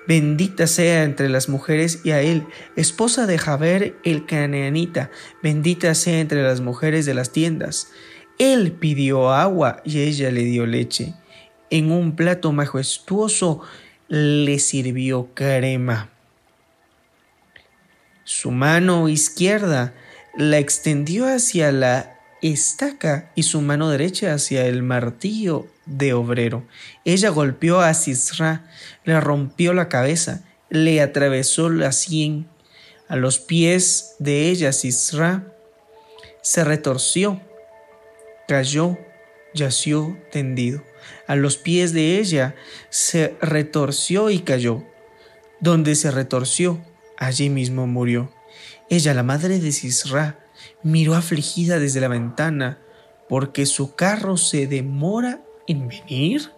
Bendita 0.08 0.68
sea 0.68 1.04
entre 1.04 1.30
las 1.30 1.50
mujeres 1.50 2.02
y 2.04 2.12
a 2.12 2.22
él, 2.22 2.46
esposa 2.76 3.26
de 3.26 3.40
Jaber 3.40 3.96
el 4.04 4.26
canaanita, 4.26 5.10
bendita 5.42 5.96
sea 5.96 6.20
entre 6.20 6.44
las 6.44 6.62
mujeres 6.62 7.06
de 7.06 7.16
las 7.16 7.32
tiendas. 7.32 7.92
Él 8.38 8.74
pidió 8.74 9.32
agua 9.32 9.82
y 9.86 10.02
ella 10.02 10.32
le 10.32 10.44
dio 10.44 10.66
leche. 10.66 11.14
En 11.70 11.92
un 11.92 12.16
plato 12.16 12.52
majestuoso 12.52 13.62
le 14.08 14.60
sirvió 14.60 15.34
crema. 15.34 16.10
Su 18.24 18.52
mano 18.52 19.08
izquierda 19.08 19.94
la 20.38 20.58
extendió 20.58 21.28
hacia 21.28 21.72
la 21.72 22.20
estaca 22.42 23.32
y 23.36 23.44
su 23.44 23.62
mano 23.62 23.90
derecha 23.90 24.34
hacia 24.34 24.66
el 24.66 24.84
martillo 24.84 25.68
de 25.86 26.14
obrero. 26.14 26.66
Ella 27.06 27.30
golpeó 27.30 27.80
a 27.80 27.94
Sisra, 27.94 28.70
le 29.04 29.20
rompió 29.20 29.74
la 29.74 29.90
cabeza, 29.90 30.44
le 30.70 31.02
atravesó 31.02 31.70
la 31.70 31.92
sien. 31.92 32.48
A 33.08 33.16
los 33.16 33.40
pies 33.40 34.16
de 34.20 34.50
ella 34.50 34.74
Sisra 34.74 35.46
se 36.42 36.64
retorció, 36.64 37.42
cayó, 38.48 38.98
yació 39.54 40.18
tendido. 40.32 40.84
A 41.28 41.36
los 41.36 41.58
pies 41.58 41.94
de 41.94 42.20
ella 42.20 42.56
se 42.90 43.36
retorció 43.42 44.30
y 44.30 44.40
cayó. 44.40 44.84
Donde 45.60 45.96
se 45.96 46.12
retorció, 46.12 46.84
allí 47.18 47.50
mismo 47.50 47.88
murió. 47.88 48.32
Ella, 48.90 49.14
la 49.14 49.24
madre 49.24 49.60
de 49.60 49.72
Sisra, 49.72 50.46
miró 50.84 51.16
afligida 51.16 51.80
desde 51.80 52.02
la 52.02 52.08
ventana, 52.08 52.80
porque 53.28 53.66
su 53.66 53.96
carro 53.96 54.38
se 54.38 54.68
demora 54.68 55.42
en 55.68 55.88
venir. 55.88 56.52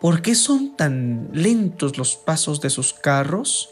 ¿Por 0.00 0.22
qué 0.22 0.34
son 0.34 0.76
tan 0.76 1.28
lentos 1.32 1.98
los 1.98 2.16
pasos 2.16 2.60
de 2.60 2.70
sus 2.70 2.92
carros? 2.94 3.70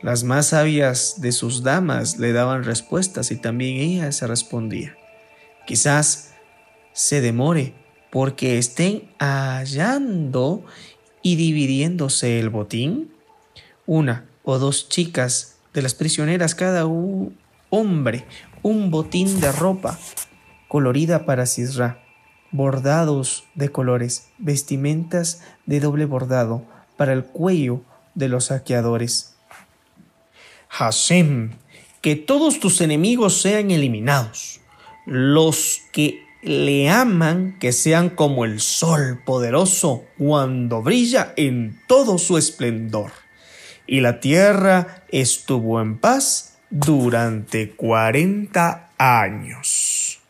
Las 0.00 0.22
más 0.22 0.48
sabias 0.48 1.20
de 1.20 1.32
sus 1.32 1.64
damas 1.64 2.18
le 2.18 2.32
daban 2.32 2.62
respuestas 2.62 3.32
y 3.32 3.36
también 3.36 3.78
ella 3.78 4.12
se 4.12 4.28
respondía. 4.28 4.96
Quizás 5.66 6.27
se 6.98 7.20
demore 7.20 7.74
porque 8.10 8.58
estén 8.58 9.08
hallando 9.20 10.64
y 11.22 11.36
dividiéndose 11.36 12.40
el 12.40 12.50
botín. 12.50 13.12
Una 13.86 14.26
o 14.42 14.58
dos 14.58 14.88
chicas 14.88 15.58
de 15.72 15.82
las 15.82 15.94
prisioneras, 15.94 16.56
cada 16.56 16.86
hombre, 17.70 18.24
un 18.62 18.90
botín 18.90 19.40
de 19.40 19.52
ropa 19.52 19.96
colorida 20.66 21.24
para 21.24 21.46
Sisra, 21.46 22.02
bordados 22.50 23.44
de 23.54 23.70
colores, 23.70 24.30
vestimentas 24.38 25.40
de 25.66 25.78
doble 25.78 26.04
bordado 26.04 26.64
para 26.96 27.12
el 27.12 27.22
cuello 27.22 27.82
de 28.16 28.28
los 28.28 28.46
saqueadores. 28.46 29.36
Hashem, 30.66 31.52
que 32.00 32.16
todos 32.16 32.58
tus 32.58 32.80
enemigos 32.80 33.40
sean 33.40 33.70
eliminados, 33.70 34.60
los 35.06 35.78
que 35.92 36.27
le 36.42 36.88
aman 36.88 37.56
que 37.58 37.72
sean 37.72 38.10
como 38.10 38.44
el 38.44 38.60
sol 38.60 39.20
poderoso 39.24 40.04
cuando 40.18 40.82
brilla 40.82 41.32
en 41.36 41.80
todo 41.88 42.18
su 42.18 42.38
esplendor. 42.38 43.10
Y 43.86 44.00
la 44.00 44.20
tierra 44.20 45.02
estuvo 45.08 45.80
en 45.80 45.98
paz 45.98 46.58
durante 46.70 47.70
cuarenta 47.70 48.90
años. 48.98 50.20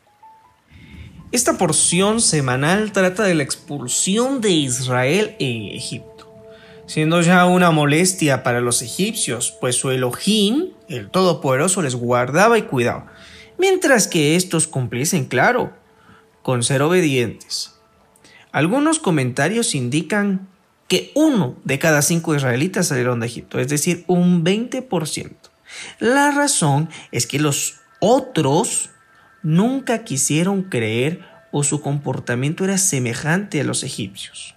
Esta 1.31 1.59
porción 1.59 2.23
semanal 2.23 2.93
trata 2.93 3.25
de 3.25 3.35
la 3.35 3.43
expulsión 3.43 4.41
de 4.41 4.51
Israel 4.51 5.37
en 5.39 5.65
Egipto, 5.77 6.33
siendo 6.87 7.21
ya 7.21 7.45
una 7.45 7.71
molestia 7.71 8.43
para 8.43 8.63
los 8.63 8.81
egipcios, 8.81 9.55
pues 9.61 9.77
su 9.77 9.91
Elohim, 9.91 10.71
el 10.89 11.11
Todopoderoso, 11.11 11.83
les 11.83 11.97
guardaba 11.97 12.57
y 12.57 12.63
cuidaba, 12.63 13.13
mientras 13.59 14.09
que 14.09 14.37
estos 14.37 14.67
cumpliesen, 14.67 15.27
claro, 15.27 15.75
con 16.49 16.63
ser 16.63 16.81
obedientes. 16.81 17.75
Algunos 18.53 19.01
comentarios 19.01 19.75
indican 19.75 20.49
que 20.89 21.13
uno 21.15 21.57
de 21.65 21.79
cada 21.79 22.01
cinco 22.01 22.35
israelitas 22.35 22.89
salieron 22.89 23.21
de 23.21 23.27
Egipto, 23.27 23.59
es 23.59 23.69
decir, 23.69 24.03
un 24.07 24.47
20%. 24.47 25.31
La 25.99 26.31
razón 26.31 26.89
es 27.13 27.27
que 27.27 27.39
los 27.39 27.81
otros 28.01 28.89
nunca 29.43 30.05
quisieron 30.05 30.63
creer 30.63 31.21
o 31.53 31.65
su 31.65 31.83
comportamiento 31.83 32.65
era 32.65 32.79
semejante 32.79 33.61
a 33.61 33.65
los 33.65 33.83
egipcios. 33.83 34.55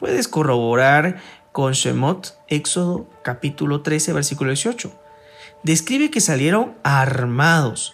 Puedes 0.00 0.26
corroborar 0.26 1.20
con 1.52 1.74
Shemot, 1.74 2.34
Éxodo 2.48 3.10
capítulo 3.22 3.82
13, 3.82 4.14
versículo 4.14 4.52
18. 4.52 4.90
Describe 5.64 6.10
que 6.10 6.22
salieron 6.22 6.78
armados, 6.82 7.92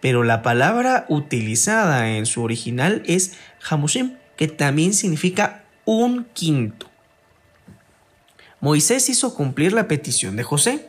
pero 0.00 0.24
la 0.24 0.42
palabra 0.42 1.06
utilizada 1.08 2.10
en 2.16 2.26
su 2.26 2.42
original 2.42 3.02
es 3.06 3.32
Hamushim, 3.68 4.16
que 4.36 4.48
también 4.48 4.94
significa 4.94 5.64
un 5.84 6.24
quinto. 6.32 6.86
Moisés 8.60 9.08
hizo 9.08 9.34
cumplir 9.34 9.72
la 9.72 9.88
petición 9.88 10.36
de 10.36 10.42
José, 10.42 10.88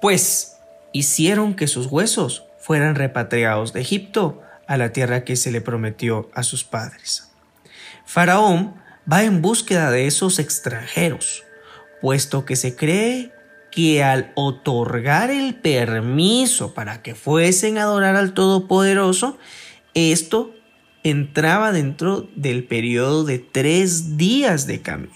pues 0.00 0.56
hicieron 0.92 1.54
que 1.54 1.66
sus 1.66 1.86
huesos 1.86 2.44
fueran 2.58 2.94
repatriados 2.94 3.72
de 3.72 3.80
Egipto 3.80 4.42
a 4.66 4.76
la 4.76 4.92
tierra 4.92 5.24
que 5.24 5.36
se 5.36 5.50
le 5.50 5.60
prometió 5.60 6.30
a 6.34 6.42
sus 6.42 6.64
padres. 6.64 7.30
Faraón 8.04 8.74
va 9.10 9.22
en 9.22 9.42
búsqueda 9.42 9.90
de 9.90 10.06
esos 10.06 10.38
extranjeros, 10.38 11.44
puesto 12.00 12.44
que 12.44 12.56
se 12.56 12.76
cree 12.76 13.32
que 13.78 14.02
al 14.02 14.32
otorgar 14.34 15.30
el 15.30 15.54
permiso 15.54 16.74
para 16.74 17.00
que 17.00 17.14
fuesen 17.14 17.78
a 17.78 17.82
adorar 17.82 18.16
al 18.16 18.34
Todopoderoso, 18.34 19.38
esto 19.94 20.52
entraba 21.04 21.70
dentro 21.70 22.28
del 22.34 22.64
periodo 22.64 23.22
de 23.22 23.38
tres 23.38 24.16
días 24.16 24.66
de 24.66 24.82
camino. 24.82 25.12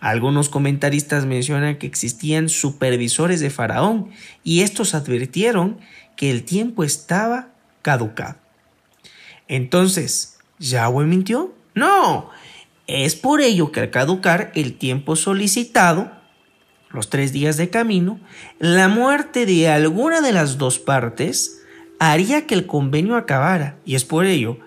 Algunos 0.00 0.50
comentaristas 0.50 1.24
mencionan 1.24 1.78
que 1.78 1.86
existían 1.86 2.50
supervisores 2.50 3.40
de 3.40 3.48
Faraón 3.48 4.10
y 4.44 4.60
estos 4.60 4.92
advirtieron 4.92 5.78
que 6.14 6.30
el 6.30 6.44
tiempo 6.44 6.84
estaba 6.84 7.48
caducado. 7.80 8.36
Entonces, 9.48 10.36
¿Yahweh 10.58 11.06
mintió? 11.06 11.54
No, 11.74 12.28
es 12.86 13.16
por 13.16 13.40
ello 13.40 13.72
que 13.72 13.80
al 13.80 13.90
caducar 13.90 14.52
el 14.54 14.76
tiempo 14.76 15.16
solicitado, 15.16 16.17
los 16.90 17.10
tres 17.10 17.32
días 17.32 17.56
de 17.56 17.70
camino, 17.70 18.20
la 18.58 18.88
muerte 18.88 19.46
de 19.46 19.68
alguna 19.68 20.20
de 20.20 20.32
las 20.32 20.58
dos 20.58 20.78
partes 20.78 21.62
haría 21.98 22.46
que 22.46 22.54
el 22.54 22.66
convenio 22.66 23.16
acabara, 23.16 23.78
y 23.84 23.94
es 23.94 24.04
por 24.04 24.24
ello 24.24 24.58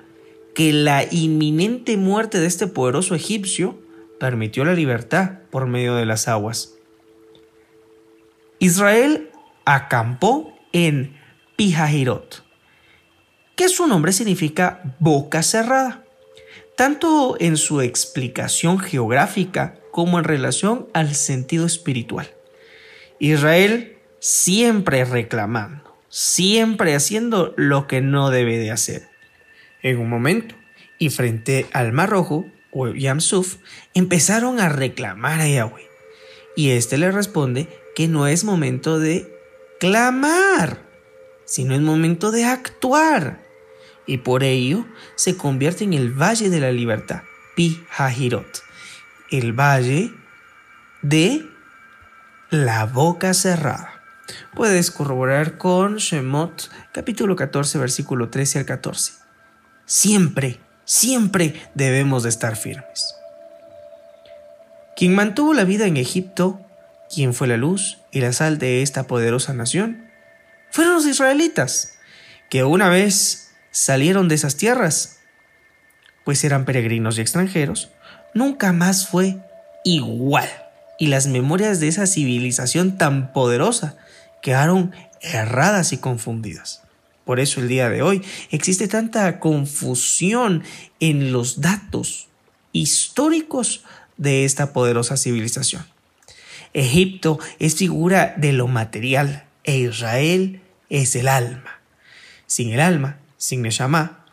que 0.53 0.73
la 0.73 1.05
inminente 1.09 1.97
muerte 1.97 2.39
de 2.39 2.47
este 2.47 2.67
poderoso 2.67 3.15
egipcio 3.15 3.79
permitió 4.19 4.65
la 4.65 4.73
libertad 4.73 5.39
por 5.49 5.65
medio 5.65 5.95
de 5.95 6.05
las 6.05 6.27
aguas. 6.27 6.75
Israel 8.59 9.29
acampó 9.65 10.53
en 10.73 11.17
Pijahirot, 11.55 12.43
que 13.55 13.69
su 13.69 13.87
nombre 13.87 14.13
significa 14.13 14.95
boca 14.99 15.41
cerrada, 15.41 16.03
tanto 16.81 17.37
en 17.39 17.57
su 17.57 17.79
explicación 17.81 18.79
geográfica 18.79 19.75
como 19.91 20.17
en 20.17 20.23
relación 20.23 20.87
al 20.95 21.13
sentido 21.13 21.67
espiritual. 21.67 22.33
Israel 23.19 23.99
siempre 24.17 25.05
reclamando, 25.05 25.95
siempre 26.09 26.95
haciendo 26.95 27.53
lo 27.55 27.85
que 27.85 28.01
no 28.01 28.31
debe 28.31 28.57
de 28.57 28.71
hacer. 28.71 29.07
En 29.83 29.99
un 29.99 30.09
momento, 30.09 30.55
y 30.97 31.11
frente 31.11 31.67
al 31.71 31.91
Mar 31.91 32.09
Rojo, 32.09 32.47
o 32.71 32.87
Yamsuf, 32.87 33.57
empezaron 33.93 34.59
a 34.59 34.67
reclamar 34.67 35.39
a 35.39 35.47
Yahweh. 35.47 35.87
Y 36.55 36.71
éste 36.71 36.97
le 36.97 37.11
responde 37.11 37.67
que 37.93 38.07
no 38.07 38.25
es 38.25 38.43
momento 38.43 38.97
de 38.97 39.31
clamar, 39.79 40.81
sino 41.45 41.75
es 41.75 41.81
momento 41.81 42.31
de 42.31 42.45
actuar. 42.45 43.50
Y 44.11 44.17
por 44.17 44.43
ello 44.43 44.85
se 45.15 45.37
convierte 45.37 45.85
en 45.85 45.93
el 45.93 46.11
Valle 46.11 46.49
de 46.49 46.59
la 46.59 46.73
Libertad, 46.73 47.21
Pi 47.55 47.81
Hahirot, 47.97 48.61
el 49.29 49.53
valle 49.53 50.11
de 51.01 51.47
la 52.49 52.85
boca 52.87 53.33
cerrada. 53.33 54.03
Puedes 54.53 54.91
corroborar 54.91 55.57
con 55.57 55.95
Shemot 55.95 56.69
capítulo 56.91 57.37
14 57.37 57.77
versículo 57.77 58.27
13 58.27 58.59
al 58.59 58.65
14. 58.65 59.13
Siempre, 59.85 60.59
siempre 60.83 61.69
debemos 61.73 62.23
de 62.23 62.29
estar 62.29 62.57
firmes. 62.57 63.15
Quien 64.97 65.15
mantuvo 65.15 65.53
la 65.53 65.63
vida 65.63 65.85
en 65.85 65.95
Egipto, 65.95 66.59
quien 67.09 67.33
fue 67.33 67.47
la 67.47 67.55
luz 67.55 67.99
y 68.11 68.19
la 68.19 68.33
sal 68.33 68.57
de 68.57 68.81
esta 68.81 69.07
poderosa 69.07 69.53
nación, 69.53 70.11
fueron 70.69 70.95
los 70.95 71.05
israelitas, 71.05 71.93
que 72.49 72.65
una 72.65 72.89
vez 72.89 73.40
salieron 73.71 74.27
de 74.27 74.35
esas 74.35 74.57
tierras, 74.57 75.19
pues 76.23 76.43
eran 76.43 76.65
peregrinos 76.65 77.17
y 77.17 77.21
extranjeros, 77.21 77.89
nunca 78.33 78.73
más 78.73 79.07
fue 79.07 79.37
igual. 79.83 80.49
Y 80.99 81.07
las 81.07 81.27
memorias 81.27 81.79
de 81.79 81.87
esa 81.87 82.05
civilización 82.05 82.97
tan 82.97 83.33
poderosa 83.33 83.97
quedaron 84.41 84.93
erradas 85.21 85.93
y 85.93 85.97
confundidas. 85.97 86.83
Por 87.25 87.39
eso 87.39 87.61
el 87.61 87.67
día 87.67 87.89
de 87.89 88.01
hoy 88.01 88.23
existe 88.49 88.87
tanta 88.87 89.39
confusión 89.39 90.63
en 90.99 91.31
los 91.31 91.61
datos 91.61 92.27
históricos 92.71 93.83
de 94.17 94.45
esta 94.45 94.73
poderosa 94.73 95.17
civilización. 95.17 95.85
Egipto 96.73 97.39
es 97.59 97.75
figura 97.75 98.33
de 98.37 98.53
lo 98.53 98.67
material 98.67 99.45
e 99.63 99.77
Israel 99.77 100.61
es 100.89 101.15
el 101.15 101.27
alma. 101.27 101.81
Sin 102.47 102.71
el 102.71 102.79
alma, 102.79 103.17
sin 103.41 103.63
Neshama, 103.63 104.23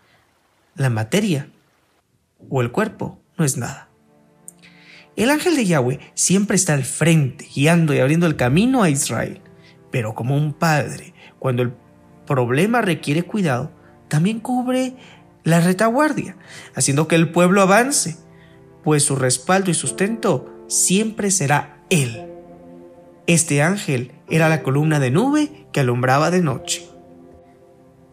la 0.75 0.91
materia 0.91 1.49
o 2.51 2.61
el 2.61 2.71
cuerpo 2.71 3.19
no 3.39 3.47
es 3.47 3.57
nada. 3.57 3.89
El 5.17 5.31
ángel 5.31 5.57
de 5.57 5.65
Yahweh 5.65 5.99
siempre 6.13 6.57
está 6.57 6.75
al 6.75 6.85
frente, 6.85 7.49
guiando 7.55 7.95
y 7.95 8.01
abriendo 8.01 8.27
el 8.27 8.37
camino 8.37 8.83
a 8.83 8.91
Israel. 8.91 9.41
Pero 9.91 10.15
como 10.15 10.37
un 10.37 10.53
padre, 10.53 11.15
cuando 11.39 11.63
el 11.63 11.73
problema 12.27 12.83
requiere 12.83 13.23
cuidado, 13.23 13.73
también 14.09 14.41
cubre 14.41 14.95
la 15.43 15.61
retaguardia, 15.61 16.37
haciendo 16.75 17.09
que 17.09 17.17
el 17.17 17.33
pueblo 17.33 17.63
avance, 17.63 18.19
pues 18.85 19.05
su 19.05 19.17
respaldo 19.17 19.71
y 19.71 19.75
sustento 19.75 20.55
siempre 20.69 21.31
será 21.31 21.83
Él. 21.89 22.27
Este 23.27 23.63
ángel 23.63 24.13
era 24.29 24.51
la 24.51 24.63
columna 24.63 25.01
de 25.01 25.11
nube 25.11 25.67
que 25.73 25.81
alumbraba 25.81 26.31
de 26.31 26.43
noche. 26.43 26.88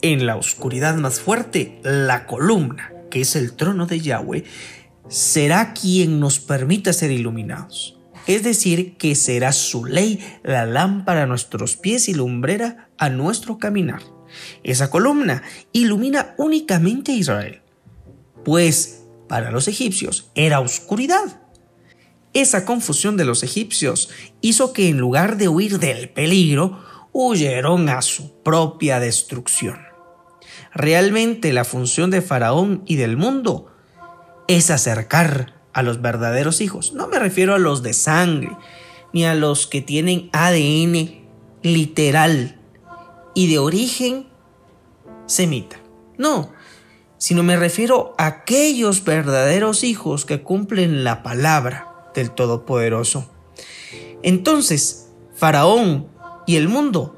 En 0.01 0.25
la 0.25 0.35
oscuridad 0.35 0.95
más 0.95 1.19
fuerte, 1.19 1.79
la 1.83 2.25
columna, 2.27 2.91
que 3.09 3.21
es 3.21 3.35
el 3.35 3.53
trono 3.53 3.85
de 3.85 3.99
Yahweh, 3.99 4.43
será 5.07 5.73
quien 5.73 6.19
nos 6.19 6.39
permita 6.39 6.93
ser 6.93 7.11
iluminados. 7.11 7.97
Es 8.27 8.43
decir, 8.43 8.97
que 8.97 9.15
será 9.15 9.51
su 9.51 9.85
ley 9.85 10.19
la 10.43 10.65
lámpara 10.65 11.23
a 11.23 11.27
nuestros 11.27 11.75
pies 11.75 12.09
y 12.09 12.13
lumbrera 12.13 12.89
a 12.97 13.09
nuestro 13.09 13.57
caminar. 13.57 14.01
Esa 14.63 14.89
columna 14.89 15.43
ilumina 15.71 16.33
únicamente 16.37 17.11
a 17.11 17.15
Israel, 17.15 17.61
pues 18.43 19.03
para 19.27 19.51
los 19.51 19.67
egipcios 19.67 20.31
era 20.35 20.59
oscuridad. 20.59 21.41
Esa 22.33 22.65
confusión 22.65 23.15
de 23.15 23.25
los 23.25 23.43
egipcios 23.43 24.09
hizo 24.41 24.73
que 24.73 24.89
en 24.89 24.97
lugar 24.97 25.37
de 25.37 25.47
huir 25.47 25.79
del 25.79 26.09
peligro, 26.09 26.79
huyeron 27.18 27.88
a 27.88 28.01
su 28.01 28.43
propia 28.43 28.99
destrucción. 28.99 29.80
Realmente 30.74 31.53
la 31.53 31.63
función 31.63 32.11
de 32.11 32.22
Faraón 32.22 32.84
y 32.86 32.97
del 32.97 33.16
mundo 33.16 33.72
es 34.49 34.70
acercar 34.70 35.53
a 35.72 35.82
los 35.82 36.01
verdaderos 36.01 36.59
hijos. 36.59 36.91
No 36.91 37.07
me 37.07 37.18
refiero 37.18 37.55
a 37.55 37.57
los 37.57 37.84
de 37.84 37.93
sangre, 37.93 38.57
ni 39.13 39.24
a 39.24 39.34
los 39.34 39.66
que 39.66 39.82
tienen 39.82 40.30
ADN 40.34 41.26
literal 41.63 42.59
y 43.34 43.47
de 43.47 43.59
origen 43.59 44.28
semita. 45.26 45.78
No, 46.18 46.51
sino 47.18 47.43
me 47.43 47.55
refiero 47.55 48.13
a 48.18 48.26
aquellos 48.26 49.05
verdaderos 49.05 49.86
hijos 49.86 50.26
que 50.26 50.43
cumplen 50.43 51.05
la 51.05 51.24
palabra 51.24 52.09
del 52.13 52.32
Todopoderoso. 52.32 53.32
Entonces, 54.22 55.13
Faraón 55.34 56.13
y 56.45 56.55
el 56.57 56.67
mundo 56.67 57.17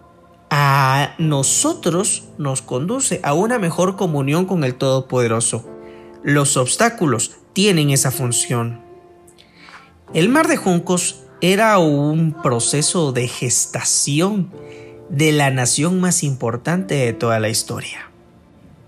a 0.50 1.16
nosotros 1.18 2.30
nos 2.38 2.62
conduce 2.62 3.20
a 3.24 3.34
una 3.34 3.60
mejor 3.60 3.96
comunión 3.96 4.46
con 4.46 4.64
el 4.64 4.76
Todopoderoso. 4.76 5.68
Los 6.24 6.58
obstáculos 6.58 7.38
tienen 7.54 7.90
esa 7.90 8.12
función. 8.12 8.82
El 10.14 10.30
mar 10.30 10.48
de 10.48 10.58
juncos 10.58 11.24
era 11.42 11.78
un 11.80 12.42
proceso 12.42 13.12
de 13.12 13.28
gestación 13.28 14.52
de 15.10 15.32
la 15.32 15.52
nación 15.52 16.00
más 16.00 16.24
importante 16.24 16.96
de 16.96 17.14
toda 17.14 17.40
la 17.40 17.50
historia. 17.50 18.10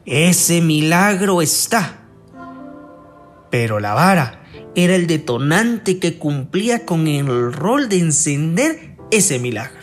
Ese 0.06 0.62
milagro 0.62 1.42
está. 1.42 2.00
Pero 3.50 3.80
la 3.80 3.94
vara 3.94 4.44
era 4.76 4.96
el 4.96 5.08
detonante 5.08 6.00
que 6.00 6.18
cumplía 6.18 6.86
con 6.86 7.08
el 7.08 7.52
rol 7.52 7.90
de 7.90 8.00
encender 8.00 8.96
ese 9.12 9.40
milagro. 9.40 9.79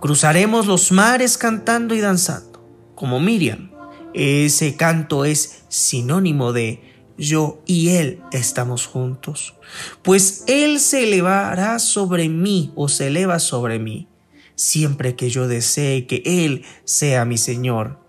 Cruzaremos 0.00 0.66
los 0.66 0.92
mares 0.92 1.38
cantando 1.38 1.94
y 1.94 2.00
danzando, 2.00 2.92
como 2.94 3.20
Miriam. 3.20 3.70
Ese 4.14 4.76
canto 4.76 5.24
es 5.24 5.64
sinónimo 5.68 6.52
de 6.52 6.82
yo 7.18 7.62
y 7.66 7.90
Él 7.90 8.20
estamos 8.32 8.86
juntos, 8.86 9.54
pues 10.02 10.44
Él 10.46 10.80
se 10.80 11.04
elevará 11.04 11.78
sobre 11.78 12.28
mí 12.28 12.72
o 12.74 12.88
se 12.88 13.08
eleva 13.08 13.38
sobre 13.38 13.78
mí 13.78 14.08
siempre 14.56 15.14
que 15.14 15.30
yo 15.30 15.46
desee 15.46 16.06
que 16.06 16.22
Él 16.24 16.64
sea 16.84 17.24
mi 17.24 17.38
Señor. 17.38 18.00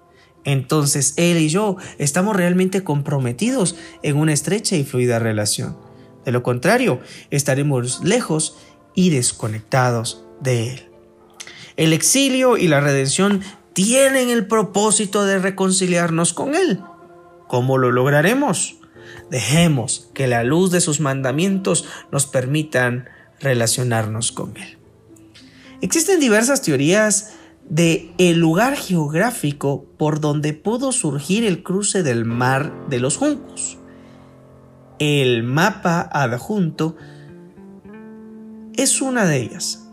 Entonces 0.43 1.13
Él 1.17 1.37
y 1.37 1.49
yo 1.49 1.75
estamos 1.99 2.35
realmente 2.35 2.83
comprometidos 2.83 3.75
en 4.01 4.17
una 4.17 4.33
estrecha 4.33 4.75
y 4.75 4.83
fluida 4.83 5.19
relación. 5.19 5.77
De 6.25 6.31
lo 6.31 6.41
contrario, 6.41 6.99
estaremos 7.29 8.03
lejos 8.03 8.57
y 8.95 9.11
desconectados 9.11 10.25
de 10.41 10.73
Él. 10.73 10.86
El 11.77 11.93
exilio 11.93 12.57
y 12.57 12.67
la 12.67 12.81
redención 12.81 13.41
tienen 13.73 14.29
el 14.29 14.47
propósito 14.47 15.23
de 15.25 15.37
reconciliarnos 15.37 16.33
con 16.33 16.55
Él. 16.55 16.81
¿Cómo 17.47 17.77
lo 17.77 17.91
lograremos? 17.91 18.77
Dejemos 19.29 20.09
que 20.15 20.25
la 20.25 20.43
luz 20.43 20.71
de 20.71 20.81
sus 20.81 20.99
mandamientos 20.99 21.85
nos 22.11 22.25
permitan 22.25 23.07
relacionarnos 23.39 24.31
con 24.31 24.57
Él. 24.57 24.77
Existen 25.81 26.19
diversas 26.19 26.63
teorías 26.63 27.35
de 27.69 28.11
el 28.17 28.39
lugar 28.39 28.75
geográfico 28.75 29.85
por 29.97 30.19
donde 30.19 30.53
pudo 30.53 30.91
surgir 30.91 31.45
el 31.45 31.61
cruce 31.61 32.01
del 32.01 32.25
mar 32.25 32.73
de 32.89 32.99
los 32.99 33.17
juncos. 33.17 33.77
El 34.97 35.43
mapa 35.43 36.01
adjunto 36.11 36.95
es 38.75 39.01
una 39.01 39.25
de 39.25 39.41
ellas. 39.41 39.86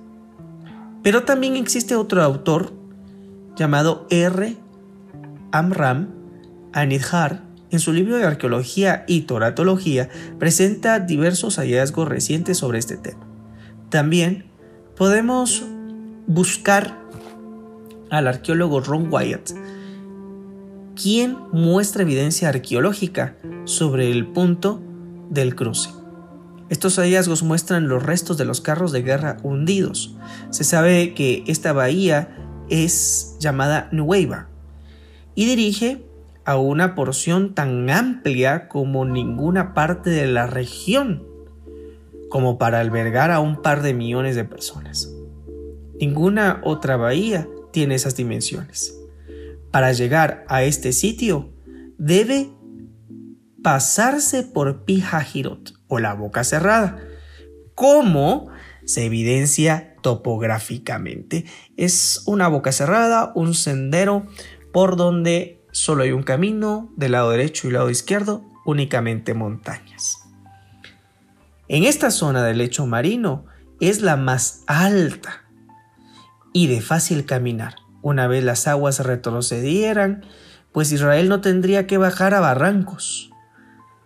Pero 1.05 1.23
también 1.25 1.55
existe 1.55 1.95
otro 1.95 2.23
autor 2.23 2.73
llamado 3.55 4.07
R. 4.11 4.57
Amram 5.53 6.09
Anidhar. 6.73 7.45
En 7.71 7.79
su 7.79 7.93
libro 7.93 8.17
de 8.17 8.25
arqueología 8.25 9.05
y 9.07 9.23
toratología 9.23 10.09
presenta 10.39 11.01
diversos 11.01 11.57
hallazgos 11.59 12.09
recientes 12.09 12.57
sobre 12.57 12.79
este 12.79 12.97
tema. 12.97 13.27
También 13.91 14.47
podemos 14.97 15.65
buscar 16.27 16.97
al 18.11 18.27
arqueólogo 18.27 18.81
Ron 18.81 19.13
Wyatt, 19.13 19.51
quien 20.95 21.37
muestra 21.53 22.03
evidencia 22.03 22.49
arqueológica 22.49 23.37
sobre 23.65 24.11
el 24.11 24.27
punto 24.29 24.81
del 25.29 25.55
cruce. 25.55 25.91
Estos 26.71 26.97
hallazgos 26.97 27.43
muestran 27.43 27.89
los 27.89 28.03
restos 28.03 28.39
de 28.39 28.45
los 28.45 28.61
carros 28.61 28.93
de 28.93 29.03
guerra 29.03 29.37
hundidos. 29.43 30.17
Se 30.51 30.65
sabe 30.65 31.15
que 31.15 31.45
esta 31.47 31.73
bahía 31.73 32.37
es 32.71 33.37
llamada 33.39 33.89
Nueva 33.93 34.49
y 35.35 35.45
dirige 35.47 36.07
a 36.45 36.57
una 36.57 36.95
porción 36.95 37.55
tan 37.55 37.89
amplia 37.91 38.69
como 38.69 39.05
ninguna 39.05 39.75
parte 39.75 40.11
de 40.11 40.27
la 40.27 40.47
región, 40.47 41.25
como 42.29 42.59
para 42.59 42.81
albergar 42.81 43.31
a 43.31 43.41
un 43.41 43.63
par 43.63 43.83
de 43.83 43.95
millones 43.95 44.37
de 44.37 44.45
personas. 44.45 45.11
Ninguna 46.01 46.61
otra 46.65 46.97
bahía 46.97 47.49
tiene 47.73 47.95
esas 47.95 48.17
dimensiones. 48.17 48.99
Para 49.71 49.93
llegar 49.93 50.45
a 50.49 50.63
este 50.65 50.93
sitio 50.93 51.51
debe 51.99 52.51
pasarse 53.65 54.43
por 54.43 54.85
Pijajirot 54.85 55.73
o 55.89 55.99
la 55.99 56.13
boca 56.13 56.45
cerrada, 56.45 56.99
como 57.75 58.49
se 58.85 59.07
evidencia 59.07 59.97
topográficamente. 60.03 61.47
Es 61.79 62.23
una 62.27 62.47
boca 62.49 62.73
cerrada, 62.73 63.33
un 63.35 63.55
sendero 63.55 64.27
por 64.71 64.97
donde 64.97 65.65
solo 65.73 66.03
hay 66.03 66.13
un 66.13 66.25
camino, 66.25 66.93
del 66.97 67.13
lado 67.13 67.31
derecho 67.31 67.67
y 67.67 67.71
lado 67.71 67.89
izquierdo, 67.89 68.45
únicamente 68.67 69.33
montañas. 69.33 70.19
En 71.67 71.85
esta 71.85 72.11
zona 72.11 72.45
del 72.45 72.59
lecho 72.59 72.87
marino 72.87 73.47
es 73.81 74.03
la 74.03 74.17
más 74.17 74.63
alta 74.67 75.43
y 76.53 76.67
de 76.67 76.83
fácil 76.83 77.25
caminar. 77.25 77.77
Una 78.03 78.27
vez 78.27 78.45
las 78.45 78.69
aguas 78.69 79.01
retrocedieran, 79.01 80.27
pues 80.71 80.93
Israel 80.93 81.31
no 81.31 81.41
tendría 81.41 81.87
que 81.87 81.97
bajar 81.97 82.35
a 82.35 82.41
barrancos, 82.41 83.31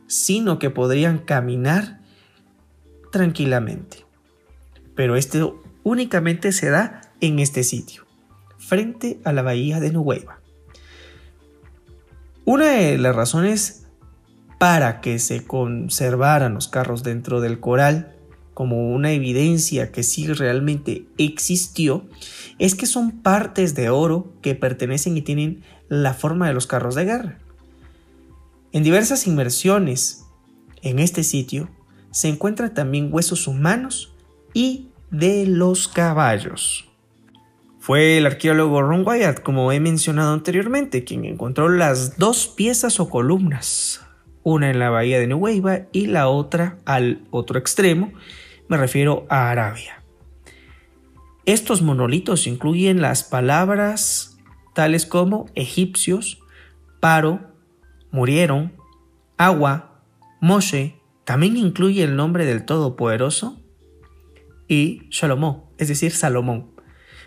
sino 0.08 0.58
que 0.58 0.70
podrían 0.70 1.18
caminar 1.18 2.00
tranquilamente. 3.12 4.04
Pero 4.96 5.14
esto 5.14 5.62
únicamente 5.84 6.50
se 6.50 6.70
da 6.70 7.02
en 7.20 7.38
este 7.38 7.62
sitio, 7.62 8.04
frente 8.58 9.20
a 9.24 9.32
la 9.32 9.42
bahía 9.42 9.78
de 9.78 9.92
Nueva. 9.92 10.40
Una 12.44 12.70
de 12.70 12.98
las 12.98 13.14
razones 13.14 13.86
para 14.58 15.00
que 15.00 15.18
se 15.18 15.44
conservaran 15.44 16.54
los 16.54 16.66
carros 16.66 17.02
dentro 17.02 17.40
del 17.40 17.60
coral 17.60 18.16
como 18.54 18.90
una 18.92 19.12
evidencia 19.12 19.92
que 19.92 20.02
sí 20.02 20.26
realmente 20.26 21.06
existió, 21.16 22.08
es 22.58 22.74
que 22.74 22.86
son 22.86 23.22
partes 23.22 23.76
de 23.76 23.88
oro 23.88 24.32
que 24.42 24.56
pertenecen 24.56 25.16
y 25.16 25.22
tienen 25.22 25.62
la 25.88 26.12
forma 26.12 26.48
de 26.48 26.54
los 26.54 26.66
carros 26.66 26.96
de 26.96 27.04
guerra. 27.04 27.38
En 28.72 28.82
diversas 28.82 29.26
inmersiones 29.26 30.26
en 30.82 30.98
este 30.98 31.24
sitio 31.24 31.70
se 32.10 32.28
encuentran 32.28 32.74
también 32.74 33.08
huesos 33.10 33.46
humanos 33.46 34.14
y 34.52 34.88
de 35.10 35.46
los 35.46 35.88
caballos. 35.88 36.88
Fue 37.78 38.18
el 38.18 38.26
arqueólogo 38.26 38.82
Ron 38.82 39.06
Wyatt, 39.06 39.40
como 39.40 39.72
he 39.72 39.80
mencionado 39.80 40.34
anteriormente, 40.34 41.04
quien 41.04 41.24
encontró 41.24 41.70
las 41.70 42.18
dos 42.18 42.46
piezas 42.46 43.00
o 43.00 43.08
columnas, 43.08 44.02
una 44.42 44.70
en 44.70 44.78
la 44.78 44.90
bahía 44.90 45.18
de 45.18 45.26
Nueva 45.26 45.86
y 45.92 46.06
la 46.06 46.28
otra 46.28 46.78
al 46.84 47.22
otro 47.30 47.58
extremo, 47.58 48.12
me 48.68 48.76
refiero 48.76 49.26
a 49.30 49.50
Arabia. 49.50 50.02
Estos 51.46 51.80
monolitos 51.80 52.46
incluyen 52.46 53.00
las 53.00 53.24
palabras 53.24 54.36
tales 54.74 55.06
como 55.06 55.46
egipcios, 55.54 56.40
Paro, 57.00 57.47
murieron, 58.10 58.74
agua, 59.36 60.02
Moshe, 60.40 61.00
también 61.24 61.56
incluye 61.56 62.02
el 62.02 62.16
nombre 62.16 62.44
del 62.46 62.64
Todopoderoso, 62.64 63.60
y 64.68 65.08
Shalomó, 65.10 65.72
es 65.78 65.88
decir, 65.88 66.12
Salomón. 66.12 66.72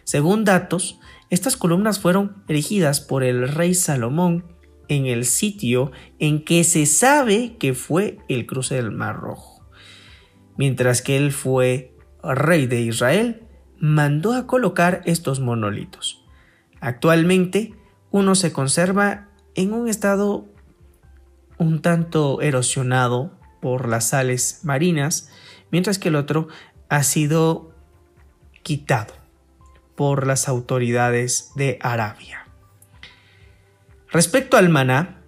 Según 0.03 0.45
datos, 0.45 0.99
estas 1.29 1.57
columnas 1.57 1.99
fueron 1.99 2.43
erigidas 2.47 3.01
por 3.01 3.23
el 3.23 3.47
rey 3.47 3.73
Salomón 3.73 4.45
en 4.87 5.05
el 5.05 5.25
sitio 5.25 5.91
en 6.19 6.43
que 6.43 6.63
se 6.63 6.85
sabe 6.85 7.55
que 7.57 7.73
fue 7.73 8.17
el 8.27 8.45
cruce 8.45 8.75
del 8.75 8.91
Mar 8.91 9.17
Rojo. 9.17 9.65
Mientras 10.57 11.01
que 11.01 11.17
él 11.17 11.31
fue 11.31 11.95
rey 12.23 12.67
de 12.67 12.81
Israel, 12.81 13.43
mandó 13.79 14.33
a 14.33 14.45
colocar 14.45 15.01
estos 15.05 15.39
monolitos. 15.39 16.25
Actualmente, 16.81 17.73
uno 18.11 18.35
se 18.35 18.51
conserva 18.51 19.29
en 19.55 19.73
un 19.73 19.87
estado 19.87 20.50
un 21.61 21.83
tanto 21.83 22.41
erosionado 22.41 23.37
por 23.61 23.87
las 23.87 24.09
sales 24.09 24.61
marinas, 24.63 25.29
mientras 25.69 25.99
que 25.99 26.09
el 26.09 26.15
otro 26.15 26.47
ha 26.89 27.03
sido 27.03 27.71
quitado 28.63 29.13
por 29.95 30.25
las 30.25 30.47
autoridades 30.47 31.51
de 31.55 31.77
Arabia. 31.83 32.47
Respecto 34.09 34.57
al 34.57 34.69
maná, 34.69 35.21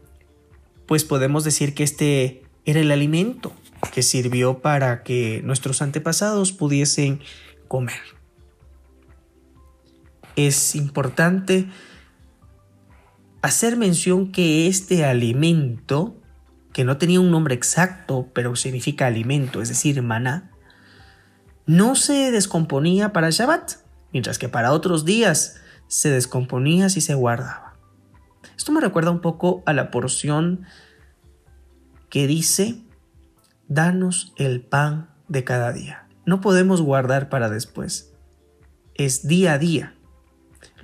pues 0.87 1.03
podemos 1.03 1.43
decir 1.43 1.75
que 1.75 1.83
este 1.83 2.41
era 2.65 2.79
el 2.79 2.91
alimento 2.91 3.53
que 3.93 4.01
sirvió 4.01 4.57
para 4.57 5.03
que 5.03 5.41
nuestros 5.43 5.83
antepasados 5.83 6.51
pudiesen 6.51 7.19
comer. 7.67 8.01
Es 10.35 10.73
importante 10.73 11.67
hacer 13.43 13.77
mención 13.77 14.31
que 14.31 14.65
este 14.65 15.05
alimento, 15.05 16.15
que 16.73 16.83
no 16.83 16.97
tenía 16.97 17.19
un 17.19 17.31
nombre 17.31 17.55
exacto, 17.55 18.29
pero 18.33 18.55
significa 18.55 19.07
alimento, 19.07 19.61
es 19.61 19.69
decir, 19.69 20.01
maná, 20.01 20.51
no 21.65 21.95
se 21.95 22.31
descomponía 22.31 23.13
para 23.13 23.29
Shabbat, 23.29 23.73
mientras 24.11 24.37
que 24.37 24.49
para 24.49 24.73
otros 24.73 25.05
días 25.05 25.61
se 25.87 26.09
descomponía 26.09 26.89
si 26.89 26.99
se 26.99 27.13
guardaba. 27.13 27.75
Esto 28.57 28.71
me 28.71 28.81
recuerda 28.81 29.11
un 29.11 29.21
poco 29.21 29.63
a 29.65 29.73
la 29.73 29.91
porción 29.91 30.65
que 32.09 32.27
dice, 32.27 32.81
danos 33.67 34.33
el 34.37 34.61
pan 34.61 35.09
de 35.27 35.43
cada 35.43 35.71
día. 35.71 36.07
No 36.25 36.41
podemos 36.41 36.81
guardar 36.81 37.29
para 37.29 37.49
después. 37.49 38.13
Es 38.95 39.27
día 39.27 39.53
a 39.53 39.57
día. 39.57 39.92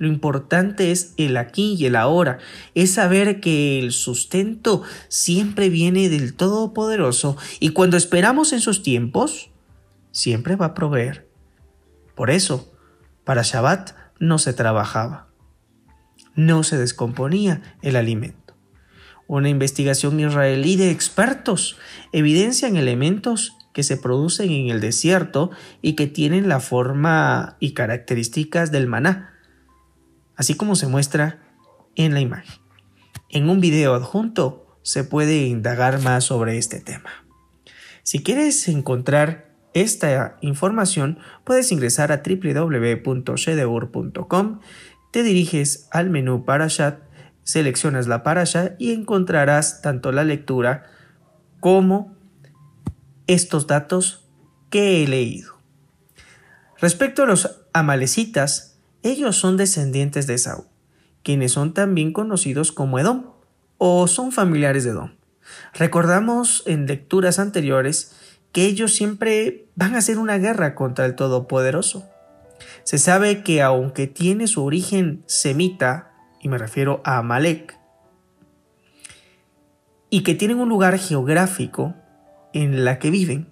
Lo 0.00 0.08
importante 0.08 0.92
es 0.92 1.12
el 1.18 1.36
aquí 1.36 1.76
y 1.78 1.84
el 1.84 1.94
ahora, 1.94 2.38
es 2.74 2.92
saber 2.92 3.38
que 3.38 3.78
el 3.78 3.92
sustento 3.92 4.82
siempre 5.08 5.68
viene 5.68 6.08
del 6.08 6.32
Todopoderoso 6.32 7.36
y 7.60 7.68
cuando 7.68 7.98
esperamos 7.98 8.54
en 8.54 8.62
sus 8.62 8.82
tiempos, 8.82 9.50
siempre 10.10 10.56
va 10.56 10.66
a 10.66 10.74
proveer. 10.74 11.28
Por 12.14 12.30
eso, 12.30 12.72
para 13.24 13.42
Shabbat 13.42 13.90
no 14.18 14.38
se 14.38 14.54
trabajaba. 14.54 15.28
No 16.34 16.62
se 16.62 16.78
descomponía 16.78 17.76
el 17.82 17.94
alimento. 17.94 18.54
Una 19.26 19.50
investigación 19.50 20.18
israelí 20.18 20.76
de 20.76 20.90
expertos 20.90 21.76
evidencian 22.12 22.78
elementos 22.78 23.52
que 23.74 23.82
se 23.82 23.98
producen 23.98 24.50
en 24.50 24.70
el 24.70 24.80
desierto 24.80 25.50
y 25.82 25.92
que 25.92 26.06
tienen 26.06 26.48
la 26.48 26.58
forma 26.58 27.58
y 27.60 27.72
características 27.74 28.72
del 28.72 28.86
maná, 28.86 29.30
así 30.40 30.54
como 30.54 30.74
se 30.74 30.86
muestra 30.86 31.38
en 31.96 32.14
la 32.14 32.20
imagen. 32.20 32.62
En 33.28 33.50
un 33.50 33.60
video 33.60 33.94
adjunto 33.94 34.78
se 34.80 35.04
puede 35.04 35.42
indagar 35.42 36.00
más 36.00 36.24
sobre 36.24 36.56
este 36.56 36.80
tema. 36.80 37.10
Si 38.04 38.22
quieres 38.22 38.66
encontrar 38.66 39.50
esta 39.74 40.38
información, 40.40 41.18
puedes 41.44 41.70
ingresar 41.72 42.10
a 42.10 42.22
www.shedeur.com, 42.26 44.60
te 45.12 45.22
diriges 45.22 45.88
al 45.90 46.08
menú 46.08 46.46
Parashat, 46.46 47.00
seleccionas 47.42 48.06
la 48.06 48.22
Parasha 48.22 48.76
y 48.78 48.94
encontrarás 48.94 49.82
tanto 49.82 50.10
la 50.10 50.24
lectura 50.24 50.84
como 51.60 52.16
estos 53.26 53.66
datos 53.66 54.26
que 54.70 55.04
he 55.04 55.06
leído. 55.06 55.58
Respecto 56.78 57.24
a 57.24 57.26
los 57.26 57.60
amalecitas, 57.74 58.69
ellos 59.02 59.36
son 59.36 59.56
descendientes 59.56 60.26
de 60.26 60.38
Saúl, 60.38 60.64
quienes 61.22 61.52
son 61.52 61.74
también 61.74 62.12
conocidos 62.12 62.72
como 62.72 62.98
Edom 62.98 63.32
o 63.78 64.06
son 64.06 64.32
familiares 64.32 64.84
de 64.84 64.90
Edom. 64.90 65.12
Recordamos 65.74 66.62
en 66.66 66.86
lecturas 66.86 67.38
anteriores 67.38 68.14
que 68.52 68.66
ellos 68.66 68.92
siempre 68.92 69.66
van 69.76 69.94
a 69.94 69.98
hacer 69.98 70.18
una 70.18 70.38
guerra 70.38 70.74
contra 70.74 71.06
el 71.06 71.14
Todopoderoso. 71.14 72.08
Se 72.84 72.98
sabe 72.98 73.42
que 73.42 73.62
aunque 73.62 74.06
tiene 74.06 74.46
su 74.46 74.64
origen 74.64 75.22
semita, 75.26 76.12
y 76.40 76.48
me 76.48 76.58
refiero 76.58 77.00
a 77.04 77.18
Amalek, 77.18 77.78
y 80.10 80.22
que 80.22 80.34
tienen 80.34 80.58
un 80.58 80.68
lugar 80.68 80.98
geográfico 80.98 81.94
en 82.52 82.84
la 82.84 82.98
que 82.98 83.10
viven, 83.10 83.49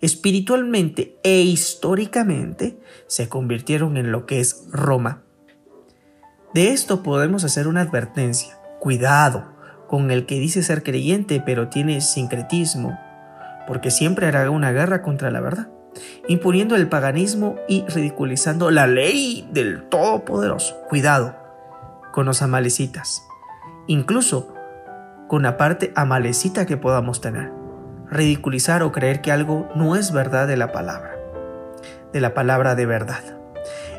espiritualmente 0.00 1.18
e 1.22 1.40
históricamente 1.40 2.78
se 3.06 3.28
convirtieron 3.28 3.96
en 3.96 4.12
lo 4.12 4.26
que 4.26 4.40
es 4.40 4.66
Roma. 4.70 5.22
De 6.54 6.70
esto 6.70 7.02
podemos 7.02 7.44
hacer 7.44 7.68
una 7.68 7.82
advertencia. 7.82 8.58
Cuidado 8.80 9.56
con 9.88 10.10
el 10.10 10.26
que 10.26 10.40
dice 10.40 10.62
ser 10.62 10.82
creyente 10.82 11.42
pero 11.44 11.68
tiene 11.68 12.00
sincretismo, 12.00 12.98
porque 13.66 13.90
siempre 13.90 14.26
hará 14.26 14.50
una 14.50 14.72
guerra 14.72 15.02
contra 15.02 15.30
la 15.30 15.40
verdad, 15.40 15.68
imponiendo 16.28 16.76
el 16.76 16.88
paganismo 16.88 17.56
y 17.68 17.84
ridiculizando 17.86 18.70
la 18.70 18.86
ley 18.86 19.48
del 19.52 19.84
Todopoderoso. 19.88 20.76
Cuidado 20.88 21.36
con 22.12 22.26
los 22.26 22.42
amalecitas, 22.42 23.22
incluso 23.86 24.54
con 25.28 25.42
la 25.42 25.56
parte 25.56 25.92
amalecita 25.94 26.66
que 26.66 26.76
podamos 26.76 27.20
tener. 27.20 27.65
Ridiculizar 28.10 28.82
o 28.82 28.92
creer 28.92 29.20
que 29.20 29.32
algo 29.32 29.68
no 29.74 29.96
es 29.96 30.12
verdad 30.12 30.46
de 30.46 30.56
la 30.56 30.72
palabra, 30.72 31.16
de 32.12 32.20
la 32.20 32.34
palabra 32.34 32.74
de 32.74 32.86
verdad. 32.86 33.22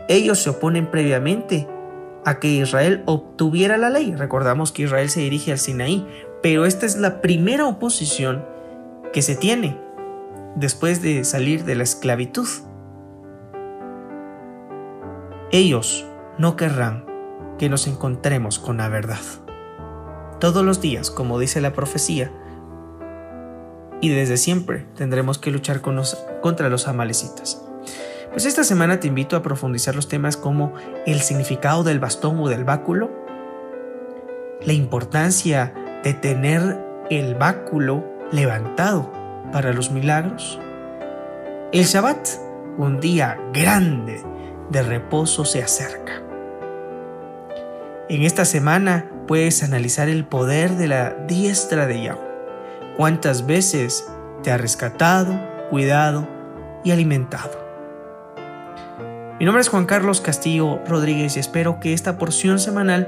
Ellos 0.07 0.39
se 0.41 0.51
oponen 0.51 0.87
previamente 0.87 1.67
a 2.25 2.39
que 2.39 2.47
Israel 2.47 3.03
obtuviera 3.05 3.77
la 3.77 3.89
ley. 3.89 4.15
Recordamos 4.15 4.71
que 4.71 4.83
Israel 4.83 5.09
se 5.09 5.21
dirige 5.21 5.51
al 5.51 5.59
Sinaí, 5.59 6.07
pero 6.41 6.65
esta 6.65 6.85
es 6.85 6.97
la 6.97 7.21
primera 7.21 7.65
oposición 7.65 8.45
que 9.13 9.21
se 9.21 9.35
tiene 9.35 9.79
después 10.55 11.01
de 11.01 11.23
salir 11.23 11.63
de 11.63 11.75
la 11.75 11.83
esclavitud. 11.83 12.47
Ellos 15.51 16.05
no 16.37 16.55
querrán 16.55 17.05
que 17.57 17.69
nos 17.69 17.87
encontremos 17.87 18.59
con 18.59 18.77
la 18.77 18.89
verdad. 18.89 19.19
Todos 20.39 20.63
los 20.63 20.81
días, 20.81 21.09
como 21.09 21.39
dice 21.39 21.61
la 21.61 21.73
profecía, 21.73 22.31
y 24.01 24.09
desde 24.09 24.37
siempre 24.37 24.85
tendremos 24.95 25.37
que 25.37 25.51
luchar 25.51 25.81
contra 25.81 26.69
los 26.69 26.87
amalecitas. 26.87 27.61
Pues 28.31 28.45
esta 28.45 28.63
semana 28.63 28.99
te 28.99 29.07
invito 29.07 29.35
a 29.35 29.41
profundizar 29.41 29.95
los 29.95 30.07
temas 30.07 30.37
como 30.37 30.73
el 31.05 31.21
significado 31.21 31.83
del 31.83 31.99
bastón 31.99 32.39
o 32.39 32.49
del 32.49 32.63
báculo, 32.63 33.09
la 34.61 34.73
importancia 34.73 35.73
de 36.03 36.13
tener 36.13 36.77
el 37.09 37.35
báculo 37.35 38.03
levantado 38.31 39.11
para 39.51 39.73
los 39.73 39.91
milagros. 39.91 40.59
El 41.71 41.85
Shabbat, 41.85 42.27
un 42.77 42.99
día 42.99 43.39
grande 43.53 44.21
de 44.69 44.83
reposo, 44.83 45.45
se 45.45 45.63
acerca. 45.63 46.21
En 48.09 48.23
esta 48.23 48.45
semana 48.45 49.09
puedes 49.27 49.63
analizar 49.63 50.09
el 50.09 50.25
poder 50.25 50.71
de 50.71 50.87
la 50.87 51.11
diestra 51.27 51.87
de 51.87 52.03
Yahweh. 52.03 52.26
Cuántas 52.97 53.45
veces 53.45 54.11
te 54.41 54.51
ha 54.51 54.57
rescatado, 54.57 55.39
cuidado 55.69 56.27
y 56.83 56.89
alimentado. 56.89 57.51
Mi 59.39 59.45
nombre 59.45 59.61
es 59.61 59.69
Juan 59.69 59.85
Carlos 59.85 60.19
Castillo 60.19 60.79
Rodríguez 60.87 61.37
y 61.37 61.39
espero 61.39 61.79
que 61.79 61.93
esta 61.93 62.17
porción 62.17 62.57
semanal 62.57 63.05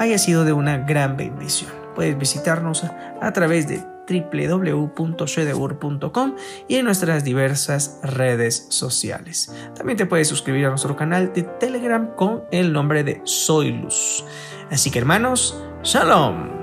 haya 0.00 0.18
sido 0.18 0.44
de 0.44 0.52
una 0.52 0.78
gran 0.78 1.16
bendición. 1.16 1.70
Puedes 1.94 2.18
visitarnos 2.18 2.82
a 2.82 3.32
través 3.32 3.68
de 3.68 3.84
www.shedeur.com 4.08 6.34
y 6.66 6.74
en 6.74 6.84
nuestras 6.84 7.22
diversas 7.22 8.00
redes 8.02 8.66
sociales. 8.70 9.54
También 9.76 9.96
te 9.96 10.06
puedes 10.06 10.26
suscribir 10.26 10.66
a 10.66 10.70
nuestro 10.70 10.96
canal 10.96 11.32
de 11.32 11.44
Telegram 11.44 12.16
con 12.16 12.42
el 12.50 12.72
nombre 12.72 13.04
de 13.04 13.20
Soy 13.22 13.70
Luz. 13.70 14.24
Así 14.72 14.90
que 14.90 14.98
hermanos, 14.98 15.56
Shalom. 15.84 16.59